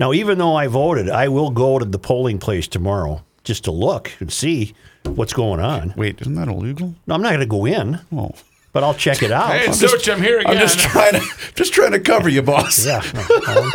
Now, 0.00 0.12
even 0.12 0.38
though 0.38 0.56
I 0.56 0.66
voted, 0.66 1.08
I 1.08 1.28
will 1.28 1.50
go 1.50 1.78
to 1.78 1.84
the 1.84 1.98
polling 1.98 2.38
place 2.40 2.66
tomorrow 2.66 3.22
just 3.44 3.64
to 3.64 3.70
look 3.70 4.10
and 4.18 4.32
see 4.32 4.74
what's 5.04 5.32
going 5.32 5.60
on. 5.60 5.94
wait, 5.96 6.20
isn't 6.20 6.34
that 6.34 6.48
illegal? 6.48 6.94
No, 7.06 7.14
I'm 7.14 7.22
not 7.22 7.28
going 7.28 7.38
to 7.40 7.46
go 7.46 7.66
in, 7.66 8.00
Oh, 8.12 8.32
but 8.72 8.82
I'll 8.82 8.94
check 8.94 9.22
it 9.22 9.30
out. 9.30 9.50
Hey, 9.52 9.66
I'm 9.68 9.72
Such, 9.74 10.08
I'm 10.08 10.20
here 10.20 10.40
again. 10.40 10.54
I'm 10.54 10.58
just 10.58 10.80
trying 10.80 11.12
to 11.12 11.20
just 11.54 11.72
trying 11.72 11.92
to 11.92 12.00
cover 12.00 12.28
you, 12.28 12.42
boss. 12.42 12.84
yeah, 12.84 13.02
no, 13.14 13.24
I'm, 13.46 13.72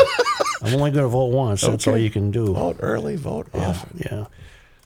I'm 0.63 0.73
only 0.75 0.91
going 0.91 1.03
to 1.05 1.07
vote 1.07 1.31
once. 1.31 1.61
That's 1.61 1.87
all 1.87 1.97
you 1.97 2.09
can 2.09 2.29
do. 2.31 2.53
Vote 2.53 2.77
early, 2.81 3.15
vote 3.15 3.47
often. 3.53 4.01
Yeah, 4.05 4.25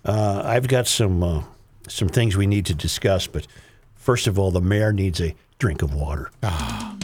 uh, 0.05 0.43
I've 0.45 0.67
got 0.67 0.85
some 0.85 1.23
uh, 1.23 1.43
some 1.87 2.07
things 2.09 2.37
we 2.37 2.45
need 2.45 2.65
to 2.67 2.75
discuss, 2.75 3.25
but 3.27 3.47
first 4.09 4.25
of 4.25 4.39
all, 4.39 4.49
the 4.49 4.59
mayor 4.59 4.91
needs 4.91 5.21
a 5.21 5.35
drink 5.59 5.83
of 5.83 5.93
water. 5.93 6.31
Ah. 6.41 6.97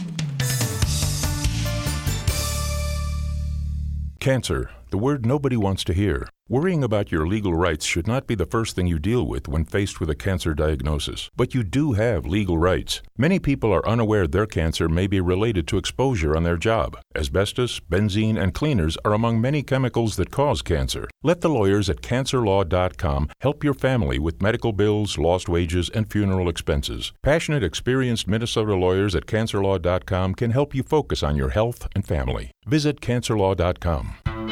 Cancer, 4.18 4.70
the 4.90 4.98
word 4.98 5.24
nobody 5.24 5.56
wants 5.56 5.84
to 5.84 5.92
hear. 5.92 6.28
Worrying 6.48 6.84
about 6.84 7.10
your 7.10 7.26
legal 7.26 7.54
rights 7.54 7.84
should 7.84 8.06
not 8.06 8.28
be 8.28 8.36
the 8.36 8.46
first 8.46 8.76
thing 8.76 8.86
you 8.86 9.00
deal 9.00 9.26
with 9.26 9.48
when 9.48 9.64
faced 9.64 9.98
with 9.98 10.08
a 10.08 10.14
cancer 10.14 10.54
diagnosis. 10.54 11.28
But 11.34 11.54
you 11.56 11.64
do 11.64 11.94
have 11.94 12.24
legal 12.24 12.56
rights. 12.56 13.02
Many 13.18 13.40
people 13.40 13.72
are 13.72 13.88
unaware 13.88 14.28
their 14.28 14.46
cancer 14.46 14.88
may 14.88 15.08
be 15.08 15.20
related 15.20 15.66
to 15.66 15.76
exposure 15.76 16.36
on 16.36 16.44
their 16.44 16.56
job. 16.56 16.98
Asbestos, 17.16 17.80
benzene, 17.80 18.40
and 18.40 18.54
cleaners 18.54 18.96
are 19.04 19.12
among 19.12 19.40
many 19.40 19.64
chemicals 19.64 20.14
that 20.18 20.30
cause 20.30 20.62
cancer. 20.62 21.08
Let 21.24 21.40
the 21.40 21.48
lawyers 21.48 21.90
at 21.90 22.00
cancerlaw.com 22.00 23.30
help 23.40 23.64
your 23.64 23.74
family 23.74 24.20
with 24.20 24.40
medical 24.40 24.72
bills, 24.72 25.18
lost 25.18 25.48
wages, 25.48 25.90
and 25.90 26.08
funeral 26.08 26.48
expenses. 26.48 27.12
Passionate, 27.24 27.64
experienced 27.64 28.28
Minnesota 28.28 28.76
lawyers 28.76 29.16
at 29.16 29.26
cancerlaw.com 29.26 30.36
can 30.36 30.52
help 30.52 30.76
you 30.76 30.84
focus 30.84 31.24
on 31.24 31.34
your 31.34 31.50
health 31.50 31.88
and 31.96 32.06
family. 32.06 32.52
Visit 32.66 33.00
cancerlaw.com. 33.00 34.45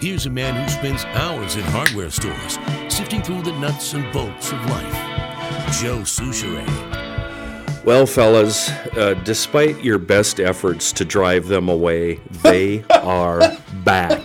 Here's 0.00 0.26
a 0.26 0.30
man 0.30 0.54
who 0.54 0.68
spends 0.70 1.04
hours 1.06 1.56
in 1.56 1.62
hardware 1.62 2.10
stores 2.10 2.58
sifting 2.88 3.20
through 3.22 3.42
the 3.42 3.52
nuts 3.58 3.94
and 3.94 4.10
bolts 4.12 4.52
of 4.52 4.64
life. 4.70 4.92
Joe 5.80 5.98
Soucheray. 6.04 6.64
Well, 7.84 8.06
fellas, 8.06 8.70
uh, 8.96 9.14
despite 9.24 9.82
your 9.82 9.98
best 9.98 10.38
efforts 10.40 10.92
to 10.92 11.04
drive 11.04 11.48
them 11.48 11.68
away, 11.68 12.16
they 12.42 12.84
are 12.90 13.40
back. 13.84 14.20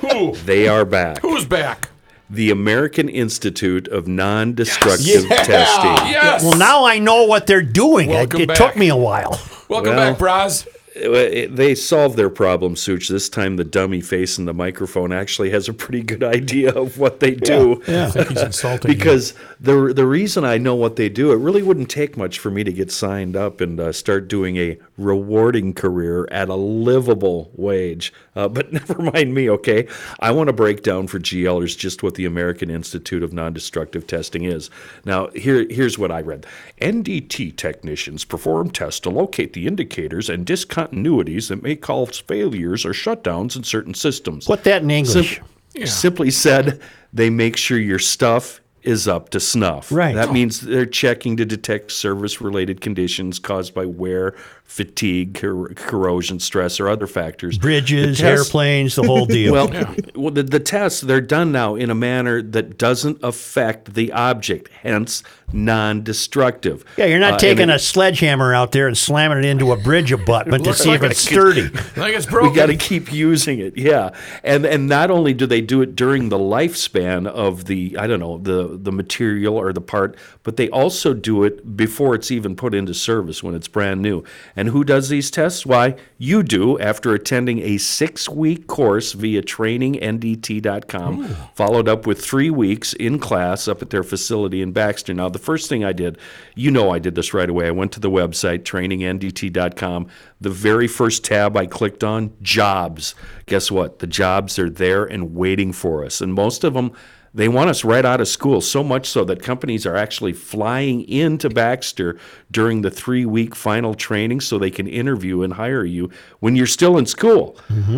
Who? 0.00 0.34
They 0.44 0.66
are 0.68 0.84
back. 0.84 1.18
Who's 1.20 1.44
back? 1.44 1.88
the 2.30 2.50
American 2.50 3.10
Institute 3.10 3.86
of 3.88 4.08
Non-Destructive 4.08 5.26
Yeah. 5.28 5.42
Testing. 5.42 6.10
Yes. 6.10 6.42
Well, 6.42 6.56
now 6.56 6.86
I 6.86 6.98
know 6.98 7.24
what 7.24 7.46
they're 7.46 7.60
doing. 7.60 8.08
It, 8.08 8.14
Welcome 8.14 8.40
it 8.40 8.48
back. 8.48 8.56
took 8.56 8.74
me 8.74 8.88
a 8.88 8.96
while. 8.96 9.38
Welcome 9.68 9.94
Well- 9.96 10.12
back, 10.14 10.18
Braz. 10.18 10.66
It- 10.94 11.56
They 11.56 11.74
solved 11.74 12.16
their 12.16 12.30
problem, 12.30 12.76
Such. 12.76 13.08
This 13.08 13.28
time, 13.28 13.56
the 13.56 13.64
dummy 13.64 14.00
facing 14.00 14.44
the 14.44 14.54
microphone 14.54 15.12
actually 15.12 15.50
has 15.50 15.68
a 15.68 15.72
pretty 15.72 16.02
good 16.02 16.22
idea 16.22 16.70
of 16.72 16.98
what 16.98 17.20
they 17.20 17.32
do. 17.34 17.82
I 17.88 18.10
think 18.10 18.28
he's 18.28 18.42
insulting 18.42 18.90
you. 18.90 18.96
Because 18.96 19.34
the 19.60 19.92
the 19.94 20.06
reason 20.06 20.44
I 20.44 20.58
know 20.58 20.74
what 20.74 20.96
they 20.96 21.08
do, 21.08 21.32
it 21.32 21.36
really 21.36 21.62
wouldn't 21.62 21.88
take 21.90 22.16
much 22.16 22.38
for 22.38 22.50
me 22.50 22.62
to 22.64 22.72
get 22.72 22.90
signed 22.90 23.36
up 23.36 23.60
and 23.60 23.78
uh, 23.80 23.92
start 23.92 24.28
doing 24.28 24.56
a 24.56 24.78
rewarding 25.02 25.74
career 25.74 26.26
at 26.30 26.48
a 26.48 26.54
livable 26.54 27.50
wage. 27.54 28.12
Uh, 28.34 28.48
but 28.48 28.72
never 28.72 29.02
mind 29.02 29.34
me, 29.34 29.50
okay? 29.50 29.86
I 30.20 30.30
want 30.30 30.48
to 30.48 30.52
break 30.52 30.82
down 30.82 31.06
for 31.06 31.18
GLers 31.18 31.76
just 31.76 32.02
what 32.02 32.14
the 32.14 32.24
American 32.24 32.70
Institute 32.70 33.22
of 33.22 33.32
Non-Destructive 33.32 34.06
Testing 34.06 34.44
is. 34.44 34.70
Now, 35.04 35.28
here 35.28 35.66
here's 35.68 35.98
what 35.98 36.10
I 36.10 36.20
read: 36.20 36.46
NDT 36.80 37.56
technicians 37.56 38.24
perform 38.24 38.70
tests 38.70 39.00
to 39.00 39.10
locate 39.10 39.52
the 39.52 39.66
indicators 39.66 40.30
and 40.30 40.46
discontinuities 40.46 41.48
that 41.48 41.62
may 41.62 41.76
cause 41.76 42.18
failures 42.18 42.84
or 42.84 42.92
shutdowns 42.92 43.56
in 43.56 43.64
certain 43.64 43.94
systems. 43.94 44.46
Put 44.46 44.64
that 44.64 44.82
in 44.82 44.90
English. 44.90 45.36
Sim- 45.36 45.46
Simply 45.86 46.30
said, 46.30 46.80
they 47.14 47.30
make 47.30 47.56
sure 47.56 47.78
your 47.78 47.98
stuff 47.98 48.61
is 48.82 49.06
up 49.06 49.30
to 49.30 49.40
snuff. 49.40 49.90
Right. 49.92 50.14
That 50.14 50.28
oh. 50.28 50.32
means 50.32 50.60
they're 50.60 50.86
checking 50.86 51.36
to 51.36 51.44
detect 51.44 51.92
service-related 51.92 52.80
conditions 52.80 53.38
caused 53.38 53.74
by 53.74 53.86
wear, 53.86 54.34
fatigue, 54.64 55.38
cor- 55.40 55.68
corrosion, 55.74 56.40
stress, 56.40 56.80
or 56.80 56.88
other 56.88 57.06
factors. 57.06 57.58
Bridges, 57.58 58.18
The 58.18 58.24
test- 58.24 58.48
airplanes, 58.48 58.96
the 58.96 59.02
whole 59.02 59.26
deal. 59.26 59.52
Well, 59.52 59.68
well 60.14 60.30
the, 60.30 60.42
the 60.42 60.60
tests 60.60 61.00
they're 61.00 61.20
done 61.20 61.52
now 61.52 61.74
in 61.74 61.90
a 61.90 61.94
manner 61.94 62.42
that 62.42 62.78
doesn't 62.78 63.18
affect 63.22 63.94
the 63.94 64.12
object, 64.12 64.68
hence 64.82 65.22
non-destructive. 65.52 66.84
yeah, 66.96 67.06
you're 67.06 67.18
not 67.18 67.34
Uh, 67.34 67.38
taking 67.38 67.62
and 67.62 67.70
a 67.72 67.78
sledgehammer 67.78 68.54
out 68.54 68.72
there 68.72 68.86
and 68.86 68.96
slamming 68.96 69.38
it 69.38 69.44
into 69.44 69.72
a 69.72 69.76
bridge 69.76 70.12
abutment 70.12 70.64
to 70.64 70.74
see 70.74 70.88
like 70.90 70.96
if 70.96 71.02
a 71.02 71.10
it's 71.10 71.20
sturdy. 71.20 71.68
Like 71.96 72.14
it's 72.14 72.26
we 72.26 72.30
broken. 72.32 72.54
got 72.54 72.66
to 72.66 72.76
keep 72.76 73.12
using 73.12 73.58
it 73.58 73.76
yeah 73.76 74.10
and 74.42 74.64
and 74.64 74.88
not 74.88 75.10
only 75.10 75.34
do 75.34 75.46
they 75.46 75.60
do 75.60 75.82
it 75.82 75.94
during 75.96 76.28
the 76.28 76.38
lifespan 76.38 77.26
of 77.26 77.64
the 77.66 77.96
i 77.98 78.06
don't 78.06 78.20
know 78.20 78.38
the 78.38 78.78
the 78.80 78.92
material 78.92 79.56
or 79.56 79.72
the 79.72 79.80
part 79.80 80.16
but 80.42 80.56
they 80.56 80.68
also 80.70 81.14
do 81.14 81.44
it 81.44 81.76
before 81.76 82.14
it's 82.14 82.30
even 82.30 82.54
put 82.56 82.74
into 82.74 82.94
service 82.94 83.42
when 83.42 83.54
it's 83.54 83.68
brand 83.68 84.00
new 84.02 84.22
and 84.56 84.68
who 84.68 84.82
does 84.84 85.08
these 85.08 85.30
tests 85.30 85.64
why 85.66 85.94
you 86.18 86.42
do 86.42 86.78
after 86.78 87.12
attending 87.14 87.58
a 87.60 87.78
six 87.78 88.28
week 88.28 88.66
course 88.66 89.12
via 89.12 89.42
trainingndt.com 89.42 91.28
followed 91.54 91.88
up 91.88 92.06
with 92.06 92.24
three 92.24 92.50
weeks 92.50 92.92
in 92.94 93.18
class 93.18 93.68
up 93.68 93.82
at 93.82 93.90
their 93.90 94.02
facility 94.02 94.62
in 94.62 94.72
baxter 94.72 95.14
now 95.14 95.28
the 95.28 95.38
first 95.42 95.68
thing 95.68 95.84
i 95.84 95.92
did 95.92 96.16
you 96.54 96.70
know 96.70 96.90
i 96.90 96.98
did 96.98 97.14
this 97.14 97.34
right 97.34 97.50
away 97.50 97.66
i 97.66 97.70
went 97.70 97.92
to 97.92 98.00
the 98.00 98.10
website 98.10 98.62
trainingndt.com 98.62 100.08
the 100.40 100.50
very 100.50 100.88
first 100.88 101.24
tab 101.24 101.56
I 101.56 101.66
clicked 101.66 102.02
on, 102.02 102.36
jobs. 102.42 103.14
Guess 103.46 103.70
what? 103.70 104.00
The 104.00 104.06
jobs 104.06 104.58
are 104.58 104.68
there 104.68 105.04
and 105.04 105.34
waiting 105.34 105.72
for 105.72 106.04
us. 106.04 106.20
And 106.20 106.34
most 106.34 106.64
of 106.64 106.74
them, 106.74 106.92
they 107.34 107.48
want 107.48 107.70
us 107.70 107.82
right 107.82 108.04
out 108.04 108.20
of 108.20 108.28
school, 108.28 108.60
so 108.60 108.84
much 108.84 109.08
so 109.08 109.24
that 109.24 109.42
companies 109.42 109.86
are 109.86 109.96
actually 109.96 110.34
flying 110.34 111.00
into 111.08 111.48
Baxter 111.48 112.18
during 112.50 112.82
the 112.82 112.90
three 112.90 113.24
week 113.24 113.54
final 113.54 113.94
training 113.94 114.42
so 114.42 114.58
they 114.58 114.70
can 114.70 114.86
interview 114.86 115.40
and 115.42 115.54
hire 115.54 115.82
you 115.84 116.10
when 116.40 116.56
you're 116.56 116.66
still 116.66 116.98
in 116.98 117.06
school. 117.06 117.56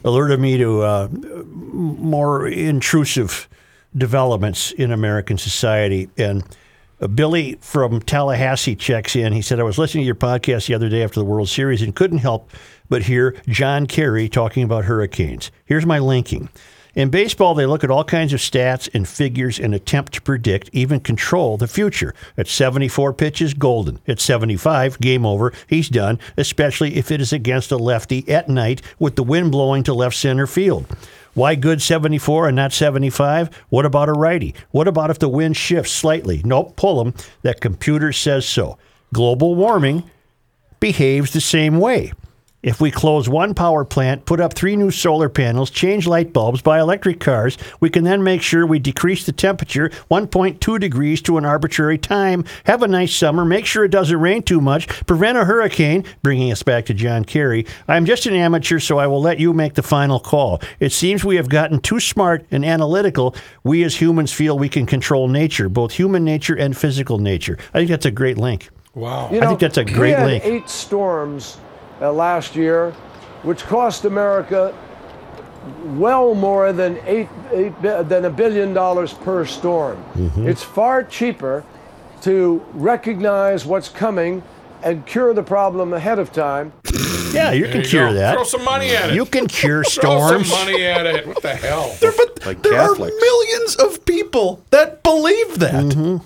alerted 0.06 0.39
me 0.39 0.58
to 0.58 0.84
uh, 0.84 1.10
more 1.12 2.48
intrusive 2.48 3.50
developments 3.98 4.72
in 4.72 4.93
American 4.93 5.38
society. 5.38 6.08
And 6.18 6.46
uh, 7.02 7.08
Billy 7.08 7.58
from 7.60 8.00
Tallahassee 8.00 8.78
checks 8.78 9.18
in. 9.18 9.34
He 9.34 9.41
said, 9.41 9.60
I 9.60 9.64
was 9.64 9.78
listening 9.78 10.04
to 10.04 10.06
your 10.06 10.16
podcast 10.16 10.68
the 10.68 10.76
other 10.76 10.88
day 10.88 11.04
after 11.04 11.20
the 11.20 11.26
World 11.26 11.50
Series 11.50 11.82
and 11.82 11.93
couldn't 11.93 12.20
help 12.20 12.50
but 12.88 13.04
hear 13.04 13.36
John 13.50 13.88
Kerry 13.88 14.30
talking 14.30 14.64
about 14.64 14.86
hurricanes. 14.86 15.52
Here's 15.66 15.86
my 15.86 16.00
linking. 16.00 16.48
In 16.96 17.10
baseball, 17.10 17.54
they 17.54 17.66
look 17.66 17.84
at 17.84 17.91
all 17.91 18.06
kinds 18.06 18.32
of 18.32 18.39
stats 18.39 18.88
and 18.93 19.06
figures 19.06 19.60
and 19.60 19.76
attempt 19.76 20.14
to 20.14 20.22
predict, 20.22 20.70
even 20.72 21.02
control 21.02 21.58
the 21.58 21.68
future. 21.68 22.16
At 22.38 22.48
74 22.48 23.14
pitches, 23.14 23.54
golden. 23.54 24.00
At 24.08 24.22
75, 24.22 25.02
game 25.02 25.26
over. 25.26 25.52
He's 25.68 25.89
done, 25.89 26.20
especially 26.38 26.96
if 26.96 27.12
it 27.12 27.20
is 27.20 27.34
against 27.34 27.72
a 27.74 27.78
lefty 27.78 28.28
at 28.30 28.48
night 28.48 28.82
with 28.98 29.18
the 29.18 29.24
wind 29.24 29.52
blowing 29.52 29.84
to 29.84 29.93
left 29.93 30.16
center 30.16 30.48
field. 30.48 30.86
Why 31.34 31.56
good 31.56 31.82
74 31.82 32.48
and 32.48 32.56
not 32.56 32.72
75? 32.72 33.54
What 33.68 33.86
about 33.86 34.08
a 34.08 34.14
righty? 34.14 34.56
What 34.72 34.88
about 34.88 35.10
if 35.10 35.20
the 35.20 35.28
wind 35.28 35.58
shifts 35.58 35.91
slightly? 35.91 36.41
Nope, 36.46 36.78
pull 36.78 37.02
him. 37.02 37.14
That 37.41 37.60
computer 37.60 38.14
says 38.14 38.46
so. 38.46 38.78
Global 39.12 39.54
warming 39.54 40.10
behaves 40.80 41.34
the 41.34 41.41
same 41.41 41.78
way. 41.78 42.14
If 42.66 42.82
we 42.82 42.89
close 42.89 43.30
one 43.30 43.53
power 43.53 43.86
plant, 43.86 44.26
put 44.26 44.39
up 44.39 44.55
three 44.55 44.76
new 44.76 44.89
solar 44.89 45.30
panels, 45.30 45.70
change 45.70 46.07
light 46.07 46.34
bulbs, 46.34 46.63
buy 46.63 46.80
electric 46.80 47.20
cars, 47.20 47.59
we 47.80 47.91
can 47.91 48.05
then 48.05 48.24
make 48.24 48.41
sure 48.41 48.66
we 48.66 48.80
decrease 48.80 49.24
the 49.24 49.32
temperature 49.32 49.89
1.2 50.09 50.80
degrees 50.80 51.22
to 51.22 51.38
an 51.38 51.45
arbitrary 51.45 51.99
time, 51.99 52.43
have 52.63 52.82
a 52.82 52.88
nice 52.88 53.13
summer, 53.13 53.45
make 53.45 53.68
sure 53.68 53.86
it 53.86 53.91
doesn't 53.91 54.20
rain 54.20 54.41
too 54.41 54.59
much, 54.59 54.88
prevent 55.05 55.38
a 55.38 55.45
hurricane, 55.45 56.03
bringing 56.24 56.51
us 56.51 56.63
back 56.63 56.88
to 56.88 56.95
John 56.95 57.24
Kerry. 57.24 57.68
I'm 57.88 58.03
just 58.03 58.26
an 58.26 58.34
amateur, 58.34 58.80
so 58.80 58.97
I 58.97 59.05
will 59.05 59.22
let 59.22 59.39
you 59.39 59.53
make 59.53 59.76
the 59.76 59.84
final 59.84 60.20
call. 60.20 60.59
It 60.80 60.91
seems 60.91 61.24
we 61.24 61.36
have 61.36 61.49
gotten 61.49 61.80
too 61.80 61.99
smart 61.99 62.47
and 62.49 62.66
analytical. 62.66 63.36
We 63.63 63.84
as 63.84 64.01
humans 64.01 64.34
feel 64.34 64.57
we 64.57 64.70
can 64.70 64.88
control 64.88 65.28
nature, 65.28 65.70
both 65.70 65.91
human 65.91 66.24
nature 66.24 66.55
and 66.55 66.76
physical 66.76 67.20
nature. 67.20 67.59
I 67.76 67.78
think 67.78 67.91
that's 67.91 68.07
a 68.07 68.11
great 68.11 68.39
link. 68.39 68.70
Wow. 68.95 69.28
I 69.28 69.45
think 69.45 69.59
that's 69.59 69.78
a 69.78 69.84
we 69.84 69.93
great 69.93 70.18
had 70.18 70.26
link. 70.26 70.45
eight 70.45 70.68
storms 70.68 71.59
uh, 72.02 72.12
last 72.12 72.56
year, 72.56 72.91
which 73.43 73.64
cost 73.64 74.06
America 74.06 74.74
well 75.86 76.36
more 76.36 76.72
than 76.74 76.98
eight, 77.06 77.28
eight 77.52 77.74
than 77.82 78.26
a 78.26 78.30
billion 78.30 78.74
dollars 78.74 79.14
per 79.14 79.46
storm. 79.46 79.98
Mm-hmm. 80.16 80.48
It's 80.48 80.64
far 80.64 81.04
cheaper 81.04 81.64
to 82.22 82.64
recognize 82.74 83.66
what's 83.66 83.89
coming 83.89 84.43
and 84.84 85.06
cure 85.06 85.34
the 85.34 85.43
problem 85.43 85.93
ahead 85.93 86.20
of 86.20 86.32
time. 86.32 86.72
Yeah, 87.34 87.52
you 87.52 87.64
There 87.64 87.72
can 87.72 87.82
you 87.82 87.88
cure 87.88 88.08
go. 88.10 88.14
that. 88.14 88.34
Throw 88.36 88.43
some 88.43 88.64
money 88.64 88.91
at 88.96 89.10
it. 89.10 89.16
You 89.16 89.26
can 89.26 89.48
cure 89.62 89.84
storms. 89.84 90.30
Throw 90.30 90.58
some 90.58 90.66
money 90.66 90.84
at 90.86 91.06
it. 91.06 91.28
What 91.28 91.41
the 91.41 91.56
hell? 91.56 91.96
But 92.00 92.46
Like 92.46 92.62
there 92.64 92.74
Catholics. 92.74 93.16
are 93.16 93.20
millions 93.20 93.76
of 93.78 94.06
people 94.06 94.64
that 94.70 95.02
believe 95.04 95.60
that. 95.60 96.22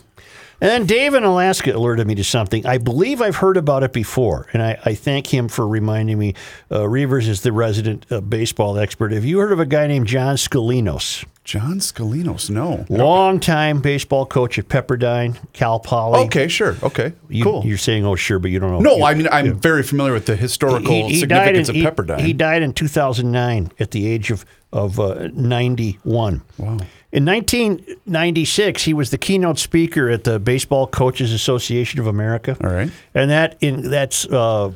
And 0.61 0.69
then 0.69 0.85
Dave 0.85 1.13
in 1.13 1.23
Alaska 1.23 1.71
alerted 1.71 2.05
me 2.05 2.15
to 2.15 2.23
something. 2.23 2.65
I 2.65 2.77
believe 2.79 3.21
I've 3.21 3.37
heard 3.37 3.55
about 3.55 3.83
it 3.83 3.93
before, 3.93 4.47
and 4.51 4.61
I, 4.61 4.77
I 4.83 4.93
thank 4.93 5.33
him 5.33 5.47
for 5.47 5.65
reminding 5.65 6.19
me. 6.19 6.33
Uh, 6.69 6.87
Reuvers 6.87 7.29
is 7.29 7.41
the 7.41 7.53
resident 7.53 8.05
uh, 8.11 8.19
baseball 8.19 8.77
expert. 8.77 9.13
Have 9.13 9.23
you 9.23 9.39
heard 9.39 9.53
of 9.53 9.59
a 9.61 9.65
guy 9.65 9.87
named 9.87 10.07
John 10.07 10.35
Scolinos? 10.35 11.25
John 11.45 11.79
Scolinos, 11.79 12.49
no. 12.49 12.85
Longtime 12.89 13.79
baseball 13.81 14.25
coach 14.25 14.59
at 14.59 14.67
Pepperdine, 14.67 15.37
Cal 15.53 15.79
Poly. 15.79 16.25
Okay, 16.25 16.47
sure. 16.47 16.75
Okay, 16.83 17.13
You, 17.29 17.43
cool. 17.43 17.65
You're 17.65 17.77
saying, 17.77 18.05
oh, 18.05 18.15
sure, 18.15 18.37
but 18.37 18.51
you 18.51 18.59
don't 18.59 18.71
know. 18.71 18.79
no, 18.79 18.97
You- 18.97 19.03
I 19.05 19.13
mean 19.15 19.27
I'm 19.31 19.57
very 19.59 19.81
familiar 19.81 20.13
with 20.13 20.25
the 20.25 20.35
historical 20.35 21.09
significance 21.09 21.69
in, 21.69 21.85
of 21.85 21.95
Pepperdine. 21.95 22.19
He, 22.19 22.27
he 22.27 22.33
died 22.33 22.61
in 22.61 22.73
2009 22.73 23.71
at 23.79 23.91
the 23.91 24.07
age 24.07 24.29
of, 24.29 24.45
of 24.71 24.99
uh, 24.99 25.29
91. 25.33 26.41
Wow. 26.57 26.77
In 27.11 27.25
1996, 27.25 28.83
he 28.83 28.93
was 28.93 29.09
the 29.09 29.17
keynote 29.17 29.57
speaker 29.59 30.09
at 30.09 30.23
the 30.23 30.39
Baseball 30.39 30.87
Coaches 30.87 31.31
Association 31.33 31.99
of 31.99 32.07
America. 32.07 32.55
All 32.63 32.69
right. 32.69 32.91
And 33.15 33.31
that 33.31 33.57
in 33.61 33.89
that's 33.89 34.25
uh, 34.27 34.71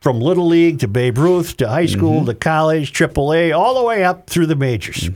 from 0.00 0.20
Little 0.20 0.46
League 0.46 0.78
to 0.80 0.88
Babe 0.88 1.18
Ruth 1.18 1.56
to 1.58 1.68
high 1.68 1.86
school 1.86 2.16
Mm-hmm. 2.20 2.26
to 2.26 2.34
college, 2.34 2.92
AAA, 2.92 3.56
all 3.56 3.74
the 3.74 3.82
way 3.82 4.04
up 4.04 4.28
through 4.28 4.46
the 4.46 4.56
majors. 4.56 5.10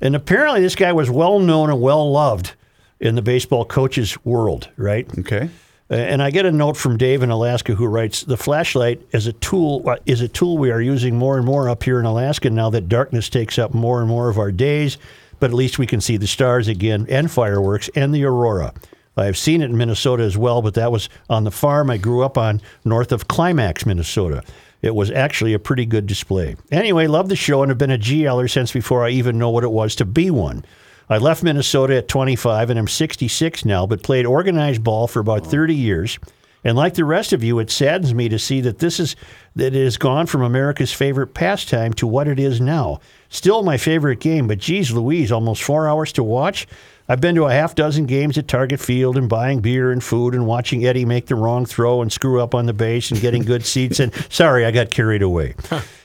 And 0.00 0.14
apparently, 0.14 0.60
this 0.60 0.74
guy 0.76 0.92
was 0.92 1.10
well 1.10 1.38
known 1.40 1.70
and 1.70 1.80
well 1.80 2.10
loved 2.10 2.54
in 3.00 3.16
the 3.16 3.22
baseball 3.22 3.64
coaches 3.64 4.16
world, 4.24 4.68
right? 4.76 5.06
Okay. 5.18 5.50
And 5.90 6.22
I 6.22 6.30
get 6.30 6.46
a 6.46 6.50
note 6.52 6.76
from 6.78 6.96
Dave 6.96 7.22
in 7.22 7.30
Alaska 7.30 7.74
who 7.74 7.86
writes, 7.86 8.22
"The 8.22 8.36
flashlight 8.38 9.02
is 9.12 9.26
a 9.26 9.32
tool 9.34 9.82
uh, 9.88 9.96
is 10.06 10.20
a 10.22 10.28
tool 10.28 10.58
we 10.58 10.70
are 10.70 10.80
using 10.80 11.16
more 11.16 11.36
and 11.36 11.44
more 11.44 11.68
up 11.68 11.82
here 11.82 11.98
in 12.00 12.06
Alaska 12.06 12.50
now 12.50 12.70
that 12.70 12.88
darkness 12.88 13.28
takes 13.28 13.58
up 13.58 13.74
more 13.74 13.98
and 14.00 14.08
more 14.08 14.28
of 14.30 14.38
our 14.38 14.50
days. 14.50 14.96
But 15.44 15.50
at 15.50 15.56
least 15.56 15.78
we 15.78 15.86
can 15.86 16.00
see 16.00 16.16
the 16.16 16.26
stars 16.26 16.68
again 16.68 17.04
and 17.10 17.30
fireworks 17.30 17.90
and 17.94 18.14
the 18.14 18.24
aurora. 18.24 18.72
I've 19.14 19.36
seen 19.36 19.60
it 19.60 19.68
in 19.68 19.76
Minnesota 19.76 20.22
as 20.22 20.38
well, 20.38 20.62
but 20.62 20.72
that 20.72 20.90
was 20.90 21.10
on 21.28 21.44
the 21.44 21.50
farm 21.50 21.90
I 21.90 21.98
grew 21.98 22.24
up 22.24 22.38
on 22.38 22.62
north 22.82 23.12
of 23.12 23.28
Climax, 23.28 23.84
Minnesota. 23.84 24.42
It 24.80 24.94
was 24.94 25.10
actually 25.10 25.52
a 25.52 25.58
pretty 25.58 25.84
good 25.84 26.06
display. 26.06 26.56
Anyway, 26.72 27.06
love 27.08 27.28
the 27.28 27.36
show 27.36 27.62
and 27.62 27.68
have 27.68 27.76
been 27.76 27.90
a 27.90 27.98
GLer 27.98 28.50
since 28.50 28.72
before 28.72 29.04
I 29.04 29.10
even 29.10 29.38
know 29.38 29.50
what 29.50 29.64
it 29.64 29.70
was 29.70 29.94
to 29.96 30.06
be 30.06 30.30
one. 30.30 30.64
I 31.10 31.18
left 31.18 31.42
Minnesota 31.42 31.98
at 31.98 32.08
25 32.08 32.70
and 32.70 32.78
I'm 32.78 32.88
66 32.88 33.66
now, 33.66 33.86
but 33.86 34.02
played 34.02 34.24
organized 34.24 34.82
ball 34.82 35.06
for 35.06 35.20
about 35.20 35.46
30 35.46 35.74
years. 35.74 36.18
And 36.64 36.78
like 36.78 36.94
the 36.94 37.04
rest 37.04 37.34
of 37.34 37.44
you, 37.44 37.58
it 37.58 37.70
saddens 37.70 38.14
me 38.14 38.30
to 38.30 38.38
see 38.38 38.62
that 38.62 38.78
this 38.78 38.98
is 38.98 39.14
that 39.54 39.74
it 39.74 39.84
has 39.84 39.98
gone 39.98 40.26
from 40.26 40.40
America's 40.40 40.92
favorite 40.92 41.34
pastime 41.34 41.92
to 41.92 42.06
what 42.06 42.26
it 42.26 42.40
is 42.40 42.62
now. 42.62 43.00
Still 43.34 43.64
my 43.64 43.76
favorite 43.76 44.20
game, 44.20 44.46
but 44.46 44.58
geez 44.58 44.92
Louise, 44.92 45.32
almost 45.32 45.64
four 45.64 45.88
hours 45.88 46.12
to 46.12 46.22
watch. 46.22 46.68
I've 47.08 47.20
been 47.20 47.34
to 47.34 47.46
a 47.46 47.52
half 47.52 47.74
dozen 47.74 48.06
games 48.06 48.38
at 48.38 48.46
Target 48.46 48.78
Field 48.78 49.16
and 49.16 49.28
buying 49.28 49.58
beer 49.58 49.90
and 49.90 50.02
food 50.04 50.36
and 50.36 50.46
watching 50.46 50.86
Eddie 50.86 51.04
make 51.04 51.26
the 51.26 51.34
wrong 51.34 51.66
throw 51.66 52.00
and 52.00 52.12
screw 52.12 52.40
up 52.40 52.54
on 52.54 52.66
the 52.66 52.72
base 52.72 53.10
and 53.10 53.20
getting 53.20 53.42
good 53.42 53.66
seats. 53.66 53.98
And 53.98 54.14
sorry, 54.30 54.64
I 54.64 54.70
got 54.70 54.92
carried 54.92 55.20
away. 55.20 55.56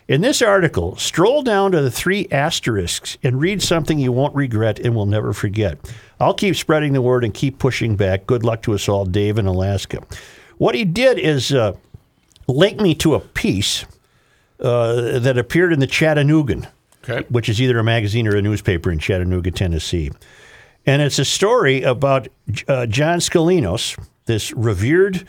In 0.07 0.21
this 0.21 0.41
article, 0.41 0.95
stroll 0.95 1.43
down 1.43 1.71
to 1.73 1.83
the 1.83 1.91
three 1.91 2.27
asterisks 2.31 3.19
and 3.21 3.39
read 3.39 3.61
something 3.61 3.99
you 3.99 4.11
won't 4.11 4.33
regret 4.33 4.79
and 4.79 4.95
will 4.95 5.05
never 5.05 5.31
forget. 5.31 5.77
I'll 6.19 6.33
keep 6.33 6.55
spreading 6.55 6.93
the 6.93 7.01
word 7.03 7.23
and 7.23 7.31
keep 7.31 7.59
pushing 7.59 7.95
back. 7.95 8.25
Good 8.25 8.43
luck 8.43 8.63
to 8.63 8.73
us 8.73 8.89
all, 8.89 9.05
Dave 9.05 9.37
in 9.37 9.45
Alaska. 9.45 10.01
What 10.57 10.73
he 10.73 10.83
did 10.83 11.19
is 11.19 11.53
uh, 11.53 11.73
link 12.47 12.81
me 12.81 12.95
to 12.95 13.13
a 13.13 13.19
piece 13.19 13.85
uh, 14.59 15.19
that 15.19 15.37
appeared 15.37 15.71
in 15.71 15.79
the 15.79 15.85
Chattanoogan, 15.87 16.65
Okay. 17.09 17.25
which 17.29 17.49
is 17.49 17.61
either 17.61 17.77
a 17.79 17.83
magazine 17.83 18.27
or 18.27 18.35
a 18.35 18.41
newspaper 18.41 18.91
in 18.91 18.99
Chattanooga, 18.99 19.51
Tennessee. 19.51 20.11
And 20.85 21.01
it's 21.01 21.19
a 21.19 21.25
story 21.25 21.83
about 21.83 22.27
uh, 22.67 22.85
John 22.85 23.19
Scolinos, 23.19 23.97
this 24.25 24.51
revered 24.53 25.27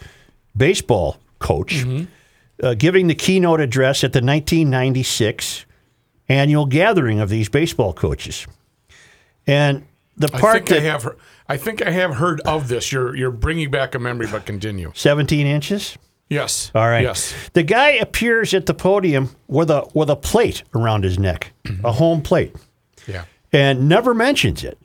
baseball 0.56 1.18
coach, 1.38 1.84
uh, 2.62 2.74
giving 2.74 3.06
the 3.08 3.14
keynote 3.14 3.60
address 3.60 4.04
at 4.04 4.12
the 4.12 4.18
1996 4.18 5.66
annual 6.28 6.66
gathering 6.66 7.20
of 7.20 7.28
these 7.28 7.48
baseball 7.48 7.92
coaches. 7.92 8.46
And 9.46 9.86
the 10.16 10.30
I 10.32 10.38
part 10.40 10.54
think 10.54 10.68
that 10.68 10.78
I 10.78 10.82
have, 10.82 11.16
I 11.48 11.56
think 11.56 11.84
I 11.84 11.90
have 11.90 12.14
heard 12.16 12.40
of 12.42 12.68
this. 12.68 12.92
You're 12.92 13.16
you're 13.16 13.30
bringing 13.30 13.70
back 13.70 13.94
a 13.94 13.98
memory, 13.98 14.28
but 14.30 14.46
continue. 14.46 14.92
17 14.94 15.46
inches. 15.46 15.96
Yes. 16.30 16.70
All 16.74 16.86
right. 16.88 17.02
Yes. 17.02 17.34
The 17.54 17.64
guy 17.64 17.90
appears 17.90 18.54
at 18.54 18.64
the 18.66 18.72
podium 18.72 19.30
with 19.48 19.68
a 19.70 19.86
with 19.94 20.08
a 20.08 20.16
plate 20.16 20.62
around 20.74 21.02
his 21.04 21.18
neck, 21.18 21.52
mm-hmm. 21.64 21.84
a 21.84 21.90
home 21.92 22.22
plate, 22.22 22.54
Yeah. 23.06 23.24
and 23.52 23.88
never 23.88 24.14
mentions 24.14 24.62
it. 24.64 24.78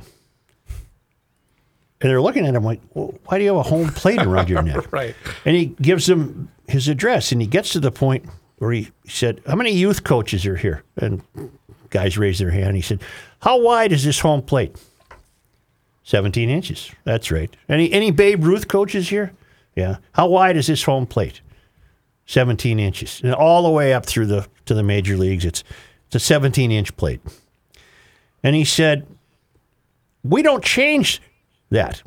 And 2.01 2.09
they're 2.11 2.21
looking 2.21 2.45
at 2.45 2.55
him 2.55 2.63
like, 2.63 2.81
well, 2.93 3.13
"Why 3.25 3.37
do 3.37 3.43
you 3.43 3.55
have 3.55 3.65
a 3.65 3.69
home 3.69 3.89
plate 3.89 4.21
around 4.21 4.49
your 4.49 4.61
neck?" 4.63 4.91
Right. 4.91 5.15
And 5.45 5.55
he 5.55 5.67
gives 5.81 6.07
them 6.07 6.49
his 6.67 6.87
address, 6.87 7.31
and 7.31 7.39
he 7.39 7.47
gets 7.47 7.69
to 7.69 7.79
the 7.79 7.91
point 7.91 8.25
where 8.57 8.71
he 8.71 8.89
said, 9.07 9.41
"How 9.47 9.55
many 9.55 9.71
youth 9.71 10.03
coaches 10.03 10.45
are 10.45 10.57
here?" 10.57 10.83
And 10.97 11.21
guys 11.91 12.17
raised 12.17 12.41
their 12.41 12.51
hand. 12.51 12.75
He 12.75 12.81
said, 12.81 13.01
"How 13.41 13.61
wide 13.61 13.91
is 13.91 14.03
this 14.03 14.19
home 14.19 14.41
plate?" 14.41 14.75
17 16.03 16.49
inches. 16.49 16.91
That's 17.03 17.31
right. 17.31 17.55
Any 17.69 17.91
any 17.91 18.11
Babe 18.11 18.43
Ruth 18.43 18.67
coaches 18.67 19.09
here? 19.09 19.31
Yeah. 19.75 19.97
How 20.13 20.27
wide 20.27 20.57
is 20.57 20.67
this 20.67 20.83
home 20.83 21.05
plate? 21.05 21.41
17 22.27 22.79
inches. 22.79 23.21
And 23.23 23.33
all 23.33 23.63
the 23.63 23.69
way 23.69 23.93
up 23.93 24.05
through 24.05 24.25
the 24.27 24.47
to 24.65 24.73
the 24.73 24.83
major 24.83 25.15
leagues, 25.17 25.45
it's 25.45 25.63
it's 26.07 26.15
a 26.15 26.19
17 26.19 26.71
inch 26.71 26.95
plate. 26.97 27.21
And 28.41 28.55
he 28.55 28.63
said, 28.65 29.05
"We 30.23 30.41
don't 30.41 30.63
change 30.63 31.21
that. 31.69 32.01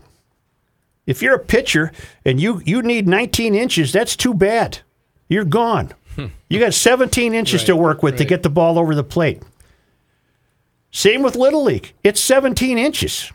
If 1.07 1.23
you're 1.23 1.37
a 1.37 1.45
pitcher 1.45 1.93
and 2.25 2.41
you 2.41 2.61
you 2.65 2.83
need 2.83 3.07
19 3.07 3.55
inches, 3.55 3.93
that's 3.93 4.17
too 4.17 4.35
bad. 4.35 4.81
You're 5.29 5.45
gone. 5.45 5.93
Hmm. 6.17 6.27
You 6.49 6.59
got 6.59 6.75
17 6.75 7.35
inches 7.35 7.65
to 7.65 7.77
work 7.77 8.03
with 8.03 8.19
to 8.19 8.25
get 8.25 8.43
the 8.43 8.51
ball 8.51 8.79
over 8.79 8.95
the 8.95 9.05
plate. 9.05 9.43
Same 10.91 11.23
with 11.23 11.37
Little 11.37 11.63
League. 11.63 11.93
It's 12.03 12.21
17 12.21 12.79
inches. 12.79 13.31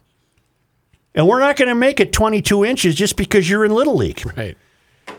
And 1.16 1.28
we're 1.28 1.40
not 1.40 1.58
going 1.58 1.70
to 1.70 1.76
make 1.76 2.00
it 2.00 2.12
22 2.12 2.66
inches 2.66 2.96
just 2.96 3.16
because 3.16 3.50
you're 3.50 3.66
in 3.66 3.72
Little 3.74 3.96
League. 3.96 4.24
Right. 4.36 4.58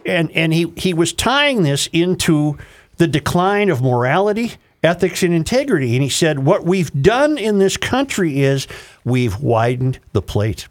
And 0.06 0.30
and 0.32 0.52
he 0.52 0.72
he 0.76 0.94
was 0.94 1.12
tying 1.12 1.62
this 1.62 1.88
into 1.92 2.58
the 2.96 3.06
decline 3.06 3.68
of 3.68 3.82
morality, 3.82 4.52
ethics, 4.82 5.22
and 5.22 5.34
integrity. 5.34 5.94
And 5.94 6.02
he 6.02 6.08
said, 6.08 6.40
what 6.40 6.64
we've 6.64 6.92
done 7.02 7.38
in 7.38 7.58
this 7.58 7.76
country 7.76 8.40
is 8.42 8.66
we've 9.04 9.40
widened 9.40 9.98
the 10.12 10.22
plate. 10.22 10.68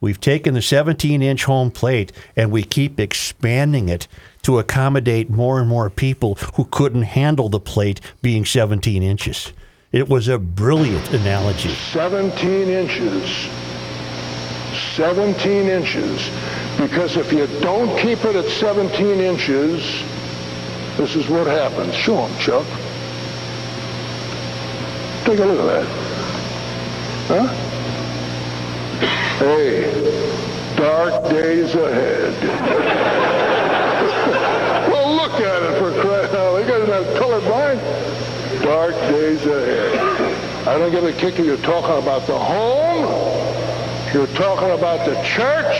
We've 0.00 0.20
taken 0.20 0.54
the 0.54 0.62
17 0.62 1.22
inch 1.22 1.44
home 1.44 1.70
plate 1.70 2.10
and 2.34 2.50
we 2.50 2.64
keep 2.64 2.98
expanding 2.98 3.88
it 3.88 4.08
to 4.42 4.58
accommodate 4.58 5.30
more 5.30 5.60
and 5.60 5.68
more 5.68 5.88
people 5.90 6.34
who 6.54 6.64
couldn't 6.64 7.02
handle 7.02 7.48
the 7.48 7.60
plate 7.60 8.00
being 8.20 8.44
17 8.44 9.00
inches. 9.00 9.52
It 9.92 10.08
was 10.08 10.26
a 10.26 10.38
brilliant 10.38 11.12
analogy. 11.12 11.68
17 11.68 12.68
inches. 12.68 13.71
17 14.96 15.68
inches. 15.68 16.30
Because 16.78 17.16
if 17.16 17.32
you 17.32 17.46
don't 17.60 17.96
keep 17.98 18.24
it 18.24 18.36
at 18.36 18.46
17 18.46 19.20
inches, 19.20 20.02
this 20.96 21.14
is 21.16 21.28
what 21.28 21.46
happens. 21.46 21.94
Show 21.94 22.24
'em, 22.24 22.36
Chuck. 22.38 22.66
Take 25.24 25.38
a 25.38 25.44
look 25.44 25.60
at 25.60 25.66
that. 25.66 25.86
Huh? 27.28 27.46
Hey, 29.38 29.90
dark 30.76 31.24
days 31.30 31.74
ahead. 31.74 32.34
well, 34.92 35.14
look 35.14 35.32
at 35.32 35.62
it 35.62 35.78
for 35.78 35.90
crying 36.00 36.36
out. 36.36 36.58
You 36.58 36.64
guys 36.64 36.88
are 36.88 37.04
colorblind. 37.20 37.80
Dark 38.62 38.94
days 38.94 39.44
ahead. 39.46 39.98
I 40.68 40.78
don't 40.78 40.90
get 40.92 41.04
a 41.04 41.12
kick 41.12 41.38
of 41.38 41.46
you 41.46 41.56
talking 41.58 41.98
about 42.02 42.26
the 42.26 42.38
home. 42.38 43.51
You're 44.14 44.26
talking 44.26 44.70
about 44.70 45.06
the 45.06 45.14
church. 45.22 45.78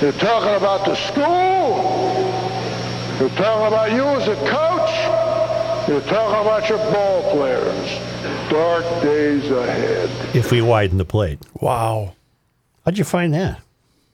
You're 0.00 0.12
talking 0.12 0.54
about 0.56 0.86
the 0.86 0.94
school. 0.94 2.00
You're 3.18 3.36
talking 3.36 3.66
about 3.66 3.92
you 3.92 4.02
as 4.02 4.28
a 4.28 4.36
coach. 4.48 5.88
You're 5.88 6.00
talking 6.00 6.40
about 6.40 6.68
your 6.70 6.78
ball 6.78 7.30
players. 7.32 8.50
Dark 8.50 8.84
days 9.02 9.50
ahead. 9.50 10.34
If 10.34 10.50
we 10.50 10.62
widen 10.62 10.96
the 10.96 11.04
plate. 11.04 11.38
Wow. 11.60 12.14
How'd 12.86 12.96
you 12.96 13.04
find 13.04 13.34
that? 13.34 13.60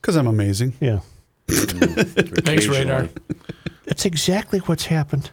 Because 0.01 0.17
I'm 0.17 0.27
amazing. 0.27 0.73
Yeah. 0.81 1.01
Thanks, 1.49 2.67
Radar. 2.67 3.09
That's 3.85 4.05
exactly 4.05 4.59
what's 4.59 4.87
happened. 4.87 5.31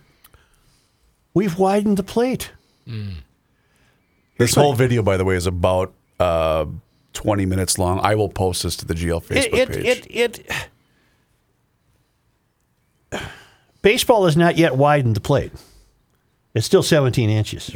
We've 1.33 1.57
widened 1.57 1.97
the 1.97 2.03
plate. 2.03 2.51
This 4.37 4.53
whole 4.53 4.73
video, 4.73 5.01
by 5.01 5.17
the 5.17 5.25
way, 5.25 5.35
is 5.35 5.47
about 5.47 5.93
uh, 6.19 6.65
20 7.13 7.45
minutes 7.45 7.77
long. 7.77 7.99
I 8.03 8.15
will 8.15 8.29
post 8.29 8.63
this 8.63 8.75
to 8.77 8.85
the 8.85 8.93
GL 8.93 9.23
Facebook 9.23 9.53
it, 9.57 9.69
page. 9.69 9.85
it, 9.85 10.07
it, 10.09 10.39
it, 13.11 13.21
baseball 13.81 14.25
has 14.25 14.35
not 14.35 14.57
yet 14.57 14.75
widened 14.75 15.15
the 15.15 15.21
plate. 15.21 15.51
It's 16.53 16.65
still 16.65 16.83
17 16.83 17.29
inches. 17.29 17.71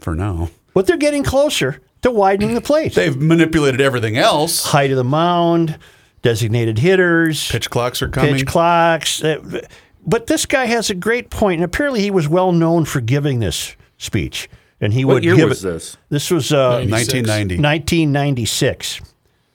for 0.00 0.14
now. 0.14 0.50
But 0.72 0.86
they're 0.86 0.96
getting 0.96 1.22
closer 1.24 1.80
to 2.02 2.10
widening 2.10 2.54
the 2.54 2.60
plate. 2.60 2.94
They've 2.94 3.16
manipulated 3.16 3.80
everything 3.80 4.16
else. 4.16 4.64
Height 4.64 4.90
of 4.90 4.96
the 4.96 5.04
mound, 5.04 5.78
designated 6.22 6.78
hitters, 6.78 7.50
Pitch 7.50 7.70
clocks 7.70 8.02
are 8.02 8.08
coming. 8.08 8.34
pitch 8.34 8.46
clocks. 8.46 9.22
uh, 9.22 9.62
But 10.06 10.26
this 10.26 10.46
guy 10.46 10.66
has 10.66 10.90
a 10.90 10.94
great 10.94 11.30
point, 11.30 11.58
and 11.58 11.64
apparently 11.64 12.02
he 12.02 12.10
was 12.10 12.28
well 12.28 12.52
known 12.52 12.84
for 12.84 13.00
giving 13.00 13.40
this 13.40 13.74
speech. 13.98 14.48
And 14.80 14.92
he 14.92 15.04
What 15.04 15.14
would 15.14 15.24
year 15.24 15.36
give 15.36 15.48
was 15.48 15.64
it- 15.64 15.68
this? 15.72 15.96
This 16.10 16.30
was 16.30 16.52
uh, 16.52 16.84
1990. 16.88 17.56
1996 17.58 19.00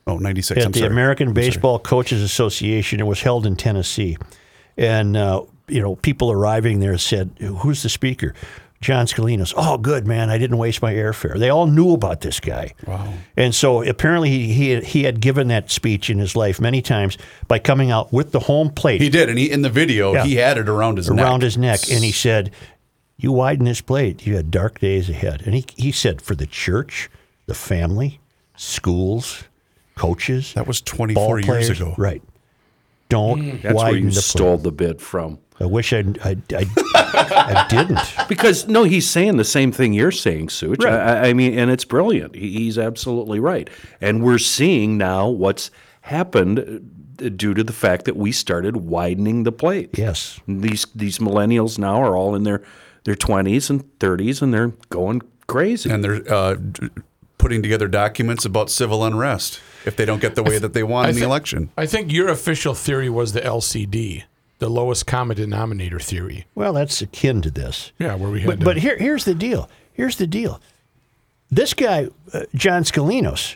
Oh, 0.07 0.17
96. 0.17 0.57
at 0.59 0.65
I'm 0.65 0.71
the 0.71 0.79
sorry. 0.79 0.91
American 0.91 1.33
Baseball 1.33 1.77
Coaches 1.77 2.23
Association. 2.23 2.99
It 2.99 3.05
was 3.05 3.21
held 3.21 3.45
in 3.45 3.55
Tennessee, 3.55 4.17
and 4.75 5.15
uh, 5.15 5.43
you 5.67 5.81
know 5.81 5.97
people 5.97 6.31
arriving 6.31 6.79
there 6.79 6.97
said, 6.97 7.29
"Who's 7.59 7.83
the 7.83 7.89
speaker?" 7.89 8.33
John 8.81 9.05
Scolinos. 9.07 9.53
Oh, 9.55 9.77
good 9.77 10.07
man! 10.07 10.31
I 10.31 10.39
didn't 10.39 10.57
waste 10.57 10.81
my 10.81 10.93
airfare. 10.93 11.37
They 11.37 11.49
all 11.49 11.67
knew 11.67 11.93
about 11.93 12.21
this 12.21 12.39
guy. 12.39 12.73
Wow! 12.87 13.13
And 13.37 13.53
so 13.53 13.83
apparently 13.83 14.29
he 14.31 14.51
he 14.53 14.69
had, 14.71 14.83
he 14.83 15.03
had 15.03 15.19
given 15.21 15.49
that 15.49 15.69
speech 15.69 16.09
in 16.09 16.17
his 16.17 16.35
life 16.35 16.59
many 16.59 16.81
times 16.81 17.17
by 17.47 17.59
coming 17.59 17.91
out 17.91 18.11
with 18.11 18.31
the 18.31 18.39
home 18.39 18.71
plate 18.71 19.01
He 19.01 19.09
did, 19.09 19.29
and 19.29 19.37
he 19.37 19.51
in 19.51 19.61
the 19.61 19.69
video 19.69 20.13
Yeah. 20.13 20.23
he 20.25 20.37
had 20.37 20.57
it 20.57 20.67
around 20.67 20.97
his 20.97 21.11
neck. 21.11 21.23
around 21.23 21.43
his 21.43 21.55
neck, 21.57 21.81
and 21.91 22.03
he 22.03 22.11
said, 22.13 22.49
"You 23.19 23.31
widen 23.31 23.65
this 23.65 23.81
plate, 23.81 24.25
you 24.25 24.35
had 24.35 24.49
dark 24.51 24.79
days 24.79 25.09
ahead." 25.09 25.43
And 25.45 25.53
he 25.53 25.65
he 25.77 25.91
said, 25.91 26.21
for 26.21 26.35
the 26.35 26.47
church, 26.47 27.09
the 27.45 27.53
family, 27.53 28.19
schools, 28.55 29.43
coaches, 29.95 30.53
That 30.53 30.67
was 30.67 30.81
24 30.81 31.41
ball 31.41 31.55
years 31.55 31.69
ago. 31.69 31.93
right? 31.97 32.21
Don't 33.09 33.41
Mm. 33.41 33.61
That's 33.63 33.73
where 33.75 33.85
widen 33.85 34.03
you 34.05 34.11
the 34.11 34.21
stole 34.21 34.55
plate. 34.57 34.63
the 34.63 34.71
bit 34.71 35.01
from. 35.01 35.39
I 35.59 35.65
wish 35.65 35.91
I 35.93 36.03
I, 36.23 36.37
I, 36.53 36.65
I 36.95 37.65
didn't. 37.69 37.99
Because 38.29 38.67
no, 38.67 38.83
he's 38.83 39.09
saying 39.09 39.37
the 39.37 39.43
same 39.43 39.71
thing 39.71 39.93
you're 39.93 40.11
saying, 40.11 40.49
Such. 40.49 40.83
Right. 40.83 40.93
I, 40.93 41.29
I 41.29 41.33
mean, 41.33 41.57
and 41.57 41.71
it's 41.71 41.85
brilliant. 41.85 42.35
He, 42.35 42.51
he's 42.59 42.77
absolutely 42.77 43.39
right. 43.39 43.67
And 43.99 44.23
we're 44.23 44.37
seeing 44.37 44.97
now 44.97 45.27
what's 45.27 45.71
happened 46.01 46.59
uh, 47.21 47.29
due 47.29 47.53
to 47.55 47.63
the 47.63 47.73
fact 47.73 48.05
that 48.05 48.15
we 48.15 48.31
started 48.31 48.77
widening 48.77 49.43
the 49.43 49.51
plate. 49.51 49.89
Yes. 49.97 50.39
These 50.47 50.85
these 50.95 51.17
millennials 51.17 51.77
now 51.79 52.01
are 52.03 52.15
all 52.15 52.35
in 52.35 52.43
their 52.43 52.61
their 53.03 53.15
twenties 53.15 53.69
and 53.69 53.83
thirties, 53.99 54.41
and 54.41 54.53
they're 54.53 54.73
going 54.89 55.21
crazy. 55.47 55.89
and 55.89 56.03
they're 56.03 56.31
uh, 56.33 56.55
putting 57.37 57.61
together 57.61 57.87
documents 57.87 58.45
about 58.45 58.69
civil 58.69 59.03
unrest 59.03 59.59
if 59.85 59.95
they 59.95 60.05
don't 60.05 60.19
get 60.21 60.35
the 60.35 60.43
way 60.43 60.57
that 60.59 60.73
they 60.73 60.83
want 60.83 61.07
I 61.07 61.09
in 61.11 61.15
the 61.15 61.23
election. 61.23 61.71
I 61.77 61.85
think 61.85 62.11
your 62.11 62.27
official 62.27 62.73
theory 62.73 63.09
was 63.09 63.33
the 63.33 63.41
LCD, 63.41 64.23
the 64.59 64.69
lowest 64.69 65.07
common 65.07 65.37
denominator 65.37 65.99
theory. 65.99 66.45
Well, 66.53 66.73
that's 66.73 67.01
akin 67.01 67.41
to 67.43 67.49
this. 67.51 67.91
Yeah, 67.97 68.15
where 68.15 68.29
we 68.29 68.41
had 68.41 68.47
But, 68.47 68.59
to- 68.59 68.65
but 68.65 68.77
here, 68.77 68.97
here's 68.97 69.23
the 69.25 69.35
deal. 69.35 69.69
Here's 69.93 70.17
the 70.17 70.27
deal. 70.27 70.59
This 71.49 71.73
guy, 71.73 72.09
uh, 72.33 72.41
John 72.53 72.83
Scolinos, 72.83 73.55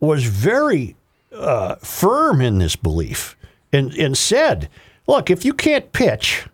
was 0.00 0.24
very 0.24 0.96
uh, 1.32 1.76
firm 1.76 2.40
in 2.40 2.58
this 2.58 2.76
belief 2.76 3.36
and, 3.72 3.92
and 3.94 4.18
said, 4.18 4.68
look, 5.06 5.30
if 5.30 5.44
you 5.44 5.54
can't 5.54 5.92
pitch, 5.92 6.46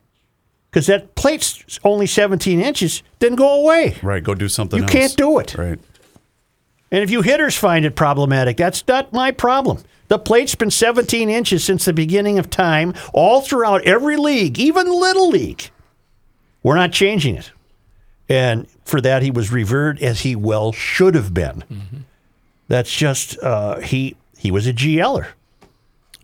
because 0.72 0.86
that 0.86 1.14
plate's 1.16 1.78
only 1.84 2.06
17 2.06 2.58
inches, 2.58 3.02
then 3.18 3.34
go 3.34 3.60
away. 3.60 3.98
Right, 4.02 4.24
go 4.24 4.34
do 4.34 4.48
something 4.48 4.78
You 4.78 4.84
else. 4.84 4.92
can't 4.92 5.16
do 5.18 5.38
it. 5.38 5.54
Right. 5.54 5.78
And 6.90 7.02
if 7.02 7.10
you 7.10 7.20
hitters 7.20 7.54
find 7.56 7.84
it 7.84 7.94
problematic, 7.94 8.56
that's 8.56 8.82
not 8.88 9.12
my 9.12 9.32
problem. 9.32 9.82
The 10.08 10.18
plate's 10.18 10.54
been 10.54 10.70
17 10.70 11.28
inches 11.28 11.62
since 11.62 11.84
the 11.84 11.92
beginning 11.92 12.38
of 12.38 12.48
time, 12.48 12.94
all 13.12 13.42
throughout 13.42 13.82
every 13.82 14.16
league, 14.16 14.58
even 14.58 14.86
Little 14.86 15.28
League. 15.28 15.70
We're 16.62 16.76
not 16.76 16.92
changing 16.92 17.36
it. 17.36 17.52
And 18.30 18.66
for 18.86 19.00
that, 19.02 19.22
he 19.22 19.30
was 19.30 19.52
revered 19.52 20.00
as 20.02 20.20
he 20.20 20.34
well 20.34 20.72
should 20.72 21.14
have 21.14 21.34
been. 21.34 22.04
That's 22.68 22.90
just, 22.90 23.38
uh, 23.42 23.80
he, 23.80 24.16
he 24.38 24.50
was 24.50 24.66
a 24.66 24.72
GLer. 24.72 25.28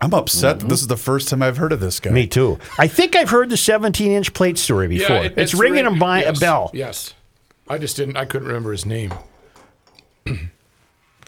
I'm 0.01 0.15
upset 0.15 0.61
that 0.61 0.69
this 0.69 0.81
is 0.81 0.87
the 0.87 0.97
first 0.97 1.29
time 1.29 1.43
I've 1.43 1.57
heard 1.57 1.73
of 1.73 1.81
this 1.81 1.99
guy. 2.01 2.11
Me 2.11 2.27
too. 2.27 2.59
I 2.79 2.87
think 2.87 3.17
I've 3.17 3.31
heard 3.31 3.51
the 3.51 3.57
17 3.57 4.13
inch 4.13 4.33
plate 4.33 4.57
story 4.59 4.87
before. 4.89 5.25
it- 5.25 5.35
it's, 5.37 5.55
ringing 5.55 5.85
ring- 5.87 5.97
a, 5.97 5.99
bi- 5.99 6.21
yes, 6.21 6.37
a 6.37 6.41
bell. 6.41 6.71
Yes. 6.73 7.15
I 7.69 7.79
just 7.79 7.97
didn't, 7.97 8.17
I 8.17 8.25
couldn't 8.25 8.47
remember 8.49 8.73
his 8.73 8.87
name. 8.87 9.13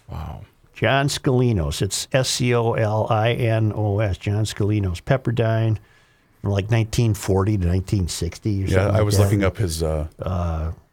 Wow. 0.08 0.42
John 0.74 1.08
Scolinos. 1.08 1.82
It's 1.82 2.08
S 2.12 2.28
C 2.28 2.54
O 2.54 2.72
L 2.72 3.06
I 3.10 3.32
N 3.32 3.72
O 3.74 3.98
S. 4.00 4.18
John 4.18 4.44
Scolinos. 4.44 5.00
Pepperdine 5.02 5.78
from 6.40 6.50
like 6.50 6.64
1940 6.70 7.52
to 7.58 7.68
1960 7.68 8.64
or 8.64 8.66
Yeah. 8.66 8.88
I 8.88 9.02
was 9.02 9.16
that. 9.18 9.24
looking 9.24 9.44
up 9.44 9.58
his 9.58 9.82
uh, 9.82 10.08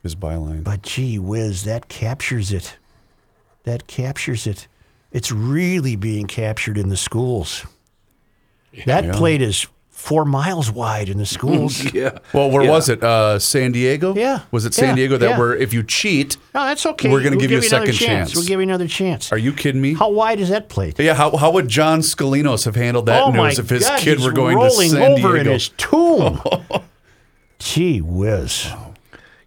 his 0.03 0.15
byline. 0.15 0.63
But 0.63 0.81
gee 0.83 1.17
whiz, 1.19 1.63
that 1.63 1.87
captures 1.87 2.51
it. 2.51 2.77
That 3.63 3.87
captures 3.87 4.45
it. 4.45 4.67
It's 5.11 5.31
really 5.31 5.95
being 5.95 6.27
captured 6.27 6.77
in 6.77 6.89
the 6.89 6.97
schools. 6.97 7.65
That 8.85 9.05
Yeah. 9.05 9.13
plate 9.13 9.41
is 9.41 9.65
four 9.89 10.25
miles 10.25 10.69
wide 10.69 11.09
in 11.09 11.17
the 11.17 11.25
schools. 11.25 11.81
yeah. 11.93 12.19
Well, 12.33 12.51
where 12.51 12.63
Yeah. 12.63 12.69
was 12.69 12.87
it? 12.89 13.03
Uh, 13.03 13.39
San 13.39 13.71
Diego. 13.71 14.13
Yeah. 14.13 14.41
Was 14.51 14.65
it 14.65 14.73
San 14.75 14.89
Yeah, 14.89 14.95
Diego 14.95 15.17
that 15.17 15.29
yeah. 15.31 15.39
where 15.39 15.55
if 15.55 15.73
you 15.73 15.81
cheat, 15.81 16.37
No, 16.53 16.65
that's 16.65 16.85
okay. 16.85 17.09
We're 17.09 17.19
gonna 17.23 17.31
We'll 17.31 17.39
give 17.41 17.51
you 17.51 17.57
a 17.57 17.61
another 17.61 17.85
second 17.87 17.93
chance. 17.93 18.07
chance. 18.29 18.35
We'll 18.35 18.45
give 18.45 18.59
you 18.59 18.63
another 18.63 18.87
chance. 18.87 19.31
are 19.31 19.37
you 19.39 19.51
kidding 19.53 19.81
me? 19.81 19.95
How 19.95 20.09
wide 20.09 20.39
is 20.39 20.49
that 20.49 20.69
plate? 20.69 20.99
yeah. 20.99 21.15
How, 21.15 21.35
how 21.35 21.49
would 21.51 21.67
John 21.67 22.01
Scolinos 22.01 22.65
have 22.65 22.75
handled 22.75 23.07
that 23.07 23.23
oh 23.23 23.31
news 23.31 23.57
if 23.57 23.69
his 23.69 23.87
God, 23.87 23.99
kid 23.99 24.19
were 24.19 24.31
going 24.31 24.57
to 24.57 24.63
rolling 24.65 24.89
San 24.91 25.01
over 25.13 25.33
Diego? 25.33 25.37
in 25.39 25.45
his 25.47 25.69
tomb. 25.77 26.41
Gee 27.59 28.01
whiz. 28.01 28.67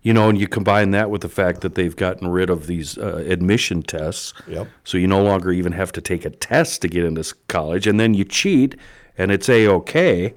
You 0.03 0.15
know, 0.15 0.31
and 0.31 0.39
you 0.41 0.49
combine 0.49 0.93
that 0.93 1.11
with 1.11 1.21
the 1.21 1.29
fact 1.29 1.61
that 1.61 1.75
they've 1.75 1.95
gotten 1.95 2.29
rid 2.29 2.49
of 2.49 2.67
these 2.67 2.97
uh, 2.97 3.23
admission 3.27 3.83
tests. 3.83 4.33
Yep. 4.49 4.69
So 4.83 4.97
you 4.97 5.07
no 5.07 5.23
longer 5.23 5.53
even 5.53 5.73
have 5.73 5.93
to 5.93 6.01
take 6.01 6.25
a 6.25 6.31
test 6.31 6.81
to 6.83 6.89
get 6.89 7.05
into 7.05 7.35
college, 7.49 7.87
and 7.87 8.01
then 8.01 8.15
you 8.15 8.25
cheat, 8.25 8.77
and 9.19 9.31
it's 9.31 9.49
a 9.51 9.67
okay. 9.69 10.35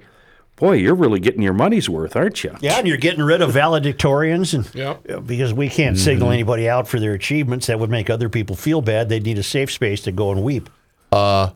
Boy, 0.56 0.74
you're 0.74 0.94
really 0.94 1.18
getting 1.18 1.42
your 1.42 1.52
money's 1.54 1.88
worth, 1.88 2.14
aren't 2.14 2.44
you? 2.44 2.54
Yeah, 2.60 2.78
and 2.78 2.86
you're 2.86 2.96
getting 2.98 3.22
rid 3.24 3.40
of 3.42 3.50
valedictorians, 3.52 4.54
and 4.54 4.72
Yep. 4.74 5.26
because 5.26 5.52
we 5.54 5.68
can't 5.68 5.96
Mm-hmm. 5.96 6.04
signal 6.04 6.30
anybody 6.30 6.68
out 6.68 6.86
for 6.86 7.00
their 7.00 7.12
achievements, 7.14 7.66
that 7.66 7.80
would 7.80 7.90
make 7.90 8.08
other 8.10 8.28
people 8.28 8.54
feel 8.56 8.82
bad. 8.82 9.08
They'd 9.08 9.24
need 9.24 9.38
a 9.38 9.42
safe 9.42 9.72
space 9.72 10.00
to 10.02 10.12
go 10.12 10.30
and 10.30 10.42
weep. 10.44 10.68
Uh, 11.10 11.50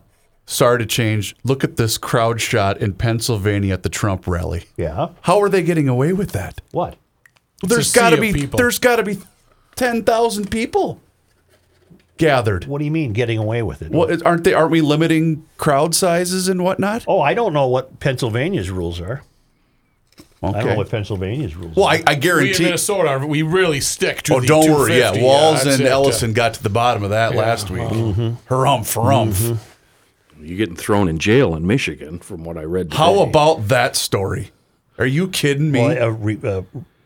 Sorry 0.45 0.79
to 0.79 0.85
change. 0.87 1.35
Look 1.43 1.63
at 1.63 1.77
this 1.77 1.99
crowd 1.99 2.41
shot 2.41 2.79
in 2.79 2.93
Pennsylvania 2.93 3.71
at 3.75 3.83
the 3.83 3.89
Trump 3.89 4.25
rally. 4.25 4.63
Yeah. 4.77 5.09
How 5.21 5.39
are 5.43 5.47
they 5.49 5.61
getting 5.61 5.87
away 5.87 6.11
with 6.11 6.31
that? 6.31 6.59
What? 6.71 6.95
There's 7.63 7.87
a 7.87 7.89
sea 7.89 7.99
got 7.99 8.09
to 8.11 8.21
be 8.21 8.33
people. 8.33 8.57
there's 8.57 8.79
got 8.79 8.97
to 8.97 9.03
be 9.03 9.17
ten 9.75 10.03
thousand 10.03 10.49
people 10.51 11.01
gathered. 12.17 12.65
What 12.65 12.79
do 12.79 12.85
you 12.85 12.91
mean 12.91 13.13
getting 13.13 13.37
away 13.37 13.63
with 13.63 13.81
it? 13.81 13.91
What 13.91 14.25
aren't 14.25 14.43
they? 14.43 14.53
Aren't 14.53 14.71
we 14.71 14.81
limiting 14.81 15.45
crowd 15.57 15.95
sizes 15.95 16.47
and 16.47 16.63
whatnot? 16.63 17.05
Oh, 17.07 17.21
I 17.21 17.33
don't 17.33 17.53
know 17.53 17.67
what 17.67 17.99
Pennsylvania's 17.99 18.69
rules 18.69 18.99
are. 19.01 19.23
I 20.41 20.51
don't 20.53 20.65
know 20.67 20.75
what 20.75 20.89
Pennsylvania's 20.89 21.53
rules 21.57 21.75
Well, 21.75 21.87
are. 21.87 21.95
I, 21.95 22.03
I 22.07 22.11
We 22.11 22.13
in 22.13 22.19
guarantee. 22.21 22.63
Minnesota, 22.63 23.25
we 23.27 23.41
really 23.41 23.81
stick 23.81 24.21
to 24.23 24.35
Oh, 24.35 24.39
the 24.39 24.47
don't 24.47 24.71
worry. 24.71 24.97
Yeah, 24.97 25.21
Walz 25.21 25.65
that's 25.65 25.79
and 25.79 25.85
it. 25.85 25.91
Uh, 25.91 25.95
Ellison 25.95 26.31
got 26.31 26.53
to 26.53 26.63
the 26.63 26.69
bottom 26.69 27.03
of 27.03 27.09
that 27.09 27.35
last 27.35 27.69
week. 27.69 27.81
Mm-hmm. 27.81 28.53
Harumph, 28.53 28.95
harumph. 28.95 29.57
You're 30.39 30.57
getting 30.57 30.77
thrown 30.77 31.09
in 31.09 31.19
jail 31.19 31.55
in 31.55 31.67
Michigan, 31.67 32.19
from 32.19 32.45
what 32.45 32.57
I 32.57 32.63
read. 32.63 32.93
How 32.93 33.19
about 33.19 33.67
that 33.67 33.97
story? 33.97 34.51
Are 34.97 35.05
you 35.05 35.27
kidding 35.27 35.71
me? 35.71 35.81
Well, 35.81 36.03
uh, 36.03 36.07
re, 36.07 36.39
uh, 36.41 36.61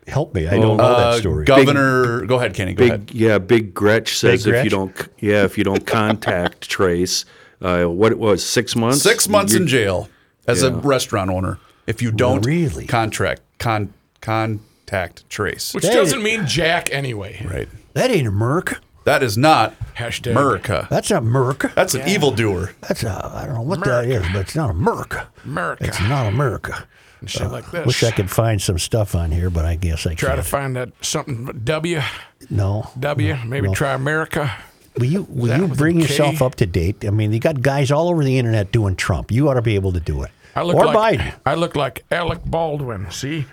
help 0.07 0.33
me. 0.33 0.47
I 0.47 0.51
don't 0.59 0.77
know 0.77 0.83
Uh, 0.83 1.11
that 1.11 1.19
story. 1.19 1.45
Governor, 1.45 2.25
go 2.25 2.35
ahead, 2.37 2.53
Kenny. 2.53 2.73
Go 2.73 2.83
Big, 2.83 2.89
ahead. 2.91 3.11
yeah, 3.13 3.37
Big 3.37 3.73
Gretch 3.73 4.17
says 4.17 4.45
Big 4.45 4.53
if 4.55 4.63
you 4.63 4.69
don't, 4.69 5.07
yeah, 5.19 5.43
if 5.43 5.57
you 5.57 5.63
don't 5.63 5.85
contact 5.85 6.61
Trace, 6.69 7.25
uh, 7.61 7.85
what 7.85 8.11
it 8.11 8.19
was, 8.19 8.43
six 8.45 8.75
months, 8.75 9.01
Six 9.01 9.27
months 9.29 9.53
in 9.53 9.67
jail 9.67 10.09
as 10.47 10.63
a 10.63 10.71
restaurant 10.73 11.29
owner 11.29 11.59
if 11.87 12.01
you 12.01 12.11
don't 12.11 12.45
Really? 12.45 12.85
contract 12.87 13.41
con 13.59 13.93
contact 14.21 15.29
trace. 15.29 15.73
Which 15.73 15.85
Hey. 15.85 15.93
doesn't 15.95 16.21
mean 16.23 16.45
jack 16.47 16.89
anyway. 16.91 17.45
right. 17.49 17.69
that 17.93 18.11
ain't 18.11 18.27
a 18.27 18.31
merc. 18.31 18.81
That 19.05 19.21
is 19.23 19.37
not 19.37 19.73
Hashtag. 19.95 20.31
America. 20.31 20.87
That's 20.89 21.11
a 21.11 21.19
merc. 21.21 21.73
That's 21.75 21.93
an 21.93 22.07
evildoer. 22.07 22.73
That's 22.81 23.03
a, 23.03 23.31
I 23.33 23.45
don't 23.45 23.55
know 23.55 23.61
what 23.61 23.83
that 23.83 24.05
is, 24.05 24.21
but 24.31 24.41
it's 24.41 24.55
not 24.55 24.69
a 24.69 24.73
merc. 24.73 25.27
America. 25.43 25.83
It's 25.85 25.99
not 26.01 26.27
America. 26.27 26.87
And 27.19 27.29
shit 27.29 27.51
like 27.51 27.67
uh, 27.69 27.71
this. 27.71 27.85
Wish 27.85 28.03
I 28.03 28.11
could 28.11 28.29
find 28.31 28.61
some 28.61 28.79
stuff 28.79 29.15
on 29.15 29.31
here, 29.31 29.49
but 29.49 29.65
I 29.65 29.75
guess 29.75 30.05
I 30.05 30.09
can 30.09 30.17
Try 30.17 30.29
to 30.31 30.35
can't. 30.37 30.47
find 30.47 30.75
that 30.75 30.89
something 31.01 31.45
W, 31.63 32.01
no. 32.49 32.89
W, 32.99 33.37
maybe 33.45 33.67
no. 33.67 33.73
try 33.73 33.93
America. 33.93 34.51
Will 34.97 35.05
you 35.05 35.23
will 35.29 35.47
that 35.47 35.57
you 35.57 35.63
with 35.63 35.73
a 35.73 35.75
bring 35.75 35.95
K? 35.97 36.01
yourself 36.03 36.41
up 36.41 36.55
to 36.55 36.65
date? 36.65 37.03
I 37.05 37.09
mean, 37.09 37.31
you 37.33 37.39
got 37.39 37.61
guys 37.61 37.91
all 37.91 38.09
over 38.09 38.23
the 38.23 38.37
internet 38.37 38.71
doing 38.71 38.95
Trump. 38.95 39.31
You 39.31 39.49
ought 39.49 39.55
to 39.55 39.61
be 39.61 39.75
able 39.75 39.91
to 39.93 39.99
do 39.99 40.23
it. 40.23 40.31
I 40.55 40.61
look 40.61 40.75
or 40.75 40.85
like 40.85 41.19
Biden. 41.19 41.33
I 41.47 41.55
look 41.55 41.75
like 41.75 42.03
Alec 42.11 42.39
Baldwin. 42.45 43.09
See, 43.09 43.45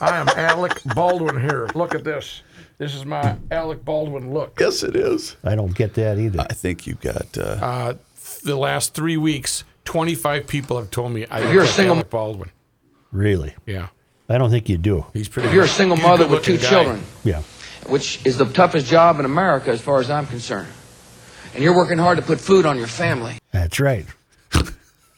I 0.00 0.16
am 0.16 0.28
Alec 0.30 0.80
Baldwin 0.94 1.38
here. 1.40 1.68
Look 1.74 1.94
at 1.94 2.04
this. 2.04 2.42
This 2.78 2.94
is 2.94 3.04
my 3.04 3.36
Alec 3.50 3.84
Baldwin 3.84 4.32
look. 4.32 4.58
Yes, 4.60 4.82
it 4.84 4.94
is. 4.94 5.36
I 5.42 5.54
don't 5.56 5.74
get 5.74 5.94
that 5.94 6.18
either. 6.18 6.40
I 6.48 6.52
think 6.54 6.86
you've 6.86 7.00
got. 7.00 7.36
Uh, 7.36 7.42
Uh, 7.60 7.94
the 8.44 8.56
last 8.56 8.94
three 8.94 9.16
weeks, 9.16 9.64
25 9.84 10.46
people 10.46 10.76
have 10.78 10.90
told 10.90 11.12
me 11.12 11.26
I 11.30 11.40
look 11.40 11.52
you're 11.54 11.62
a 11.64 11.66
single- 11.66 11.96
Alec 11.96 12.10
Baldwin. 12.10 12.50
really, 13.10 13.54
Yeah, 13.66 13.88
I 14.28 14.38
don't 14.38 14.50
think 14.50 14.68
you 14.68 14.76
do. 14.78 15.06
he's 15.12 15.28
pretty. 15.28 15.48
If 15.48 15.54
you're 15.54 15.64
a 15.64 15.68
single 15.68 15.96
mother 15.96 16.26
with 16.28 16.44
two 16.44 16.58
guy. 16.58 16.68
children, 16.68 17.02
Yeah. 17.24 17.42
which 17.86 18.20
is 18.24 18.36
the 18.38 18.44
toughest 18.44 18.86
job 18.86 19.18
in 19.18 19.24
America 19.24 19.70
as 19.70 19.80
far 19.80 19.98
as 19.98 20.08
I'm 20.10 20.26
concerned, 20.26 20.68
and 21.54 21.64
you're 21.64 21.74
working 21.76 21.98
hard 21.98 22.18
to 22.18 22.22
put 22.22 22.38
food 22.38 22.64
on 22.66 22.76
your 22.78 22.86
family, 22.86 23.38
That's 23.50 23.80
right. 23.80 24.06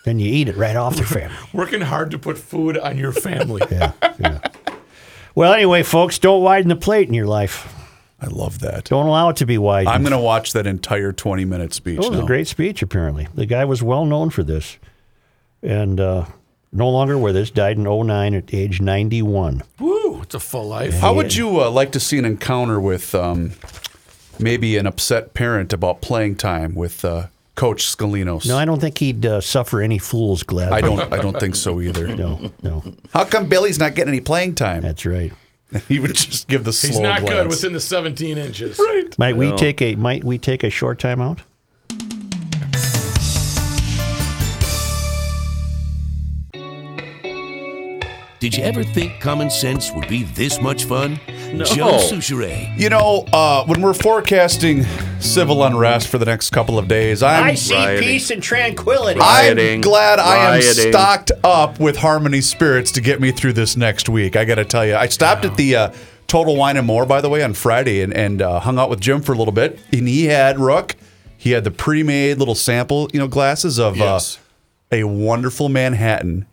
then 0.06 0.18
you 0.18 0.32
eat 0.32 0.48
it 0.48 0.56
right 0.56 0.76
off 0.76 0.96
the 0.96 1.04
family. 1.18 1.36
Working 1.52 1.82
hard 1.82 2.10
to 2.12 2.18
put 2.18 2.38
food 2.38 2.78
on 2.78 2.96
your 2.96 3.12
family. 3.12 3.60
Yeah, 3.70 3.92
yeah. 4.18 4.38
Well, 5.34 5.52
anyway, 5.52 5.82
folks, 5.82 6.18
don't 6.18 6.42
widen 6.42 6.68
the 6.68 6.76
plate 6.76 7.08
in 7.08 7.14
your 7.14 7.26
life. 7.26 7.74
I 8.20 8.26
love 8.26 8.60
that. 8.60 8.84
Don't 8.84 9.06
allow 9.06 9.30
it 9.30 9.36
to 9.36 9.46
be 9.46 9.56
wide. 9.56 9.86
I'm 9.86 10.02
going 10.02 10.12
to 10.12 10.18
watch 10.18 10.52
that 10.52 10.66
entire 10.66 11.12
20 11.12 11.44
minute 11.44 11.72
speech. 11.72 11.98
It 11.98 12.10
was 12.10 12.18
now. 12.18 12.24
a 12.24 12.26
great 12.26 12.48
speech, 12.48 12.82
apparently. 12.82 13.28
The 13.34 13.46
guy 13.46 13.64
was 13.64 13.82
well 13.82 14.04
known 14.04 14.30
for 14.30 14.42
this. 14.42 14.76
And 15.62 15.98
uh, 15.98 16.26
no 16.72 16.88
longer 16.88 17.16
with 17.16 17.36
us, 17.36 17.50
died 17.50 17.78
in 17.78 17.84
09 17.84 18.34
at 18.34 18.52
age 18.52 18.80
91. 18.80 19.62
Woo! 19.78 20.20
It's 20.22 20.34
a 20.34 20.40
full 20.40 20.68
life. 20.68 20.98
How 20.98 21.14
would 21.14 21.34
you 21.34 21.62
uh, 21.62 21.70
like 21.70 21.92
to 21.92 22.00
see 22.00 22.18
an 22.18 22.24
encounter 22.24 22.78
with 22.78 23.14
um, 23.14 23.52
maybe 24.38 24.76
an 24.76 24.86
upset 24.86 25.32
parent 25.32 25.72
about 25.72 26.02
playing 26.02 26.36
time 26.36 26.74
with 26.74 27.04
uh, 27.04 27.26
Coach 27.60 27.84
Scolinos? 27.84 28.48
No, 28.48 28.56
I 28.56 28.64
don't 28.64 28.80
think 28.80 28.96
he'd 28.96 29.26
uh, 29.26 29.42
suffer 29.42 29.82
any 29.82 29.98
fool's 29.98 30.42
gladly. 30.42 30.78
I 30.78 30.80
don't. 30.80 31.12
I 31.12 31.18
don't 31.18 31.38
think 31.38 31.54
so 31.54 31.78
either. 31.82 32.08
No, 32.16 32.50
no. 32.62 32.82
How 33.12 33.24
come 33.24 33.50
Billy's 33.50 33.78
not 33.78 33.94
getting 33.94 34.14
any 34.14 34.22
playing 34.22 34.54
time? 34.54 34.80
That's 34.80 35.04
right. 35.04 35.30
he 35.88 36.00
would 36.00 36.14
just 36.14 36.48
give 36.48 36.64
the 36.64 36.72
slow 36.72 36.88
He's 36.88 37.00
not 37.00 37.20
glance. 37.20 37.34
good 37.34 37.48
within 37.48 37.72
the 37.74 37.80
17 37.80 38.38
inches. 38.38 38.78
Right. 38.78 39.18
Might 39.18 39.36
we 39.36 39.50
No. 39.50 39.58
take 39.58 39.82
a 39.82 39.94
might 39.94 40.24
we 40.24 40.38
take 40.38 40.64
a 40.64 40.70
short 40.70 40.98
time 40.98 41.20
Did 48.40 48.56
you 48.56 48.64
ever 48.64 48.82
think 48.82 49.20
common 49.20 49.50
sense 49.50 49.92
would 49.92 50.08
be 50.08 50.22
this 50.22 50.62
much 50.62 50.84
fun? 50.84 51.20
No. 51.52 51.62
Joe 51.66 51.98
Soucheray. 51.98 52.74
You 52.78 52.88
know, 52.88 53.26
uh, 53.34 53.66
when 53.66 53.82
we're 53.82 53.92
forecasting 53.92 54.84
civil 55.20 55.62
unrest 55.62 56.08
for 56.08 56.16
the 56.16 56.24
next 56.24 56.48
couple 56.48 56.78
of 56.78 56.88
days, 56.88 57.22
I'm 57.22 57.44
Rioting. 57.44 58.02
Peace 58.02 58.30
and 58.30 58.42
tranquility. 58.42 59.20
I'm 59.22 59.56
Rioting. 59.58 59.82
glad 59.82 60.18
I 60.20 60.56
am 60.56 60.62
stocked 60.62 61.32
up 61.44 61.78
with 61.78 61.96
Harmony 61.98 62.40
Spirits 62.40 62.90
to 62.92 63.02
get 63.02 63.20
me 63.20 63.30
through 63.30 63.52
this 63.52 63.76
next 63.76 64.08
week. 64.08 64.36
I 64.36 64.46
got 64.46 64.54
to 64.54 64.64
tell 64.64 64.86
you, 64.86 64.96
I 64.96 65.08
stopped 65.08 65.44
at 65.44 65.58
the 65.58 65.76
uh, 65.76 65.92
Total 66.26 66.56
Wine 66.56 66.78
and 66.78 66.86
More, 66.86 67.04
by 67.04 67.20
the 67.20 67.28
way, 67.28 67.42
on 67.42 67.52
Friday 67.52 68.00
and, 68.00 68.14
and 68.14 68.40
uh, 68.40 68.60
hung 68.60 68.78
out 68.78 68.88
with 68.88 69.00
Jim 69.00 69.20
for 69.20 69.32
a 69.34 69.36
little 69.36 69.52
bit. 69.52 69.78
And 69.92 70.08
he 70.08 70.26
had 70.26 70.58
Rook. 70.58 70.96
He 71.36 71.50
had 71.50 71.64
the 71.64 71.70
pre-made 71.70 72.38
little 72.38 72.54
sample, 72.54 73.10
you 73.12 73.18
know, 73.18 73.28
glasses 73.28 73.78
of 73.78 73.98
Yes. 73.98 74.38
uh, 74.90 74.96
a 74.96 75.04
wonderful 75.04 75.68
Manhattan. 75.68 76.46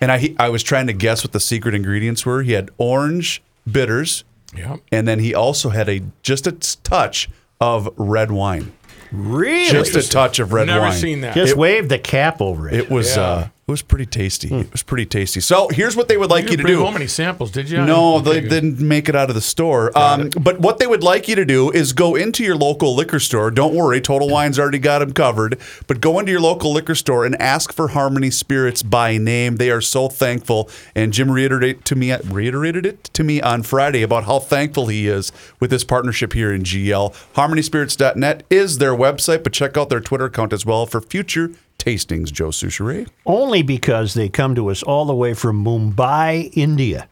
And 0.00 0.12
I 0.12 0.34
I 0.38 0.48
was 0.48 0.62
trying 0.62 0.86
to 0.88 0.92
guess 0.92 1.24
what 1.24 1.32
the 1.32 1.40
secret 1.40 1.74
ingredients 1.74 2.24
were. 2.26 2.42
He 2.42 2.52
had 2.52 2.70
orange 2.78 3.42
bitters, 3.70 4.24
Yep. 4.56 4.80
and 4.92 5.08
then 5.08 5.18
he 5.20 5.34
also 5.34 5.70
had 5.70 5.88
a 5.88 6.02
just 6.22 6.46
a 6.46 6.52
touch 6.52 7.28
of 7.60 7.88
red 7.96 8.30
wine. 8.30 8.72
Really? 9.12 9.70
Just 9.70 9.94
a 9.96 10.06
touch 10.08 10.38
of 10.38 10.52
red 10.52 10.66
Never 10.66 10.80
wine. 10.80 10.88
Never 10.90 11.00
seen 11.00 11.20
that. 11.22 11.34
Just 11.34 11.52
It- 11.52 11.58
wave 11.58 11.88
the 11.88 11.98
cap 11.98 12.40
over 12.42 12.68
it. 12.68 12.74
It 12.74 12.90
was 12.90 13.16
Yeah. 13.16 13.22
uh, 13.22 13.46
it 13.68 13.72
was 13.72 13.82
pretty 13.82 14.06
tasty. 14.06 14.46
It 14.54 14.70
was 14.70 14.84
pretty 14.84 15.06
tasty. 15.06 15.40
So 15.40 15.66
here's 15.68 15.96
what 15.96 16.06
they 16.06 16.16
would 16.16 16.30
like 16.30 16.44
you 16.44 16.50
you, 16.50 16.56
didn't 16.58 16.66
to 16.66 16.72
bring 16.72 16.78
do. 16.78 16.84
home 16.84 16.94
any 16.94 17.08
samples, 17.08 17.50
did 17.50 17.68
you? 17.68 17.84
No, 17.84 18.20
they 18.20 18.40
good. 18.40 18.48
didn't 18.48 18.80
make 18.80 19.08
it 19.08 19.16
out 19.16 19.28
of 19.28 19.34
the 19.34 19.40
store. 19.40 19.90
Um, 19.98 20.30
but 20.40 20.60
what 20.60 20.78
they 20.78 20.86
would 20.86 21.02
like 21.02 21.26
you 21.26 21.34
to 21.34 21.44
do 21.44 21.72
is 21.72 21.92
go 21.92 22.14
into 22.14 22.44
your 22.44 22.54
local 22.54 22.94
liquor 22.94 23.18
store. 23.18 23.50
Don't 23.50 23.74
worry, 23.74 24.00
Total 24.00 24.28
Wine's 24.28 24.60
already 24.60 24.78
got 24.78 25.00
them 25.00 25.12
covered. 25.12 25.58
But 25.88 26.00
go 26.00 26.20
into 26.20 26.30
your 26.30 26.40
local 26.40 26.72
liquor 26.72 26.94
store 26.94 27.26
and 27.26 27.34
ask 27.42 27.72
for 27.72 27.88
Harmony 27.88 28.30
Spirits 28.30 28.84
by 28.84 29.18
name. 29.18 29.56
They 29.56 29.72
are 29.72 29.80
so 29.80 30.08
thankful. 30.08 30.70
And 30.94 31.12
Jim 31.12 31.28
reiterated 31.28 31.84
to 31.86 31.96
me 31.96 32.14
reiterated 32.14 32.86
it 32.86 33.02
to 33.14 33.24
me 33.24 33.42
on 33.42 33.64
Friday 33.64 34.02
about 34.02 34.26
how 34.26 34.38
thankful 34.38 34.86
he 34.86 35.08
is 35.08 35.32
with 35.58 35.70
this 35.70 35.82
partnership 35.82 36.34
here 36.34 36.52
in 36.54 36.62
GL. 36.62 37.12
HarmonySpirits.net 37.34 38.44
is 38.48 38.78
their 38.78 38.94
website, 38.94 39.42
but 39.42 39.52
check 39.52 39.76
out 39.76 39.88
their 39.88 39.98
Twitter 39.98 40.26
account 40.26 40.52
as 40.52 40.64
well 40.64 40.86
for 40.86 41.00
future 41.00 41.50
tastings. 41.78 42.32
Joe 42.32 42.48
Soucheray. 42.48 43.08
Only 43.24 43.62
because 43.62 44.14
they 44.14 44.28
come 44.28 44.54
to 44.54 44.70
us 44.70 44.82
all 44.82 45.04
the 45.04 45.14
way 45.14 45.34
from 45.34 45.64
Mumbai, 45.64 46.50
India, 46.54 47.08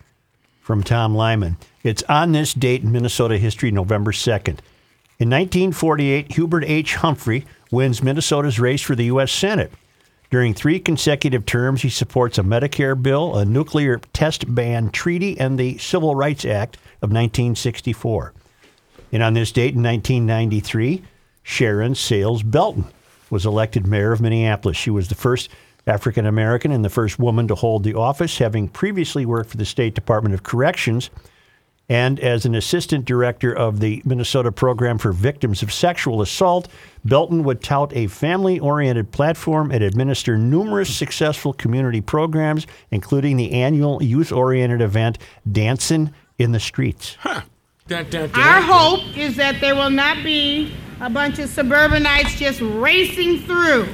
from 0.60 0.82
Tom 0.82 1.14
Lyman. 1.14 1.56
It's 1.82 2.02
on 2.04 2.32
this 2.32 2.54
date 2.54 2.82
in 2.82 2.92
Minnesota 2.92 3.38
history, 3.38 3.70
November 3.70 4.12
2nd. 4.12 4.58
In 5.20 5.30
1948, 5.30 6.32
Hubert 6.32 6.64
H. 6.64 6.96
Humphrey 6.96 7.46
wins 7.70 8.02
Minnesota's 8.02 8.58
race 8.58 8.82
for 8.82 8.94
the 8.94 9.04
U.S. 9.04 9.30
Senate. 9.30 9.72
During 10.30 10.54
three 10.54 10.80
consecutive 10.80 11.46
terms, 11.46 11.82
he 11.82 11.90
supports 11.90 12.38
a 12.38 12.42
Medicare 12.42 13.00
bill, 13.00 13.36
a 13.36 13.44
nuclear 13.44 14.00
test 14.12 14.52
ban 14.52 14.90
treaty, 14.90 15.38
and 15.38 15.58
the 15.58 15.78
Civil 15.78 16.16
Rights 16.16 16.44
Act 16.44 16.76
of 17.02 17.10
1964. 17.12 18.32
And 19.12 19.22
on 19.22 19.34
this 19.34 19.52
date 19.52 19.74
in 19.74 19.82
1993, 19.84 21.04
Sharon 21.44 21.94
Sayles 21.94 22.42
Belton 22.42 22.86
was 23.30 23.46
elected 23.46 23.86
mayor 23.86 24.12
of 24.12 24.20
Minneapolis. 24.20 24.76
She 24.76 24.90
was 24.90 25.08
the 25.08 25.14
first 25.14 25.48
African 25.86 26.26
American 26.26 26.72
and 26.72 26.84
the 26.84 26.90
first 26.90 27.18
woman 27.18 27.48
to 27.48 27.54
hold 27.54 27.84
the 27.84 27.94
office, 27.94 28.38
having 28.38 28.68
previously 28.68 29.26
worked 29.26 29.50
for 29.50 29.56
the 29.56 29.64
State 29.64 29.94
Department 29.94 30.34
of 30.34 30.42
Corrections 30.42 31.10
and 31.88 32.18
as 32.20 32.46
an 32.46 32.54
assistant 32.54 33.04
director 33.04 33.52
of 33.54 33.80
the 33.80 34.00
Minnesota 34.04 34.50
Program 34.50 34.98
for 34.98 35.12
Victims 35.12 35.62
of 35.62 35.72
Sexual 35.72 36.22
Assault. 36.22 36.68
Belton 37.04 37.44
would 37.44 37.62
tout 37.62 37.92
a 37.94 38.06
family 38.06 38.58
oriented 38.58 39.10
platform 39.10 39.70
and 39.70 39.84
administer 39.84 40.38
numerous 40.38 40.94
successful 40.94 41.52
community 41.52 42.00
programs, 42.00 42.66
including 42.90 43.36
the 43.36 43.52
annual 43.52 44.02
youth 44.02 44.32
oriented 44.32 44.80
event 44.80 45.18
Dancing 45.50 46.12
in 46.38 46.52
the 46.52 46.60
Streets. 46.60 47.18
Dun, 47.86 48.08
dun, 48.08 48.30
dun. 48.30 48.40
Our 48.40 48.62
hope 48.62 49.14
is 49.14 49.36
that 49.36 49.60
there 49.60 49.74
will 49.74 49.90
not 49.90 50.24
be 50.24 50.74
a 51.02 51.10
bunch 51.10 51.38
of 51.38 51.50
suburbanites 51.50 52.34
just 52.36 52.62
racing 52.62 53.40
through. 53.40 53.86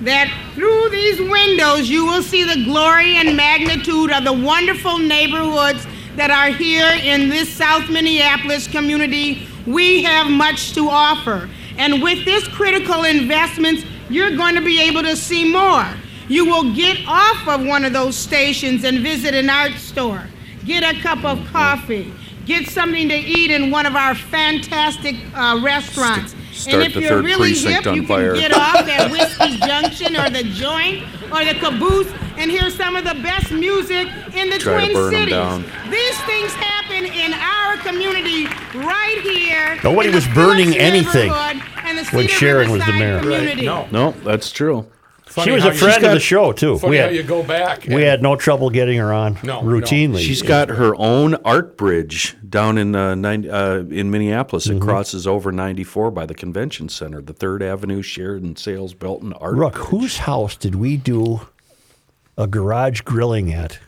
That 0.00 0.32
through 0.54 0.88
these 0.88 1.20
windows 1.20 1.90
you 1.90 2.06
will 2.06 2.22
see 2.22 2.44
the 2.44 2.64
glory 2.64 3.16
and 3.16 3.36
magnitude 3.36 4.10
of 4.10 4.24
the 4.24 4.32
wonderful 4.32 4.96
neighborhoods 4.96 5.86
that 6.16 6.30
are 6.30 6.48
here 6.48 6.90
in 7.02 7.28
this 7.28 7.52
South 7.52 7.90
Minneapolis 7.90 8.66
community. 8.66 9.46
We 9.66 10.02
have 10.02 10.30
much 10.30 10.72
to 10.72 10.88
offer. 10.88 11.50
And 11.76 12.02
with 12.02 12.24
this 12.24 12.48
critical 12.48 13.04
investments, 13.04 13.84
you're 14.08 14.34
going 14.34 14.54
to 14.54 14.62
be 14.62 14.80
able 14.80 15.02
to 15.02 15.14
see 15.14 15.52
more. 15.52 15.86
You 16.26 16.46
will 16.46 16.74
get 16.74 17.06
off 17.06 17.46
of 17.46 17.66
one 17.66 17.84
of 17.84 17.92
those 17.92 18.16
stations 18.16 18.84
and 18.84 19.00
visit 19.00 19.34
an 19.34 19.50
art 19.50 19.72
store, 19.72 20.24
get 20.64 20.82
a 20.82 20.98
cup 21.00 21.24
of 21.24 21.44
coffee, 21.46 22.12
get 22.46 22.66
something 22.68 23.08
to 23.08 23.14
eat 23.16 23.50
in 23.50 23.70
one 23.70 23.86
of 23.86 23.94
our 23.96 24.14
fantastic 24.14 25.16
uh, 25.34 25.60
restaurants. 25.62 26.34
Start 26.52 26.74
and 26.74 26.82
if 26.84 26.94
the 26.94 27.00
you're 27.00 27.08
third 27.10 27.24
really 27.24 27.52
hip, 27.52 27.86
on 27.86 27.94
you 27.96 28.06
fire. 28.06 28.32
can 28.32 28.40
get 28.40 28.52
off 28.54 28.86
at 28.88 29.10
Whiskey 29.10 29.58
Junction 29.58 30.16
or 30.16 30.30
the 30.30 30.44
Joint 30.44 31.02
or 31.32 31.44
the 31.44 31.54
Caboose 31.58 32.10
and 32.36 32.48
hear 32.50 32.70
some 32.70 32.94
of 32.96 33.04
the 33.04 33.14
best 33.22 33.50
music 33.50 34.06
in 34.34 34.50
the 34.50 34.58
Try 34.58 34.86
to 34.86 34.92
Twin 34.92 34.92
burn 34.94 35.14
'em 35.14 35.20
Cities. 35.20 35.34
down. 35.34 35.64
These 35.90 36.20
things 36.22 36.52
happen 36.54 37.04
in 37.06 37.32
our 37.34 37.76
community 37.78 38.46
right 38.78 39.18
here. 39.22 39.78
Nobody 39.82 40.10
was 40.10 40.26
burning 40.28 40.76
anything 40.76 41.30
and 41.32 41.98
the 41.98 42.04
when 42.12 42.26
Cedar 42.28 42.28
Sharon 42.28 42.70
was 42.70 42.84
the 42.86 42.92
mayor. 42.92 43.20
Right. 43.20 43.56
No. 43.58 43.88
No, 43.90 44.12
that's 44.24 44.50
true. 44.52 44.86
Funny 45.34 45.46
she 45.46 45.50
was 45.56 45.64
a 45.64 45.68
you- 45.68 45.74
friend 45.74 46.04
of 46.04 46.12
the 46.12 46.20
show, 46.20 46.52
too. 46.52 46.78
Funny 46.78 46.90
We 46.92 46.96
how 46.98 47.06
had, 47.06 47.16
you 47.16 47.22
go 47.24 47.42
back. 47.42 47.84
we 47.88 47.94
and- 47.96 48.04
had 48.04 48.22
no 48.22 48.36
trouble 48.36 48.70
getting 48.70 48.98
her 48.98 49.12
on 49.12 49.36
No, 49.42 49.62
no. 49.62 49.66
routinely. 49.68 50.20
She's 50.20 50.42
got 50.42 50.68
her 50.68 50.94
own 50.96 51.34
art 51.44 51.76
bridge 51.76 52.36
down 52.48 52.78
in 52.78 52.94
uh, 52.94 53.16
nine, 53.16 53.50
uh, 53.50 53.84
in 53.90 54.12
Minneapolis. 54.12 54.68
Mm-hmm. 54.68 54.76
It 54.76 54.80
crosses 54.82 55.26
over 55.26 55.50
94 55.50 56.12
by 56.12 56.24
the 56.24 56.34
convention 56.34 56.88
center, 56.88 57.20
the 57.20 57.32
Third 57.32 57.64
Avenue 57.64 58.00
Sharon 58.00 58.54
Sayles 58.54 58.94
Belton 58.94 59.32
Art. 59.34 59.54
Rook, 59.56 59.74
Bridge. 59.74 59.86
whose 59.88 60.16
house 60.18 60.54
did 60.54 60.76
we 60.76 60.96
do 60.96 61.40
a 62.38 62.46
garage 62.46 63.00
grilling 63.00 63.52
at? 63.52 63.80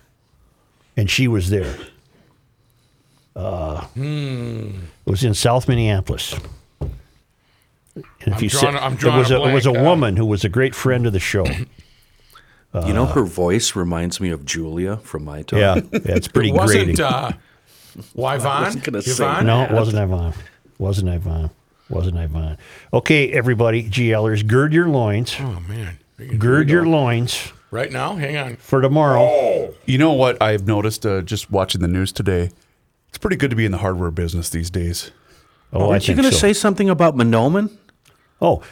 And 0.96 1.08
she 1.08 1.28
was 1.28 1.50
there. 1.50 1.76
Uh, 3.36 3.82
Hmm. 3.94 4.70
It 5.06 5.10
was 5.10 5.22
in 5.22 5.34
South 5.34 5.68
Minneapolis. 5.68 6.34
And 7.96 8.04
if 8.26 8.34
I'm 8.38 8.42
you 8.44 8.48
drawing- 8.50 8.74
said- 8.74 8.82
I'm 8.82 8.92
it 8.94 9.04
was 9.18 9.30
a 9.30 9.36
a, 9.38 9.48
it 9.48 9.54
was 9.54 9.66
a 9.66 9.70
blank, 9.70 9.84
uh, 9.86 9.88
woman 9.90 10.16
who 10.16 10.26
was 10.26 10.44
a 10.44 10.48
great 10.48 10.74
friend 10.74 11.06
of 11.06 11.12
the 11.12 11.20
show. 11.20 11.44
you 12.86 12.92
know, 12.92 13.06
her 13.06 13.24
voice 13.24 13.74
reminds 13.74 14.20
me 14.20 14.30
of 14.30 14.44
Julia 14.44 14.98
from 14.98 15.24
my 15.24 15.42
time. 15.42 15.58
yeah, 15.60 15.80
that's 15.92 16.28
pretty 16.28 16.48
it 16.50 16.54
wasn't 16.54 16.84
grating. 16.96 17.04
uh, 17.04 17.32
Yvonne? 18.14 18.62
wasn't 18.64 18.84
gonna 18.84 19.02
say 19.02 19.12
Yvonne? 19.12 19.46
no, 19.46 19.62
it 19.64 19.70
wasn't 19.70 19.98
Yvonne. 19.98 20.34
Wasn't 20.78 21.08
Yvonne. 21.08 21.50
Wasn't 21.88 22.18
Yvonne. 22.18 22.58
Okay, 22.92 23.32
everybody, 23.32 23.88
GLers, 23.88 24.46
gird 24.46 24.72
your 24.74 24.88
loins. 24.88 25.36
Oh, 25.40 25.62
man. 25.68 25.98
Gird 26.38 26.68
your 26.68 26.84
loins 26.86 27.52
Right 27.70 27.90
now? 27.92 28.16
Hang 28.16 28.36
on. 28.36 28.56
for 28.56 28.80
tomorrow. 28.80 29.74
You 29.86 29.98
know 29.98 30.12
what 30.12 30.40
I've 30.42 30.66
noticed 30.66 31.04
uh, 31.06 31.22
just 31.22 31.50
watching 31.50 31.80
the 31.80 31.88
news 31.88 32.10
today? 32.12 32.50
It's 33.08 33.18
pretty 33.18 33.36
good 33.36 33.50
to 33.50 33.56
be 33.56 33.64
in 33.64 33.72
the 33.72 33.78
hardware 33.78 34.10
business 34.10 34.50
these 34.50 34.68
days. 34.70 35.10
Oh, 35.72 35.86
I 35.86 35.92
Aren't 35.92 36.08
you 36.08 36.14
think 36.14 36.22
going 36.22 36.30
to 36.32 36.36
so. 36.36 36.40
say 36.40 36.52
something 36.52 36.88
about 36.90 37.16
Monoman? 37.16 37.70
Oh, 38.40 38.62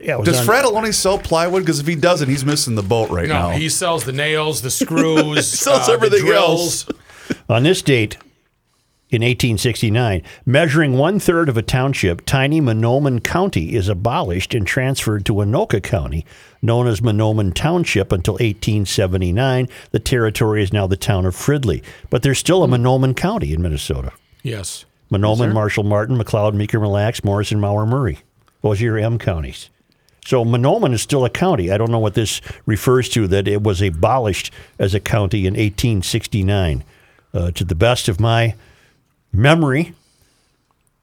yeah. 0.00 0.20
Does 0.24 0.40
on- 0.40 0.44
Fred 0.46 0.64
only 0.64 0.92
sell 0.92 1.18
plywood? 1.18 1.62
Because 1.62 1.80
if 1.80 1.86
he 1.86 1.94
doesn't, 1.94 2.28
he's 2.28 2.44
missing 2.44 2.74
the 2.74 2.82
boat 2.82 3.10
right 3.10 3.28
No, 3.28 3.34
now. 3.34 3.50
he 3.50 3.68
sells 3.68 4.04
the 4.04 4.12
nails, 4.12 4.62
the 4.62 4.70
screws, 4.70 5.46
sells 5.46 5.80
uh, 5.82 5.86
the 5.86 5.92
everything 5.92 6.24
drills. 6.26 6.88
else. 6.88 6.98
On 7.48 7.62
this 7.62 7.82
date, 7.82 8.16
in 9.10 9.22
1869, 9.22 10.22
measuring 10.44 10.94
one 10.94 11.18
third 11.20 11.48
of 11.48 11.56
a 11.56 11.62
township, 11.62 12.24
tiny 12.26 12.60
Manomin 12.60 13.22
County 13.22 13.74
is 13.74 13.88
abolished 13.88 14.54
and 14.54 14.66
transferred 14.66 15.24
to 15.26 15.34
Anoka 15.34 15.82
County, 15.82 16.26
known 16.60 16.86
as 16.86 17.00
Manomin 17.00 17.54
Township 17.54 18.12
until 18.12 18.34
1879. 18.34 19.68
The 19.92 19.98
territory 19.98 20.62
is 20.62 20.72
now 20.72 20.86
the 20.86 20.96
town 20.96 21.24
of 21.24 21.34
Fridley, 21.34 21.82
but 22.10 22.22
there's 22.22 22.38
still 22.38 22.62
a 22.64 22.68
Mahnomen 22.68 23.14
County 23.16 23.52
in 23.54 23.62
Minnesota. 23.62 24.12
Yes. 24.42 24.84
Mahnomen, 25.10 25.52
Marshall, 25.52 25.84
Martin, 25.84 26.18
McLeod, 26.18 26.54
Meeker, 26.54 26.80
Mille 26.80 26.90
Lacs, 26.90 27.24
Morrison, 27.24 27.60
Mower, 27.60 27.86
Murray. 27.86 28.18
Those 28.62 28.80
are 28.80 28.84
your 28.84 28.98
M 28.98 29.18
counties. 29.18 29.70
So 30.26 30.44
Mahnomen 30.44 30.92
is 30.92 31.00
still 31.00 31.24
a 31.24 31.30
county. 31.30 31.70
I 31.70 31.78
don't 31.78 31.90
know 31.90 31.98
what 31.98 32.14
this 32.14 32.42
refers 32.66 33.08
to, 33.10 33.26
that 33.28 33.48
it 33.48 33.62
was 33.62 33.80
abolished 33.80 34.52
as 34.78 34.94
a 34.94 35.00
county 35.00 35.46
in 35.46 35.54
1869. 35.54 36.84
Uh, 37.34 37.50
to 37.50 37.62
the 37.62 37.74
best 37.74 38.08
of 38.08 38.18
my 38.18 38.54
memory, 39.32 39.92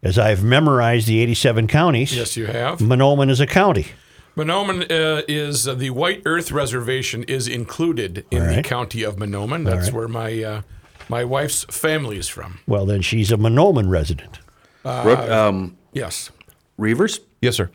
as 0.01 0.17
I've 0.17 0.43
memorized 0.43 1.07
the 1.07 1.19
87 1.19 1.67
counties, 1.67 2.15
Yes, 2.15 2.35
you 2.35 2.47
have. 2.47 2.79
Mahnomen 2.79 3.29
is 3.29 3.39
a 3.39 3.47
county. 3.47 3.87
Mahnomen 4.35 4.83
uh, 4.91 5.21
is 5.27 5.67
uh, 5.67 5.75
the 5.75 5.91
White 5.91 6.21
Earth 6.25 6.51
Reservation 6.51 7.23
is 7.23 7.47
included 7.47 8.25
in 8.31 8.41
All 8.41 8.55
the 8.55 8.63
county 8.63 9.03
of 9.03 9.15
Mahnomen. 9.17 9.65
That's 9.65 9.87
right. 9.87 9.93
where 9.93 10.07
my 10.07 10.43
uh, 10.43 10.61
my 11.09 11.23
wife's 11.23 11.63
family 11.65 12.17
is 12.17 12.27
from. 12.27 12.59
Well, 12.67 12.85
then 12.85 13.01
she's 13.01 13.31
a 13.31 13.37
Mahnomen 13.37 13.89
resident. 13.89 14.39
Rook, 14.83 15.19
um, 15.19 15.77
Yes. 15.93 16.31
Reuvers, 16.77 17.19
Yes, 17.41 17.55
sir. 17.55 17.69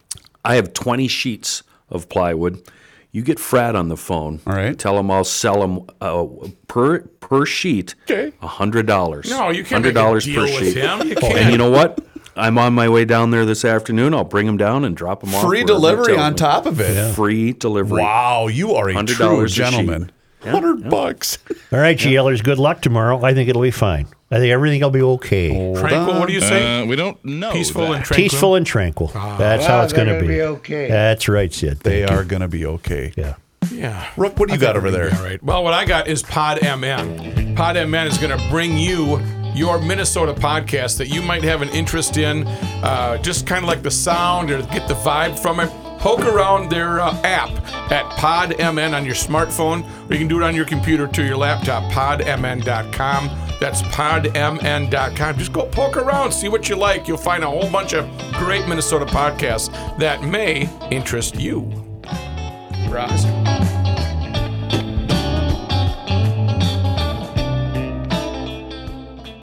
I 0.45 0.55
have 0.57 0.73
20 0.73 1.07
sheets 1.09 1.63
of 1.89 2.09
plywood. 2.09 2.63
You 3.13 3.23
get 3.23 3.39
Frat 3.41 3.75
on 3.75 3.89
the 3.89 3.97
phone. 3.97 4.41
All 4.47 4.53
right. 4.55 4.79
Tell 4.79 4.97
him 4.99 5.11
I'll 5.11 5.25
sell 5.25 5.63
him 5.65 5.81
uh, 6.01 6.27
per 6.69 7.01
per 7.01 7.45
sheet. 7.45 7.97
Okay. 8.09 8.33
hundred 8.41 8.87
dollars. 8.87 9.29
No, 9.29 9.51
you 9.51 9.63
can't 9.65 9.73
hundred 9.85 9.89
make 9.95 10.03
a 10.03 10.05
dollars 10.05 10.25
deal 10.25 10.35
per 10.37 10.43
with 10.45 10.59
sheet. 10.75 10.77
him. 10.77 11.01
You 11.09 11.11
And 11.15 11.21
can't. 11.21 11.51
you 11.53 11.59
know 11.59 11.71
what? 11.71 11.99
I'm 12.37 12.57
on 12.57 12.73
my 12.73 12.89
way 12.89 13.05
down 13.05 13.33
there 13.33 13.45
this 13.45 13.65
afternoon. 13.65 14.15
I'll 14.15 14.23
bring 14.23 14.47
them 14.47 14.57
down 14.57 14.85
and 14.85 14.97
drop 14.97 15.21
them 15.23 15.35
off. 15.35 15.43
Free 15.43 15.65
wherever 15.65 15.67
they 15.67 15.73
delivery 15.75 16.15
tell 16.15 16.25
on 16.25 16.33
me. 16.35 16.37
top 16.39 16.67
of 16.67 16.81
it. 16.81 17.13
Free 17.15 17.53
delivery. 17.53 18.01
Wow, 18.01 18.47
you 18.47 18.75
are 18.75 18.89
a 18.89 18.95
$100 18.95 19.09
true 19.09 19.41
a 19.45 19.49
sheet. 19.49 19.55
gentleman. 19.57 20.13
Hundred 20.43 20.89
bucks. 20.89 21.39
All 21.73 21.79
right, 21.79 21.97
GLers, 21.97 22.43
good 22.43 22.59
luck 22.59 22.81
tomorrow. 22.81 23.23
I 23.23 23.35
think 23.35 23.49
it'll 23.49 23.63
be 23.63 23.71
fine. 23.71 24.07
I 24.31 24.39
think 24.39 24.53
everything 24.53 24.81
will 24.81 24.91
be 24.91 25.03
okay. 25.03 25.75
Tranquil, 25.75 26.19
what 26.19 26.29
do 26.29 26.33
you 26.33 26.41
say? 26.41 26.81
Uh, 26.81 26.87
we 26.87 26.97
don't 26.97 27.23
know. 27.25 27.53
Peaceful 27.53 27.89
that. 27.89 27.97
and 27.97 28.05
tranquil. 28.05 28.17
Peaceful 28.17 28.55
and 28.55 28.67
tranquil. 28.67 29.09
That's 29.09 29.67
how 29.67 29.83
it's 29.83 29.93
going 29.93 30.09
to 30.09 30.21
be. 30.21 30.29
be 30.29 30.43
okay. 30.43 30.89
That's 30.89 31.29
right, 31.29 31.53
Sid. 31.53 31.81
They 31.81 32.01
Thank 32.01 32.11
you. 32.11 32.17
are 32.17 32.25
going 32.25 32.43
to 32.43 32.49
be 32.49 32.65
okay. 32.65 33.13
Yeah. 33.17 33.35
Yeah. 33.71 34.09
Rook, 34.17 34.39
what 34.39 34.49
do 34.49 34.55
you 34.55 34.61
got 34.61 34.77
over 34.77 34.91
there? 34.91 35.15
All 35.15 35.23
right. 35.23 35.43
Well, 35.43 35.63
what 35.65 35.75
I 35.75 35.85
got 35.85 36.09
is 36.09 36.23
Pod 36.23 36.61
MN. 36.63 37.55
Pod 37.57 37.77
MN 37.77 38.07
is 38.07 38.19
going 38.19 38.37
to 38.37 38.49
bring 38.49 38.79
you 38.79 39.21
your 39.55 39.81
Minnesota 39.81 40.33
podcast 40.33 40.97
that 40.99 41.09
you 41.09 41.21
might 41.23 41.43
have 41.43 41.61
an 41.61 41.69
interest 41.71 42.17
in, 42.17 42.47
uh, 42.47 43.19
just 43.19 43.47
kind 43.47 43.65
of 43.65 43.69
like 43.69 43.83
the 43.83 43.91
sound 43.91 44.51
or 44.51 44.63
get 44.63 44.87
the 44.89 44.95
vibe 44.95 45.39
from 45.39 45.61
it. 45.61 45.71
Poke 46.01 46.25
around 46.25 46.71
their 46.71 47.01
uh, 47.01 47.15
app 47.25 47.51
at 47.93 48.07
PodMN 48.19 48.95
on 48.95 49.05
your 49.05 49.15
smartphone, 49.15 49.85
or 50.09 50.15
you 50.15 50.19
can 50.19 50.29
do 50.29 50.39
it 50.39 50.43
on 50.43 50.57
your 50.57 50.65
computer 50.65 51.07
to 51.07 51.23
your 51.23 51.37
laptop, 51.37 51.83
podmn.com. 51.93 53.31
That's 53.61 53.83
podmn.com. 53.83 55.39
Just 55.39 55.53
go 55.53 55.67
poke 55.67 55.99
around, 55.99 56.33
see 56.33 56.49
what 56.49 56.71
you 56.71 56.77
like. 56.77 57.07
You'll 57.07 57.19
find 57.19 57.45
a 57.45 57.51
whole 57.51 57.71
bunch 57.71 57.93
of 57.93 58.09
great 58.33 58.67
Minnesota 58.67 59.05
podcasts 59.05 59.71
that 59.99 60.23
may 60.23 60.71
interest 60.91 61.35
you. 61.37 61.71
Roz? 62.89 63.27